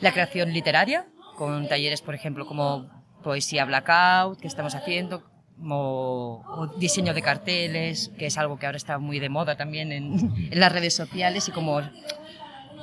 la 0.00 0.12
creación 0.12 0.52
literaria, 0.52 1.06
con 1.36 1.68
talleres, 1.68 2.02
por 2.02 2.14
ejemplo, 2.14 2.46
como 2.46 2.90
poesía 3.22 3.64
blackout, 3.64 4.40
que 4.40 4.48
estamos 4.48 4.74
haciendo, 4.74 5.22
o 5.62 6.74
diseño 6.78 7.14
de 7.14 7.22
carteles, 7.22 8.10
que 8.18 8.26
es 8.26 8.38
algo 8.38 8.58
que 8.58 8.66
ahora 8.66 8.78
está 8.78 8.98
muy 8.98 9.20
de 9.20 9.28
moda 9.28 9.56
también 9.56 9.92
en, 9.92 10.32
en 10.50 10.60
las 10.60 10.72
redes 10.72 10.94
sociales, 10.94 11.48
y 11.48 11.52
como 11.52 11.80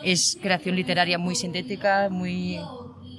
es 0.03 0.37
creación 0.41 0.75
literaria 0.75 1.17
muy 1.17 1.35
sintética, 1.35 2.07
muy, 2.09 2.59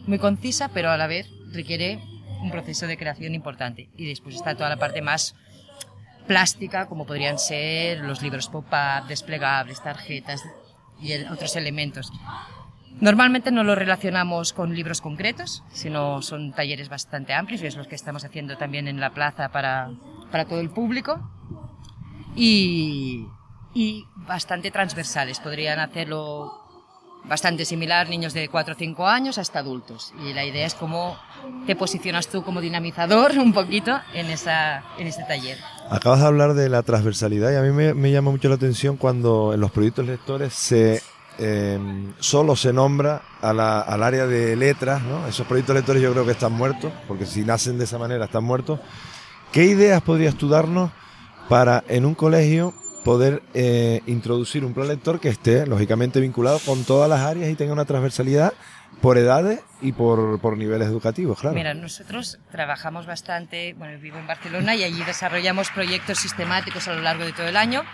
muy 0.07 0.19
concisa, 0.19 0.69
pero 0.69 0.91
a 0.91 0.97
la 0.97 1.07
vez 1.07 1.29
requiere 1.53 2.01
un 2.41 2.51
proceso 2.51 2.87
de 2.87 2.97
creación 2.97 3.35
importante. 3.35 3.91
Y 3.97 4.07
después 4.07 4.37
está 4.37 4.55
toda 4.55 4.69
la 4.69 4.77
parte 4.77 5.03
más 5.03 5.35
plástica, 6.29 6.87
como 6.87 7.07
podrían 7.07 7.39
ser 7.39 7.99
los 8.01 8.23
libros 8.23 8.49
pop-up, 8.49 9.09
desplegables, 9.09 9.83
tarjetas 9.83 10.45
y 11.01 11.13
otros 11.25 11.57
elementos. 11.57 12.13
Normalmente 13.01 13.51
no 13.51 13.65
lo 13.65 13.75
relacionamos 13.75 14.53
con 14.53 14.75
libros 14.75 15.01
concretos, 15.01 15.65
sino 15.73 16.23
son 16.23 16.53
talleres 16.53 16.89
bastante 16.89 17.33
amplios 17.33 17.63
y 17.63 17.67
es 17.67 17.77
los 17.77 17.89
que 17.89 17.95
estamos 17.95 18.25
haciendo 18.25 18.57
también 18.57 18.87
en 18.87 19.01
la 19.01 19.11
plaza 19.11 19.51
para, 19.51 19.91
para 20.31 20.45
todo 20.45 20.61
el 20.61 20.71
público. 20.71 21.19
Y, 22.37 23.27
y 23.75 24.05
bastante 24.15 24.71
transversales, 24.71 25.41
podrían 25.41 25.81
hacerlo 25.81 26.69
bastante 27.25 27.65
similar, 27.65 28.09
niños 28.09 28.33
de 28.33 28.49
4 28.49 28.75
o 28.75 28.77
5 28.77 29.07
años 29.07 29.39
hasta 29.39 29.61
adultos. 29.61 30.13
Y 30.25 30.33
la 30.33 30.45
idea 30.45 30.67
es 30.67 30.75
cómo 30.75 31.17
te 31.67 31.77
posicionas 31.77 32.29
tú 32.29 32.43
como 32.43 32.61
dinamizador 32.61 33.33
un 33.39 33.53
poquito 33.53 34.01
en, 34.15 34.27
esa, 34.27 34.83
en 34.99 35.07
este 35.07 35.25
taller. 35.25 35.59
Acabas 35.91 36.21
de 36.21 36.27
hablar 36.27 36.55
de 36.55 36.69
la 36.69 36.83
transversalidad 36.83 37.51
y 37.51 37.57
a 37.57 37.63
mí 37.63 37.71
me, 37.71 38.11
llama 38.11 38.31
mucho 38.31 38.49
la 38.51 38.57
atención 38.57 38.97
cuando 38.99 39.55
en 39.55 39.61
los 39.61 39.71
proyectos 39.71 40.07
lectores 40.07 40.53
se 40.53 41.01
eh, 41.39 41.79
solo 42.19 42.57
se 42.57 42.75
nombra 42.75 43.23
a 43.41 43.55
la, 43.55 43.81
al 43.81 44.03
área 44.03 44.27
de 44.27 44.55
letras, 44.55 45.03
¿no? 45.03 45.27
Esos 45.27 45.47
proyectos 45.47 45.75
lectores 45.75 46.03
yo 46.03 46.13
creo 46.13 46.27
que 46.27 46.33
están 46.33 46.53
muertos, 46.53 46.93
porque 47.07 47.25
si 47.25 47.43
nacen 47.43 47.79
de 47.79 47.85
esa 47.85 47.97
manera 47.97 48.27
están 48.27 48.45
muertos. 48.45 48.81
¿Qué 49.51 49.65
ideas 49.65 50.03
podrías 50.03 50.35
tú 50.35 50.49
darnos 50.49 50.91
para 51.49 51.83
en 51.89 52.05
un 52.05 52.15
colegio 52.15 52.75
poder 53.03 53.43
eh, 53.55 54.03
introducir 54.07 54.67
un 54.67 54.75
plan 54.75 54.89
lector 54.89 55.21
que 55.21 55.31
esté 55.31 55.67
lógicamente 55.67 56.21
vinculado 56.21 56.59
con 56.67 56.85
todas 56.85 57.09
las 57.09 57.21
áreas 57.21 57.51
y 57.51 57.55
tenga 57.55 57.73
una 57.73 57.87
transversalidad 57.87 58.53
por 59.01 59.17
edades 59.17 59.61
y 59.81 59.93
por, 59.93 60.41
por 60.41 60.57
niveles 60.57 60.89
educativos, 60.89 61.41
claro. 61.41 61.55
Mira, 61.55 61.73
nosotros 61.75 62.39
trabajamos 62.51 63.07
bastante, 63.07 63.75
bueno, 63.75 63.99
vivo 64.01 64.19
en 64.19 64.27
Barcelona 64.27 64.75
y 64.75 64.83
allí 64.83 65.03
desarrollamos 65.05 65.71
proyectos 65.71 66.19
sistemáticos 66.19 66.89
a 66.89 66.95
lo 66.95 67.03
largo 67.03 67.25
de 67.25 67.33
todo 67.33 67.47
el 67.47 67.57
año 67.57 67.85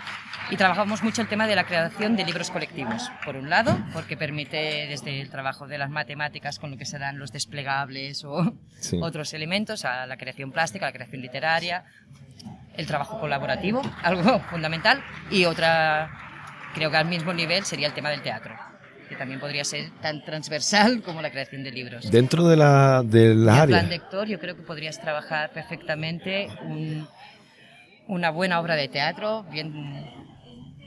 y 0.49 0.57
trabajamos 0.57 1.03
mucho 1.03 1.21
el 1.21 1.27
tema 1.27 1.47
de 1.47 1.55
la 1.55 1.65
creación 1.65 2.15
de 2.15 2.25
libros 2.25 2.49
colectivos. 2.49 3.11
Por 3.23 3.35
un 3.35 3.49
lado, 3.49 3.77
porque 3.93 4.17
permite 4.17 4.87
desde 4.87 5.21
el 5.21 5.29
trabajo 5.29 5.67
de 5.67 5.77
las 5.77 5.89
matemáticas 5.89 6.59
con 6.59 6.71
lo 6.71 6.77
que 6.77 6.85
se 6.85 6.97
dan 6.97 7.19
los 7.19 7.31
desplegables 7.31 8.23
o 8.23 8.53
sí. 8.79 8.99
otros 9.01 9.33
elementos 9.33 9.85
a 9.85 10.07
la 10.07 10.17
creación 10.17 10.51
plástica, 10.51 10.87
a 10.87 10.89
la 10.89 10.93
creación 10.93 11.21
literaria, 11.21 11.85
el 12.75 12.87
trabajo 12.87 13.19
colaborativo, 13.19 13.81
algo 14.03 14.39
fundamental, 14.49 15.03
y 15.29 15.45
otra, 15.45 16.09
creo 16.73 16.89
que 16.89 16.97
al 16.97 17.05
mismo 17.05 17.31
nivel 17.31 17.63
sería 17.63 17.87
el 17.87 17.93
tema 17.93 18.09
del 18.09 18.21
teatro 18.21 18.55
que 19.15 19.19
también 19.19 19.39
podría 19.39 19.63
ser 19.63 19.89
tan 20.01 20.23
transversal 20.23 21.01
como 21.01 21.21
la 21.21 21.31
creación 21.31 21.63
de 21.63 21.71
libros. 21.71 22.11
Dentro 22.11 22.47
de 22.47 22.57
la, 22.57 23.01
de 23.03 23.33
la 23.33 23.63
área. 23.63 23.79
plan 23.79 23.89
lector, 23.89 24.27
yo 24.27 24.39
creo 24.39 24.55
que 24.55 24.61
podrías 24.61 24.99
trabajar 24.99 25.51
perfectamente 25.51 26.49
un, 26.63 27.07
una 28.07 28.29
buena 28.29 28.59
obra 28.59 28.75
de 28.75 28.87
teatro, 28.87 29.43
bien 29.51 30.05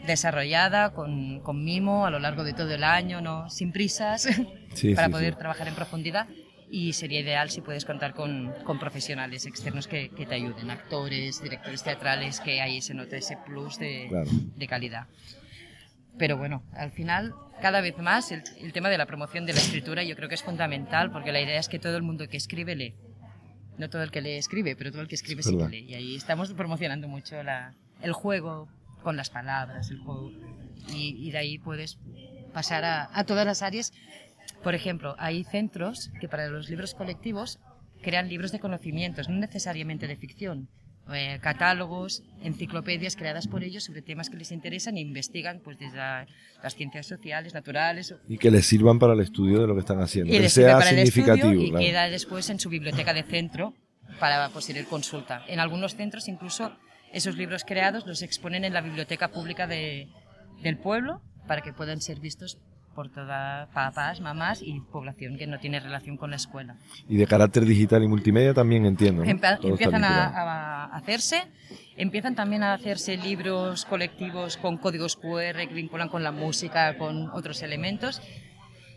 desarrollada, 0.07 0.93
con, 0.93 1.41
con, 1.41 1.64
mimo 1.64 2.07
a 2.07 2.11
lo 2.11 2.18
largo 2.18 2.45
de 2.45 2.53
todo 2.53 2.72
el 2.72 2.85
año, 2.85 3.20
no 3.20 3.51
sin 3.51 3.72
prisas, 3.72 4.29
sí, 4.74 4.95
para 4.95 5.09
sí, 5.09 5.12
poder 5.12 5.33
sí. 5.35 5.39
trabajar 5.39 5.68
en 5.68 5.74
profundidad. 5.74 6.26
Y 6.70 6.93
sería 6.93 7.20
ideal 7.20 7.49
si 7.49 7.62
puedes 7.62 7.87
contar 7.87 8.12
con, 8.12 8.53
con 8.64 8.79
profesionales 8.79 9.47
externos 9.47 9.87
que, 9.87 10.11
que, 10.11 10.26
te 10.26 10.35
ayuden, 10.35 10.70
actores, 10.70 11.43
directores 11.43 11.83
teatrales, 11.83 12.41
que 12.41 12.61
ahí 12.61 12.83
se 12.83 12.93
note 12.93 13.16
ese 13.16 13.39
plus 13.39 13.79
de, 13.79 14.07
claro. 14.11 14.31
de 14.31 14.66
calidad. 14.66 15.07
Pero 16.18 16.37
bueno, 16.37 16.62
al 16.74 16.91
final, 16.91 17.33
cada 17.61 17.81
vez 17.81 17.99
más, 17.99 18.33
el, 18.33 18.43
el, 18.61 18.73
tema 18.73 18.89
de 18.89 18.99
la 18.99 19.07
promoción 19.07 19.47
de 19.47 19.53
la 19.53 19.61
escritura 19.61 20.03
yo 20.03 20.17
creo 20.17 20.29
que 20.29 20.35
es 20.35 20.43
fundamental, 20.43 21.11
porque 21.11 21.33
la 21.33 21.41
idea 21.41 21.59
es 21.59 21.69
que 21.69 21.79
todo 21.79 21.97
el 21.97 22.03
mundo 22.03 22.29
que 22.29 22.37
escribe 22.37 22.75
lee. 22.77 22.95
No 23.77 23.89
todo 23.89 24.03
el 24.03 24.11
que 24.11 24.21
lee 24.21 24.33
escribe, 24.33 24.75
pero 24.77 24.91
todo 24.91 25.03
el 25.03 25.09
que 25.09 25.15
escribe 25.15 25.43
sí 25.43 25.57
que 25.57 25.69
lee. 25.69 25.87
Y 25.89 25.95
ahí 25.95 26.17
estamos 26.17 26.53
promocionando 26.53 27.09
mucho 27.09 27.43
la, 27.43 27.75
el 28.03 28.13
juego 28.13 28.69
con 29.03 29.17
las 29.17 29.31
palabras, 29.31 29.91
el 29.91 29.99
juego. 29.99 30.33
Y, 30.93 31.17
y 31.27 31.31
de 31.31 31.39
ahí 31.39 31.59
puedes 31.59 31.99
pasar 32.53 32.85
a, 32.85 33.09
a 33.13 33.25
todas 33.25 33.47
las 33.47 33.63
áreas. 33.63 33.93
Por 34.63 34.75
ejemplo, 34.75 35.15
hay 35.19 35.45
centros 35.45 36.11
que 36.21 36.29
para 36.29 36.49
los 36.49 36.69
libros 36.69 36.95
colectivos 36.95 37.61
crean 38.03 38.29
libros 38.29 38.53
de 38.53 38.61
conocimientos, 38.61 39.29
no 39.29 39.37
necesariamente 39.37 40.07
de 40.07 40.17
ficción, 40.17 40.69
eh, 41.15 41.39
catálogos, 41.41 42.23
enciclopedias 42.43 43.17
creadas 43.17 43.47
por 43.47 43.65
ellos 43.65 43.85
sobre 43.85 44.03
temas 44.03 44.31
que 44.31 44.37
les 44.37 44.53
interesan 44.53 44.97
e 44.97 45.01
investigan 45.01 45.61
pues 45.65 45.79
desde 45.79 45.97
la, 45.97 46.27
las 46.63 46.75
ciencias 46.75 47.07
sociales, 47.07 47.55
naturales. 47.55 48.15
Y 48.29 48.39
que 48.39 48.51
les 48.51 48.67
sirvan 48.67 48.99
para 48.99 49.15
el 49.15 49.21
estudio 49.21 49.61
de 49.61 49.67
lo 49.67 49.75
que 49.75 49.81
están 49.81 50.01
haciendo, 50.01 50.35
y 50.35 50.39
que 50.39 50.49
sea 50.49 50.81
significativo. 50.83 51.49
Estudio 51.49 51.71
claro. 51.71 51.85
Y 51.85 51.89
queda 51.89 52.09
después 52.11 52.51
en 52.51 52.61
su 52.61 52.69
biblioteca 52.69 53.15
de 53.15 53.23
centro 53.23 53.75
para 54.19 54.49
posterior 54.51 54.87
consulta. 54.87 55.45
En 55.49 55.61
algunos 55.61 55.95
centros 55.95 56.29
incluso 56.29 56.73
esos 57.13 57.37
libros 57.37 57.65
creados 57.65 58.07
los 58.07 58.23
exponen 58.23 58.65
en 58.65 58.75
la 58.75 58.81
biblioteca 58.81 59.31
pública 59.31 59.67
de, 59.67 60.09
del 60.63 60.79
pueblo 60.79 61.23
para 61.47 61.63
que 61.63 61.73
puedan 61.73 62.01
ser 62.01 62.21
vistos 62.21 62.59
por 62.99 63.11
todas 63.11 63.68
papás, 63.68 64.20
mamás 64.20 64.61
y 64.61 64.80
población 64.80 65.38
que 65.38 65.46
no 65.46 65.61
tiene 65.61 65.78
relación 65.78 66.16
con 66.16 66.30
la 66.30 66.36
escuela. 66.36 66.74
Y 67.09 67.16
de 67.16 67.28
carácter 67.28 67.64
digital 67.64 68.03
y 68.03 68.09
multimedia 68.09 68.53
también 68.53 68.86
entiendo. 68.86 69.24
¿no? 69.24 69.30
Empe 69.30 69.46
empiezan 69.62 70.03
a, 70.03 70.26
a, 70.26 70.84
hacerse, 70.96 71.44
empiezan 71.96 72.34
también 72.34 72.64
a 72.64 72.72
hacerse 72.74 73.16
libros 73.16 73.84
colectivos 73.84 74.57
con 74.57 74.78
códigos 74.78 75.14
QR 75.14 75.68
que 75.68 75.74
vinculan 75.74 76.09
con 76.09 76.24
la 76.24 76.32
música, 76.32 76.99
con 76.99 77.30
otros 77.30 77.62
elementos. 77.62 78.20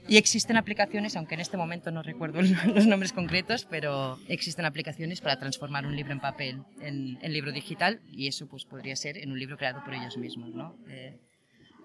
Y 0.07 0.17
existen 0.17 0.57
aplicaciones, 0.57 1.15
aunque 1.15 1.35
en 1.35 1.41
este 1.41 1.57
momento 1.57 1.91
no 1.91 2.01
recuerdo 2.01 2.41
los 2.73 2.87
nombres 2.87 3.13
concretos, 3.13 3.67
pero 3.69 4.17
existen 4.27 4.65
aplicaciones 4.65 5.21
para 5.21 5.37
transformar 5.37 5.85
un 5.85 5.95
libro 5.95 6.11
en 6.11 6.19
papel 6.19 6.63
en, 6.81 7.19
en 7.21 7.33
libro 7.33 7.51
digital 7.51 8.01
y 8.09 8.27
eso 8.27 8.47
pues 8.47 8.65
podría 8.65 8.95
ser 8.95 9.19
en 9.19 9.31
un 9.31 9.37
libro 9.37 9.57
creado 9.57 9.83
por 9.85 9.93
ellos 9.93 10.17
mismos, 10.17 10.55
¿no? 10.55 10.75
Eh, 10.89 11.19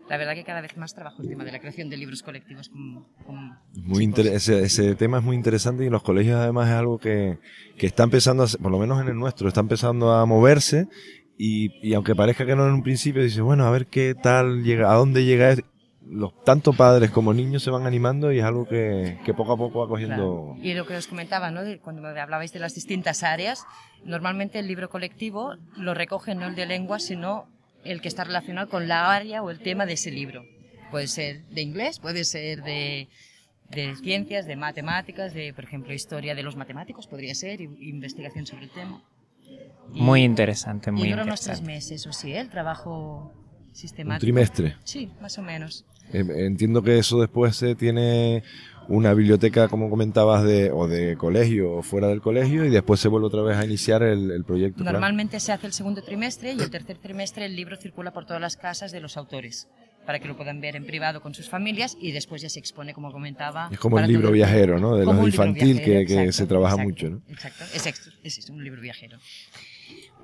la 0.09 0.17
verdad 0.17 0.35
que 0.35 0.45
cada 0.45 0.61
vez 0.61 0.77
más 0.77 0.95
trabajo 0.95 1.23
el 1.23 1.29
tema 1.29 1.45
de 1.45 1.53
la 1.53 1.59
creación 1.59 1.91
de 1.91 1.97
libros 1.97 2.23
colectivos 2.23 2.69
con, 2.69 3.07
con 3.25 3.59
muy 3.75 4.13
ese, 4.17 4.63
ese, 4.63 4.95
tema 4.95 5.19
es 5.19 5.25
muy 5.25 5.37
interesante 5.37 5.83
y 5.83 5.87
en 5.87 5.93
los 5.93 6.03
colegios 6.03 6.37
además 6.37 6.69
es 6.69 6.75
algo 6.75 6.99
que, 6.99 7.39
que 7.77 7.87
está 7.87 8.05
empezando, 8.05 8.45
a, 8.45 8.47
por 8.61 8.71
lo 8.71 8.79
menos 8.79 9.01
en 9.01 9.09
el 9.09 9.17
nuestro, 9.17 9.49
está 9.49 9.61
empezando 9.61 10.13
a 10.13 10.25
moverse 10.27 10.89
y, 11.39 11.71
y, 11.87 11.95
aunque 11.95 12.15
parezca 12.15 12.47
que 12.47 12.57
no 12.57 12.67
en 12.67 12.73
un 12.73 12.83
principio, 12.83 13.23
dice, 13.23 13.43
bueno, 13.43 13.67
a 13.67 13.71
ver 13.71 13.87
qué 13.87 14.15
tal 14.15 14.63
llega, 14.63 14.91
a 14.91 14.95
dónde 14.95 15.25
llega 15.25 15.55
los 16.09 16.41
tanto 16.45 16.73
padres 16.73 17.11
como 17.11 17.35
niños 17.35 17.63
se 17.63 17.71
van 17.71 17.87
animando 17.87 18.33
y 18.33 18.39
es 18.39 18.45
algo 18.45 18.67
que, 18.67 19.19
que 19.25 19.35
poco 19.35 19.53
a 19.53 19.57
poco 19.57 19.81
va 19.81 19.89
cogiendo. 19.89 20.55
Claro. 20.55 20.57
Y 20.63 20.75
lo 20.75 20.87
que 20.87 20.97
os 20.97 21.07
comentaba, 21.07 21.51
¿no? 21.51 21.61
cuando 21.83 22.01
me 22.03 22.19
hablabais 22.21 22.53
de 22.53 22.61
las 22.61 22.75
distintas 22.75 23.23
áreas, 23.23 23.67
normalmente 24.05 24.59
el 24.59 24.69
libro 24.69 24.89
colectivo 24.89 25.55
lo 25.77 25.95
recoge 25.95 26.35
no 26.35 26.47
el 26.47 26.55
de 26.55 26.67
lengua, 26.67 27.01
sino 27.01 27.49
el 27.91 28.01
que 28.01 28.09
está 28.09 28.25
relacionado 28.25 28.69
con 28.69 28.89
la 28.89 29.13
área 29.15 29.43
o 29.43 29.51
el 29.51 29.61
tema 29.61 29.87
de 29.87 29.95
ese 29.95 30.11
libro. 30.11 30.45
Puede 30.91 31.07
ser 31.09 31.45
de 31.47 31.63
inglés, 31.63 31.99
puede 31.99 32.25
ser 32.25 32.63
de, 32.63 33.09
de 33.71 33.97
ciencias, 33.97 34.47
de 34.47 34.57
matemáticas, 34.57 35.35
de, 35.35 35.53
por 35.53 35.65
ejemplo, 35.65 35.93
historia 35.93 36.35
de 36.35 36.43
los 36.43 36.57
matemáticos, 36.57 37.07
podría 37.07 37.35
ser, 37.35 37.61
investigación 37.61 38.47
sobre 38.47 38.65
el 38.65 38.71
tema. 38.71 39.03
Y, 39.93 40.03
muy 40.03 40.23
interesante, 40.23 40.91
muy 40.91 41.09
y 41.09 41.11
interesante. 41.11 41.31
unos 41.31 41.41
tres 41.41 41.63
meses, 41.63 42.07
o 42.07 42.13
sí, 42.13 42.33
el 42.33 42.49
trabajo 42.49 43.33
sistemático. 43.73 44.27
Un 44.27 44.33
trimestre. 44.33 44.77
Sí, 44.85 45.11
más 45.21 45.39
o 45.39 45.43
menos. 45.43 45.85
Eh, 46.13 46.25
entiendo 46.37 46.83
que 46.83 46.99
eso 46.99 47.21
después 47.21 47.57
se 47.57 47.75
tiene 47.75 48.43
una 48.89 49.15
biblioteca, 49.15 49.69
como 49.69 49.91
comentabas, 49.91 50.45
de, 50.45 50.71
o 50.71 50.89
de 50.89 51.17
colegio 51.17 51.73
o 51.73 51.83
fuera 51.83 52.09
del 52.09 52.21
colegio 52.21 52.65
y 52.65 52.71
después 52.71 53.01
se 53.01 53.09
vuelve 53.09 53.27
otra 53.27 53.43
vez 53.43 53.57
a 53.57 53.65
iniciar 53.65 54.03
el, 54.03 54.31
el 54.31 54.45
proyecto. 54.45 54.85
Normalmente 54.85 55.33
claro. 55.33 55.45
se 55.45 55.53
hace 55.53 55.67
el 55.67 55.73
segundo 55.73 56.03
trimestre 56.03 56.53
y 56.53 56.61
el 56.61 56.71
tercer 56.71 56.99
trimestre 56.99 57.47
el 57.47 57.57
libro 57.57 57.77
circula 57.77 58.13
por 58.13 58.27
todas 58.27 58.41
las 58.41 58.57
casas 58.57 58.93
de 58.93 59.01
los 59.01 59.17
autores 59.17 59.69
para 60.07 60.21
que 60.21 60.29
lo 60.29 60.37
puedan 60.37 60.61
ver 60.61 60.77
en 60.77 60.87
privado 60.87 61.21
con 61.21 61.35
sus 61.35 61.49
familias 61.49 61.97
y 62.01 62.13
después 62.13 62.41
ya 62.41 62.49
se 62.49 62.61
expone, 62.61 62.95
como 62.95 63.11
comentaba. 63.11 63.69
Es 63.73 63.79
como 63.79 63.99
el 63.99 64.07
libro 64.07 64.31
viajero, 64.31 64.79
¿no? 64.79 64.97
De 64.97 65.05
los 65.05 65.27
infantil 65.27 65.75
viajero, 65.75 65.85
que, 65.85 66.07
que 66.07 66.15
exacto, 66.15 66.33
se 66.33 66.47
trabaja 66.47 66.75
exacto, 66.77 66.89
mucho, 66.89 67.11
¿no? 67.11 67.23
Exacto, 67.29 67.65
es, 67.75 67.87
es, 68.23 68.39
es 68.39 68.49
un 68.49 68.63
libro 68.63 68.81
viajero. 68.81 69.19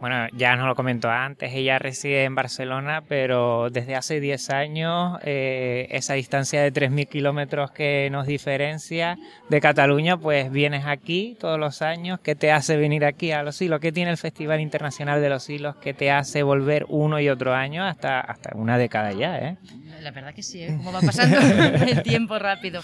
Bueno, 0.02 0.26
ya 0.32 0.56
nos 0.56 0.66
lo 0.66 0.74
comentó 0.74 1.12
antes, 1.12 1.54
ella 1.54 1.78
reside 1.78 2.24
en 2.24 2.34
Barcelona, 2.34 3.04
pero 3.06 3.70
desde 3.70 3.94
hace 3.94 4.18
10 4.18 4.50
años 4.50 5.20
eh, 5.22 5.86
esa 5.90 6.14
distancia 6.14 6.60
de 6.60 6.72
3.000 6.72 7.06
kilómetros 7.08 7.70
que 7.70 8.08
nos 8.10 8.26
diferencia 8.26 9.16
de 9.48 9.60
Cataluña, 9.60 10.16
pues 10.16 10.50
vienes 10.50 10.86
aquí 10.86 11.36
todos 11.38 11.56
los 11.56 11.82
años. 11.82 12.18
¿Qué 12.18 12.34
te 12.34 12.50
hace 12.50 12.76
venir 12.76 13.04
aquí 13.04 13.30
a 13.30 13.44
Los 13.44 13.62
Hilos? 13.62 13.78
¿Qué 13.78 13.92
tiene 13.92 14.10
el 14.10 14.16
Festival 14.16 14.60
Internacional 14.60 15.20
de 15.20 15.28
Los 15.28 15.48
Hilos 15.48 15.76
que 15.76 15.94
te 15.94 16.10
hace 16.10 16.42
volver 16.42 16.84
uno 16.88 17.20
y 17.20 17.28
otro 17.28 17.54
año 17.54 17.84
hasta, 17.84 18.18
hasta 18.20 18.56
una 18.56 18.78
década 18.78 19.12
ya? 19.12 19.38
¿eh? 19.38 19.56
La 20.00 20.10
verdad 20.10 20.34
que 20.34 20.42
sí, 20.42 20.64
¿eh? 20.64 20.74
¿Cómo 20.78 20.90
va 20.90 21.00
pasando 21.00 21.38
el 21.86 22.02
tiempo 22.02 22.40
rápido? 22.40 22.82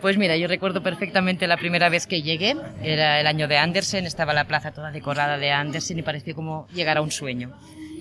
Pues 0.00 0.16
mira, 0.16 0.34
yo 0.38 0.48
recuerdo 0.48 0.82
perfectamente 0.82 1.46
la 1.46 1.58
primera 1.58 1.90
vez 1.90 2.06
que 2.06 2.22
llegué, 2.22 2.56
era 2.82 3.20
el 3.20 3.26
año 3.26 3.48
de 3.48 3.58
Andersen, 3.58 4.06
estaba 4.06 4.32
la 4.32 4.46
plaza 4.46 4.72
toda 4.72 4.90
decorada 4.90 5.36
de 5.36 5.50
Andersen 5.52 5.98
y 5.98 6.02
pareció 6.02 6.34
como 6.34 6.66
llegar 6.68 6.96
a 6.96 7.02
un 7.02 7.10
sueño. 7.10 7.52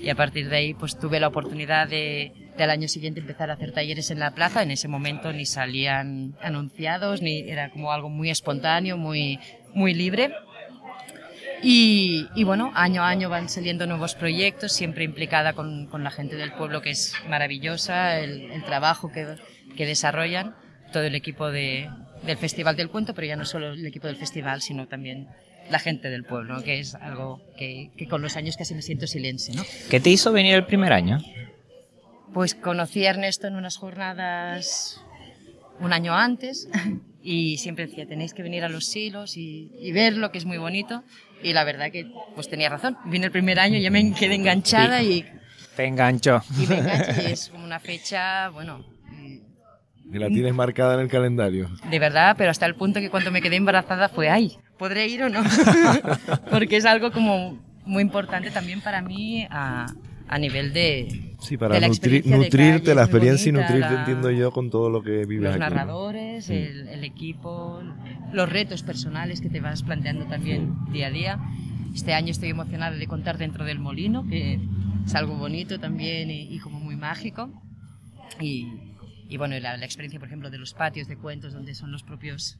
Y 0.01 0.09
a 0.09 0.15
partir 0.15 0.47
de 0.47 0.55
ahí 0.55 0.73
pues 0.73 0.97
tuve 0.97 1.19
la 1.19 1.27
oportunidad 1.27 1.89
de, 1.89 2.31
de 2.55 2.63
al 2.63 2.69
año 2.69 2.87
siguiente 2.87 3.19
empezar 3.19 3.49
a 3.49 3.55
hacer 3.55 3.73
talleres 3.73 4.11
en 4.11 4.19
la 4.19 4.31
plaza, 4.31 4.63
en 4.63 4.71
ese 4.71 4.87
momento 4.87 5.33
ni 5.33 5.45
salían 5.45 6.37
anunciados, 6.41 7.21
ni 7.21 7.41
era 7.49 7.69
como 7.69 7.91
algo 7.91 8.07
muy 8.07 8.29
espontáneo, 8.29 8.95
muy, 8.95 9.37
muy 9.73 9.93
libre. 9.93 10.33
Y, 11.61 12.27
y, 12.33 12.45
bueno, 12.45 12.71
año 12.75 13.03
a 13.03 13.09
año 13.09 13.27
van 13.27 13.49
saliendo 13.49 13.85
nuevos 13.85 14.15
proyectos, 14.15 14.71
siempre 14.71 15.03
implicada 15.03 15.51
con, 15.51 15.87
con 15.87 16.05
la 16.05 16.11
gente 16.11 16.37
del 16.37 16.53
pueblo 16.53 16.81
que 16.81 16.91
es 16.91 17.13
maravillosa, 17.27 18.19
el, 18.19 18.51
el 18.51 18.63
trabajo 18.63 19.11
que, 19.11 19.35
que 19.75 19.85
desarrollan 19.85 20.55
todo 20.91 21.03
el 21.03 21.15
equipo 21.15 21.51
de, 21.51 21.89
del 22.23 22.37
Festival 22.37 22.75
del 22.75 22.89
Cuento, 22.89 23.13
pero 23.13 23.27
ya 23.27 23.35
no 23.35 23.45
solo 23.45 23.73
el 23.73 23.85
equipo 23.85 24.07
del 24.07 24.15
festival, 24.15 24.61
sino 24.61 24.87
también 24.87 25.27
la 25.69 25.79
gente 25.79 26.09
del 26.09 26.23
pueblo, 26.23 26.63
que 26.63 26.79
es 26.79 26.95
algo 26.95 27.41
que, 27.57 27.91
que, 27.95 28.07
con 28.07 28.21
los 28.21 28.35
años 28.35 28.57
casi 28.57 28.73
me 28.73 28.81
siento 28.81 29.07
silencio. 29.07 29.53
¿no? 29.55 29.63
¿Qué 29.89 29.99
te 29.99 30.09
hizo 30.09 30.31
venir 30.31 30.55
el 30.55 30.65
primer 30.65 30.93
año? 30.93 31.19
Pues 32.33 32.55
conocí 32.55 33.05
a 33.05 33.11
Ernesto 33.11 33.47
en 33.47 33.55
unas 33.55 33.77
jornadas 33.77 35.01
un 35.79 35.93
año 35.93 36.15
antes 36.15 36.67
y 37.23 37.57
siempre 37.57 37.87
decía, 37.87 38.07
tenéis 38.07 38.33
que 38.33 38.43
venir 38.43 38.63
a 38.63 38.69
los 38.69 38.85
silos 38.85 39.37
y, 39.37 39.71
y 39.79 39.91
verlo, 39.91 40.31
que 40.31 40.37
es 40.37 40.45
muy 40.45 40.57
bonito. 40.57 41.03
Y 41.41 41.53
la 41.53 41.63
verdad 41.63 41.91
que 41.91 42.11
pues 42.35 42.49
tenía 42.49 42.69
razón. 42.69 42.97
Vine 43.05 43.27
el 43.27 43.31
primer 43.31 43.59
año, 43.59 43.79
ya 43.79 43.91
me 43.91 44.13
quedé 44.13 44.35
enganchada 44.35 45.01
y... 45.01 45.25
Te 45.75 45.85
enganchó. 45.85 46.41
Y 46.61 46.67
me 46.67 46.79
enganché 46.79 47.29
y 47.29 47.31
es 47.31 47.49
como 47.49 47.63
una 47.63 47.79
fecha, 47.79 48.49
bueno, 48.49 48.85
y 50.11 50.17
la 50.17 50.27
tienes 50.27 50.53
marcada 50.53 50.95
en 50.95 51.01
el 51.01 51.07
calendario. 51.07 51.69
De 51.89 51.99
verdad, 51.99 52.35
pero 52.37 52.51
hasta 52.51 52.65
el 52.65 52.75
punto 52.75 52.99
que 52.99 53.09
cuando 53.09 53.31
me 53.31 53.41
quedé 53.41 53.55
embarazada 53.57 54.09
fue, 54.09 54.29
ay, 54.29 54.57
¿podré 54.77 55.07
ir 55.07 55.23
o 55.23 55.29
no? 55.29 55.41
Porque 56.51 56.77
es 56.77 56.85
algo 56.85 57.11
como 57.11 57.57
muy 57.85 58.01
importante 58.01 58.51
también 58.51 58.81
para 58.81 59.01
mí 59.01 59.45
a, 59.49 59.87
a 60.27 60.37
nivel 60.39 60.73
de... 60.73 61.35
Sí, 61.39 61.57
para 61.57 61.75
de 61.75 61.81
la 61.81 61.87
nutri 61.87 62.19
de 62.21 62.37
nutrirte, 62.37 62.79
calle, 62.85 62.95
la 62.95 63.01
experiencia 63.03 63.49
y 63.49 63.51
bonita, 63.53 63.69
nutrirte, 63.73 63.93
la- 63.93 63.99
entiendo 64.01 64.31
yo, 64.31 64.51
con 64.51 64.69
todo 64.69 64.89
lo 64.89 65.01
que 65.01 65.25
vives 65.25 65.45
Los 65.45 65.51
aquí. 65.55 65.59
¿no? 65.63 65.69
narradores, 65.69 66.49
el, 66.49 66.87
el 66.89 67.03
equipo, 67.05 67.81
los 68.33 68.49
retos 68.49 68.83
personales 68.83 69.39
que 69.41 69.49
te 69.49 69.61
vas 69.61 69.83
planteando 69.83 70.25
también 70.25 70.73
día 70.91 71.07
a 71.07 71.11
día. 71.11 71.39
Este 71.95 72.13
año 72.13 72.31
estoy 72.31 72.49
emocionada 72.49 72.95
de 72.95 73.07
contar 73.07 73.37
dentro 73.37 73.63
del 73.63 73.79
molino, 73.79 74.27
que 74.27 74.59
es 75.05 75.15
algo 75.15 75.35
bonito 75.37 75.79
también 75.79 76.29
y, 76.29 76.41
y 76.53 76.59
como 76.59 76.79
muy 76.79 76.95
mágico. 76.97 77.49
Y, 78.41 78.67
y 79.29 79.37
bueno, 79.37 79.57
la, 79.59 79.77
la 79.77 79.85
experiencia, 79.85 80.19
por 80.19 80.27
ejemplo, 80.27 80.49
de 80.49 80.57
los 80.57 80.73
patios 80.73 81.07
de 81.07 81.15
cuentos, 81.15 81.53
donde 81.53 81.75
son 81.75 81.91
los 81.91 82.03
propios 82.03 82.57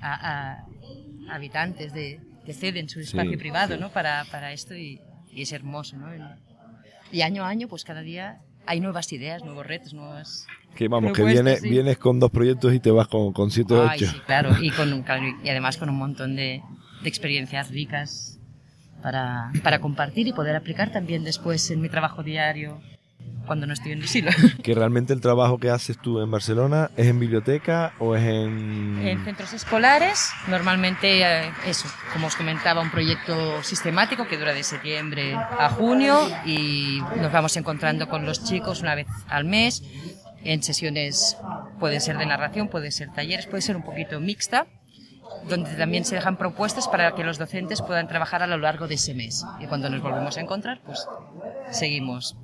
a- 0.00 0.60
a- 0.60 1.34
habitantes 1.34 1.92
de, 1.92 2.20
que 2.46 2.54
ceden 2.54 2.88
su 2.88 3.00
espacio 3.00 3.32
Sí, 3.32 3.36
privado 3.36 3.74
sí. 3.74 3.80
¿no? 3.80 3.90
para, 3.90 4.24
para 4.30 4.52
esto 4.52 4.74
y, 4.74 5.00
y 5.32 5.42
es 5.42 5.52
hermoso. 5.52 5.96
¿no? 5.96 6.08
Y 7.12 7.22
año 7.22 7.44
a 7.44 7.48
año, 7.48 7.68
pues 7.68 7.84
cada 7.84 8.00
día 8.00 8.40
hay 8.66 8.80
nuevas 8.80 9.12
ideas, 9.12 9.44
nuevos 9.44 9.66
retos, 9.66 9.92
nuevas... 9.92 10.46
Que 10.76 10.88
vamos, 10.88 11.12
que 11.12 11.22
vienes, 11.24 11.60
sí. 11.60 11.68
vienes 11.68 11.98
con 11.98 12.18
dos 12.18 12.30
proyectos 12.30 12.72
y 12.72 12.80
te 12.80 12.90
vas 12.90 13.06
con, 13.08 13.32
con 13.34 13.50
siete 13.50 13.74
o 13.74 13.84
ocho. 13.84 14.06
sí, 14.06 14.20
claro, 14.24 14.56
y, 14.62 14.70
con, 14.70 14.90
un- 14.92 15.04
y 15.44 15.48
además 15.50 15.76
con 15.76 15.90
un 15.90 15.96
montón 15.96 16.34
de, 16.34 16.62
de 17.02 17.08
experiencias 17.08 17.70
ricas 17.70 18.38
para, 19.02 19.52
para 19.62 19.80
compartir 19.80 20.28
y 20.28 20.32
poder 20.32 20.56
aplicar 20.56 20.90
también 20.90 21.24
después 21.24 21.70
en 21.70 21.80
mi 21.82 21.88
trabajo 21.90 22.22
diario 22.22 22.80
cuando 23.46 23.66
no 23.66 23.72
estoy 23.72 23.92
en 23.92 24.02
el 24.02 24.08
silo. 24.08 24.30
Que 24.62 24.74
realmente 24.74 25.12
el 25.12 25.20
trabajo 25.20 25.58
que 25.58 25.70
haces 25.70 25.98
tú 26.00 26.20
en 26.20 26.30
Barcelona 26.30 26.90
es 26.96 27.06
en 27.08 27.18
biblioteca 27.18 27.92
o 27.98 28.14
es 28.14 28.22
en... 28.22 28.98
En 29.04 29.24
centros 29.24 29.52
escolares, 29.52 30.30
normalmente 30.48 31.22
eh, 31.22 31.50
eso, 31.66 31.88
como 32.12 32.28
os 32.28 32.36
comentaba, 32.36 32.80
un 32.80 32.90
proyecto 32.90 33.62
sistemático 33.62 34.26
que 34.28 34.38
dura 34.38 34.54
de 34.54 34.62
septiembre 34.62 35.34
a 35.34 35.68
junio 35.70 36.18
y 36.46 37.00
nos 37.20 37.32
vamos 37.32 37.56
encontrando 37.56 38.08
con 38.08 38.24
los 38.24 38.44
chicos 38.44 38.80
una 38.80 38.94
vez 38.94 39.06
al 39.28 39.44
mes 39.44 39.82
en 40.44 40.62
sesiones, 40.62 41.36
puede 41.78 42.00
ser 42.00 42.18
de 42.18 42.26
narración, 42.26 42.68
puede 42.68 42.90
ser 42.90 43.10
talleres, 43.12 43.46
puede 43.46 43.62
ser 43.62 43.76
un 43.76 43.82
poquito 43.82 44.20
mixta, 44.20 44.66
donde 45.48 45.74
también 45.74 46.04
se 46.04 46.14
dejan 46.14 46.36
propuestas 46.36 46.88
para 46.88 47.14
que 47.14 47.24
los 47.24 47.38
docentes 47.38 47.82
puedan 47.82 48.08
trabajar 48.08 48.42
a 48.42 48.46
lo 48.46 48.58
largo 48.58 48.88
de 48.88 48.94
ese 48.94 49.14
mes. 49.14 49.44
Y 49.60 49.66
cuando 49.66 49.88
nos 49.88 50.02
volvemos 50.02 50.36
a 50.36 50.40
encontrar, 50.40 50.80
pues 50.84 51.06
seguimos. 51.70 52.36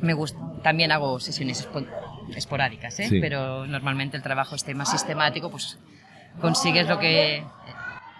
Me 0.00 0.14
gusta, 0.14 0.38
también 0.62 0.90
hago 0.92 1.20
sesiones 1.20 1.68
espo- 1.68 1.86
esporádicas, 2.34 2.98
¿eh? 3.00 3.08
Sí. 3.08 3.20
pero 3.20 3.66
normalmente 3.66 4.16
el 4.16 4.22
trabajo 4.22 4.54
este 4.54 4.74
más 4.74 4.90
sistemático, 4.90 5.50
pues 5.50 5.78
consigues 6.40 6.88
lo 6.88 6.98
que... 6.98 7.44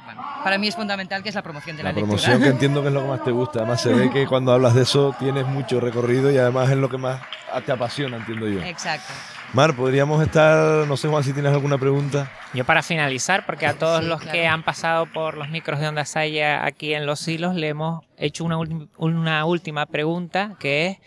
Bueno, 0.05 0.20
para 0.43 0.59
mí 0.59 0.66
es 0.68 0.75
fundamental 0.75 1.23
que 1.23 1.29
es 1.29 1.35
la 1.35 1.43
promoción 1.43 1.77
de 1.77 1.85
la, 1.85 1.91
La 1.93 1.95
promoción 1.95 2.33
que 2.33 2.47
lectura. 2.47 2.51
entiendo 2.55 2.83
que 2.83 2.89
es 2.89 2.95
lo 2.95 3.03
que 3.03 3.09
más 3.09 3.25
te 3.25 3.31
gusta. 3.31 3.61
Además 3.61 3.81
se 3.81 3.95
ve 3.95 4.11
que 4.11 4.27
cuando 4.27 4.53
hablas 4.53 4.75
de 4.75 4.83
eso 4.83 5.14
tienes 5.18 5.47
mucho 5.47 5.81
recorrido 5.81 6.31
y 6.31 6.39
además 6.39 6.68
es 6.70 6.77
lo 6.77 6.89
que 6.89 6.99
más 6.99 7.20
te 7.64 7.73
apasiona, 7.73 8.16
entiendo 8.16 8.49
yo. 8.49 8.61
Exacto. 8.62 9.12
Mar, 9.55 9.77
podríamos 9.77 10.23
estar, 10.23 10.87
no 10.89 10.97
sé 10.97 11.09
Juan, 11.09 11.23
si 11.23 11.33
tienes 11.33 11.53
alguna 11.53 11.79
pregunta. 11.79 12.31
Yo 12.55 12.64
para 12.64 12.83
finalizar, 12.83 13.45
porque 13.47 13.66
a 13.66 13.75
todos 13.75 14.01
Sí, 14.01 14.07
los 14.09 14.20
claro. 14.20 14.33
que 14.33 14.47
han 14.49 14.62
pasado 14.64 15.07
por 15.07 15.37
los 15.37 15.49
micros 15.51 15.79
de 15.79 15.89
Onda 15.89 16.05
Saya 16.07 16.64
aquí 16.64 16.95
en 16.95 17.05
Los 17.07 17.27
Hilos, 17.29 17.55
le 17.55 17.68
hemos 17.68 18.03
hecho 18.16 18.45
una, 18.45 18.57
una 18.97 19.45
última 19.45 19.87
pregunta, 19.87 20.57
que 20.59 20.87
es 20.89 20.99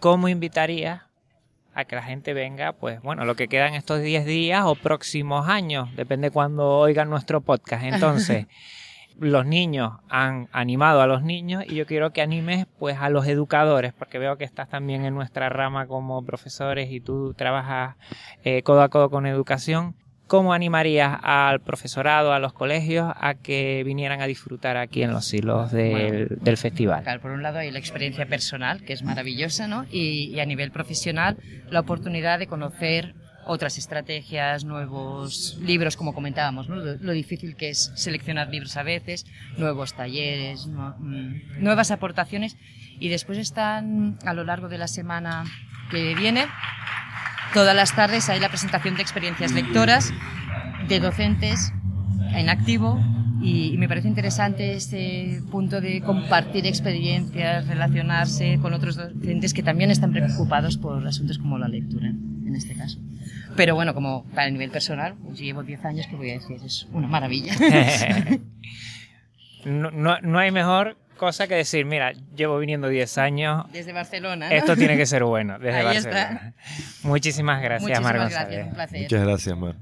¿cómo 0.00 0.28
invitarías 0.28 1.02
a 1.74 1.84
que 1.84 1.96
la 1.96 2.02
gente 2.02 2.34
venga, 2.34 2.72
pues 2.72 3.00
bueno, 3.02 3.24
lo 3.24 3.36
que 3.36 3.48
queda 3.48 3.68
en 3.68 3.74
estos 3.74 4.02
10 4.02 4.26
días 4.26 4.64
o 4.64 4.74
próximos 4.74 5.48
años, 5.48 5.94
depende 5.94 6.30
cuando 6.30 6.68
oigan 6.78 7.08
nuestro 7.08 7.40
podcast. 7.40 7.84
Entonces, 7.84 8.46
los 9.18 9.46
niños 9.46 9.92
han 10.08 10.48
animado 10.52 11.00
a 11.00 11.06
los 11.06 11.22
niños 11.22 11.64
y 11.66 11.74
yo 11.74 11.86
quiero 11.86 12.12
que 12.12 12.22
animes 12.22 12.66
pues 12.78 12.98
a 12.98 13.08
los 13.10 13.26
educadores, 13.26 13.92
porque 13.92 14.18
veo 14.18 14.36
que 14.36 14.44
estás 14.44 14.68
también 14.68 15.04
en 15.04 15.14
nuestra 15.14 15.48
rama 15.48 15.86
como 15.86 16.24
profesores 16.24 16.90
y 16.90 17.00
tú 17.00 17.34
trabajas 17.34 17.96
eh, 18.44 18.62
codo 18.62 18.82
a 18.82 18.88
codo 18.88 19.10
con 19.10 19.26
educación. 19.26 19.94
¿Cómo 20.30 20.52
animarías 20.54 21.18
al 21.24 21.58
profesorado, 21.58 22.32
a 22.32 22.38
los 22.38 22.52
colegios, 22.52 23.12
a 23.16 23.34
que 23.34 23.82
vinieran 23.84 24.20
a 24.20 24.26
disfrutar 24.28 24.76
aquí 24.76 25.02
en 25.02 25.10
los 25.10 25.34
hilos 25.34 25.72
del, 25.72 26.38
del 26.40 26.56
festival? 26.56 27.02
Claro, 27.02 27.20
por 27.20 27.32
un 27.32 27.42
lado 27.42 27.58
hay 27.58 27.72
la 27.72 27.80
experiencia 27.80 28.26
personal, 28.26 28.80
que 28.84 28.92
es 28.92 29.02
maravillosa, 29.02 29.66
¿no? 29.66 29.86
Y, 29.90 30.30
y 30.32 30.38
a 30.38 30.46
nivel 30.46 30.70
profesional, 30.70 31.36
la 31.70 31.80
oportunidad 31.80 32.38
de 32.38 32.46
conocer 32.46 33.14
otras 33.44 33.76
estrategias, 33.76 34.64
nuevos 34.64 35.58
libros, 35.60 35.96
como 35.96 36.14
comentábamos, 36.14 36.68
¿no? 36.68 36.76
lo, 36.76 36.94
lo 36.94 37.12
difícil 37.12 37.56
que 37.56 37.70
es 37.70 37.90
seleccionar 37.96 38.48
libros 38.50 38.76
a 38.76 38.84
veces, 38.84 39.26
nuevos 39.56 39.94
talleres, 39.94 40.68
no- 40.68 40.94
mm, 41.00 41.60
nuevas 41.60 41.90
aportaciones 41.90 42.56
y 43.00 43.08
después 43.08 43.38
están 43.38 44.16
a 44.24 44.34
lo 44.34 44.44
largo 44.44 44.68
de 44.68 44.78
la 44.78 44.86
semana 44.86 45.44
que 45.90 46.14
viene, 46.14 46.46
todas 47.54 47.74
las 47.74 47.94
tardes 47.94 48.28
hay 48.28 48.40
la 48.40 48.48
presentación 48.48 48.94
de 48.96 49.02
experiencias 49.02 49.52
lectoras 49.52 50.12
de 50.88 51.00
docentes 51.00 51.72
en 52.34 52.48
activo 52.48 52.98
y, 53.42 53.76
me 53.78 53.88
parece 53.88 54.06
interesante 54.08 54.74
este 54.74 55.40
punto 55.50 55.80
de 55.80 56.02
compartir 56.02 56.66
experiencias, 56.66 57.66
relacionarse 57.66 58.58
con 58.60 58.74
otros 58.74 58.96
docentes 58.96 59.54
que 59.54 59.62
también 59.62 59.90
están 59.90 60.12
preocupados 60.12 60.76
por 60.76 61.06
asuntos 61.06 61.38
como 61.38 61.56
la 61.58 61.66
lectura, 61.68 62.08
en 62.08 62.54
este 62.54 62.74
caso. 62.74 62.98
Pero 63.56 63.74
bueno, 63.74 63.94
como 63.94 64.24
para 64.34 64.46
el 64.46 64.52
nivel 64.52 64.70
personal, 64.70 65.14
pues 65.24 65.38
llevo 65.38 65.62
10 65.62 65.84
años, 65.86 66.06
que 66.06 66.16
voy 66.16 66.30
a 66.30 66.34
decir, 66.34 66.58
es 66.64 66.86
una 66.92 67.08
maravilla. 67.08 67.54
no, 69.64 69.90
no- 69.90 70.20
no 70.20 70.38
hay 70.38 70.50
mejor 70.50 70.98
cosa 71.20 71.46
que 71.46 71.54
decir, 71.54 71.84
mira, 71.84 72.14
llevo 72.34 72.58
viniendo 72.58 72.88
10 72.88 73.18
años, 73.18 73.66
Desde 73.74 73.92
Barcelona. 73.92 74.48
¿no? 74.48 74.54
esto 74.54 74.74
tiene 74.74 74.96
que 74.96 75.04
ser 75.04 75.22
bueno, 75.22 75.58
desde 75.58 75.76
Ahí 75.76 75.84
Barcelona. 75.84 76.54
Muchísimas 77.02 77.60
gracias, 77.60 77.82
Muchísimas 77.82 78.12
Mar 78.12 78.30
gracias, 78.30 78.66
un 78.66 78.72
placer. 78.72 79.02
Muchas 79.02 79.22
gracias, 79.26 79.58
Mar. 79.58 79.76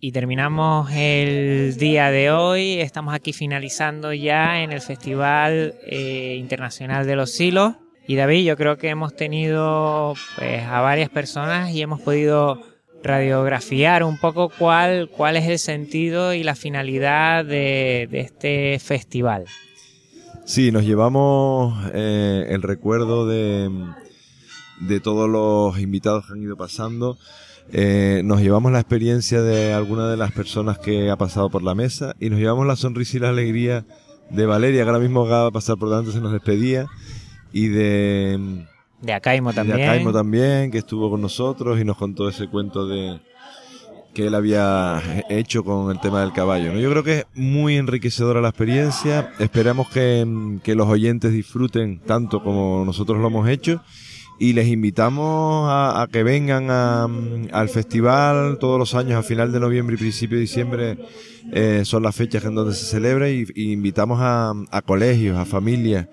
Y 0.00 0.10
terminamos 0.10 0.90
el 0.92 1.76
día 1.78 2.10
de 2.10 2.32
hoy. 2.32 2.80
Estamos 2.80 3.14
aquí 3.14 3.32
finalizando 3.32 4.12
ya 4.12 4.60
en 4.62 4.72
el 4.72 4.80
Festival 4.80 5.76
eh, 5.86 6.34
Internacional 6.36 7.06
de 7.06 7.14
los 7.14 7.30
Silos. 7.30 7.76
Y 8.08 8.16
David, 8.16 8.44
yo 8.44 8.56
creo 8.56 8.76
que 8.76 8.88
hemos 8.88 9.14
tenido 9.14 10.14
pues, 10.36 10.64
a 10.64 10.80
varias 10.80 11.10
personas 11.10 11.70
y 11.70 11.80
hemos 11.80 12.00
podido 12.00 12.60
radiografiar 13.04 14.02
un 14.02 14.18
poco 14.18 14.48
cuál, 14.58 15.08
cuál 15.16 15.36
es 15.36 15.46
el 15.46 15.60
sentido 15.60 16.34
y 16.34 16.42
la 16.42 16.56
finalidad 16.56 17.44
de, 17.44 18.08
de 18.10 18.20
este 18.20 18.80
festival. 18.80 19.44
Sí, 20.44 20.72
nos 20.72 20.84
llevamos 20.84 21.74
eh, 21.94 22.46
el 22.50 22.62
recuerdo 22.62 23.26
de, 23.26 23.70
de 24.80 25.00
todos 25.00 25.28
los 25.28 25.78
invitados 25.78 26.26
que 26.26 26.32
han 26.32 26.42
ido 26.42 26.56
pasando. 26.56 27.18
Eh, 27.72 28.22
nos 28.24 28.40
llevamos 28.40 28.72
la 28.72 28.80
experiencia 28.80 29.42
de 29.42 29.72
alguna 29.72 30.08
de 30.08 30.16
las 30.16 30.32
personas 30.32 30.78
que 30.78 31.08
ha 31.10 31.16
pasado 31.16 31.50
por 31.50 31.62
la 31.62 31.74
mesa 31.74 32.16
y 32.18 32.28
nos 32.30 32.40
llevamos 32.40 32.66
la 32.66 32.74
sonrisa 32.74 33.16
y 33.16 33.20
la 33.20 33.28
alegría 33.28 33.84
de 34.30 34.46
Valeria, 34.46 34.82
que 34.82 34.88
ahora 34.88 35.00
mismo 35.00 35.24
acaba 35.24 35.46
de 35.46 35.52
pasar 35.52 35.76
por 35.76 35.88
delante, 35.88 36.12
se 36.12 36.20
nos 36.20 36.32
despedía, 36.32 36.86
y 37.52 37.68
de, 37.68 38.66
De 39.00 39.12
Acaimo 39.12 39.50
y 39.50 39.52
de 39.52 39.56
también. 39.56 39.82
Acaimo 39.82 40.12
también, 40.12 40.70
que 40.70 40.78
estuvo 40.78 41.10
con 41.10 41.20
nosotros 41.20 41.80
y 41.80 41.84
nos 41.84 41.96
contó 41.96 42.28
ese 42.28 42.48
cuento 42.48 42.86
de 42.86 43.20
que 44.20 44.26
él 44.26 44.34
había 44.34 45.02
hecho 45.30 45.64
con 45.64 45.90
el 45.90 45.98
tema 46.00 46.20
del 46.20 46.32
caballo. 46.34 46.74
Yo 46.74 46.90
creo 46.90 47.02
que 47.02 47.18
es 47.20 47.26
muy 47.34 47.76
enriquecedora 47.76 48.42
la 48.42 48.50
experiencia. 48.50 49.32
Esperamos 49.38 49.88
que, 49.88 50.58
que 50.62 50.74
los 50.74 50.88
oyentes 50.88 51.32
disfruten 51.32 52.00
tanto 52.00 52.42
como 52.42 52.84
nosotros 52.84 53.18
lo 53.18 53.28
hemos 53.28 53.48
hecho. 53.48 53.82
Y 54.38 54.52
les 54.52 54.68
invitamos 54.68 55.68
a, 55.70 56.06
que 56.12 56.22
vengan 56.22 56.70
a- 56.70 57.04
al 57.52 57.68
festival 57.70 58.58
todos 58.58 58.78
los 58.78 58.94
años, 58.94 59.18
a 59.18 59.22
final 59.22 59.52
de 59.52 59.60
noviembre 59.60 59.94
y 59.96 59.98
principio 59.98 60.36
de 60.36 60.42
diciembre 60.42 60.98
eh, 61.52 61.82
son 61.84 62.02
las 62.02 62.14
fechas 62.14 62.44
en 62.44 62.54
donde 62.54 62.74
se 62.74 62.84
celebra 62.86 63.28
y, 63.30 63.46
y 63.54 63.72
invitamos 63.72 64.18
a, 64.20 64.52
a 64.70 64.82
colegios, 64.82 65.36
a 65.38 65.44
familias 65.46 66.08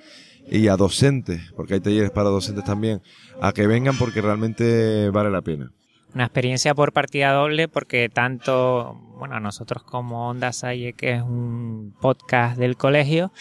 y 0.50 0.68
a 0.70 0.78
docentes, 0.78 1.42
porque 1.58 1.74
hay 1.76 1.80
talleres 1.82 2.12
para 2.12 2.30
docentes 2.30 2.64
también, 2.64 3.02
a 3.42 3.52
que 3.52 3.68
vengan 3.68 3.98
porque 3.98 4.22
realmente 4.22 5.10
vale 5.10 5.30
la 5.30 5.42
pena. 5.42 5.72
Una 6.14 6.24
experiencia 6.26 6.74
por 6.74 6.94
partida 6.94 7.32
doble 7.32 7.68
porque 7.68 8.10
tanto, 8.10 9.00
bueno, 9.18 9.40
nosotros 9.40 9.84
como 9.84 10.30
Onda 10.30 10.54
Salle, 10.54 10.94
que 10.94 11.12
es 11.12 11.22
un 11.22 11.94
podcast 12.02 12.58
del 12.58 12.78
colegio, 12.78 13.32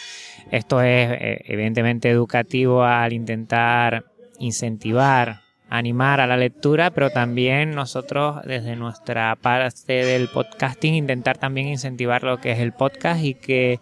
esto 0.51 0.83
es 0.83 1.11
eh, 1.13 1.45
evidentemente 1.47 2.11
educativo 2.11 2.85
al 2.85 3.13
intentar 3.13 4.05
incentivar, 4.39 5.41
animar 5.71 6.21
a 6.21 6.27
la 6.27 6.37
lectura, 6.37 6.91
pero 6.91 7.11
también 7.11 7.75
nosotros 7.75 8.43
desde 8.45 8.77
nuestra 8.77 9.37
parte 9.37 10.05
del 10.05 10.29
podcasting 10.29 10.95
intentar 10.95 11.39
también 11.39 11.69
incentivar 11.69 12.25
lo 12.25 12.41
que 12.41 12.53
es 12.53 12.59
el 12.59 12.73
podcast 12.73 13.25
y 13.25 13.35
que 13.35 13.81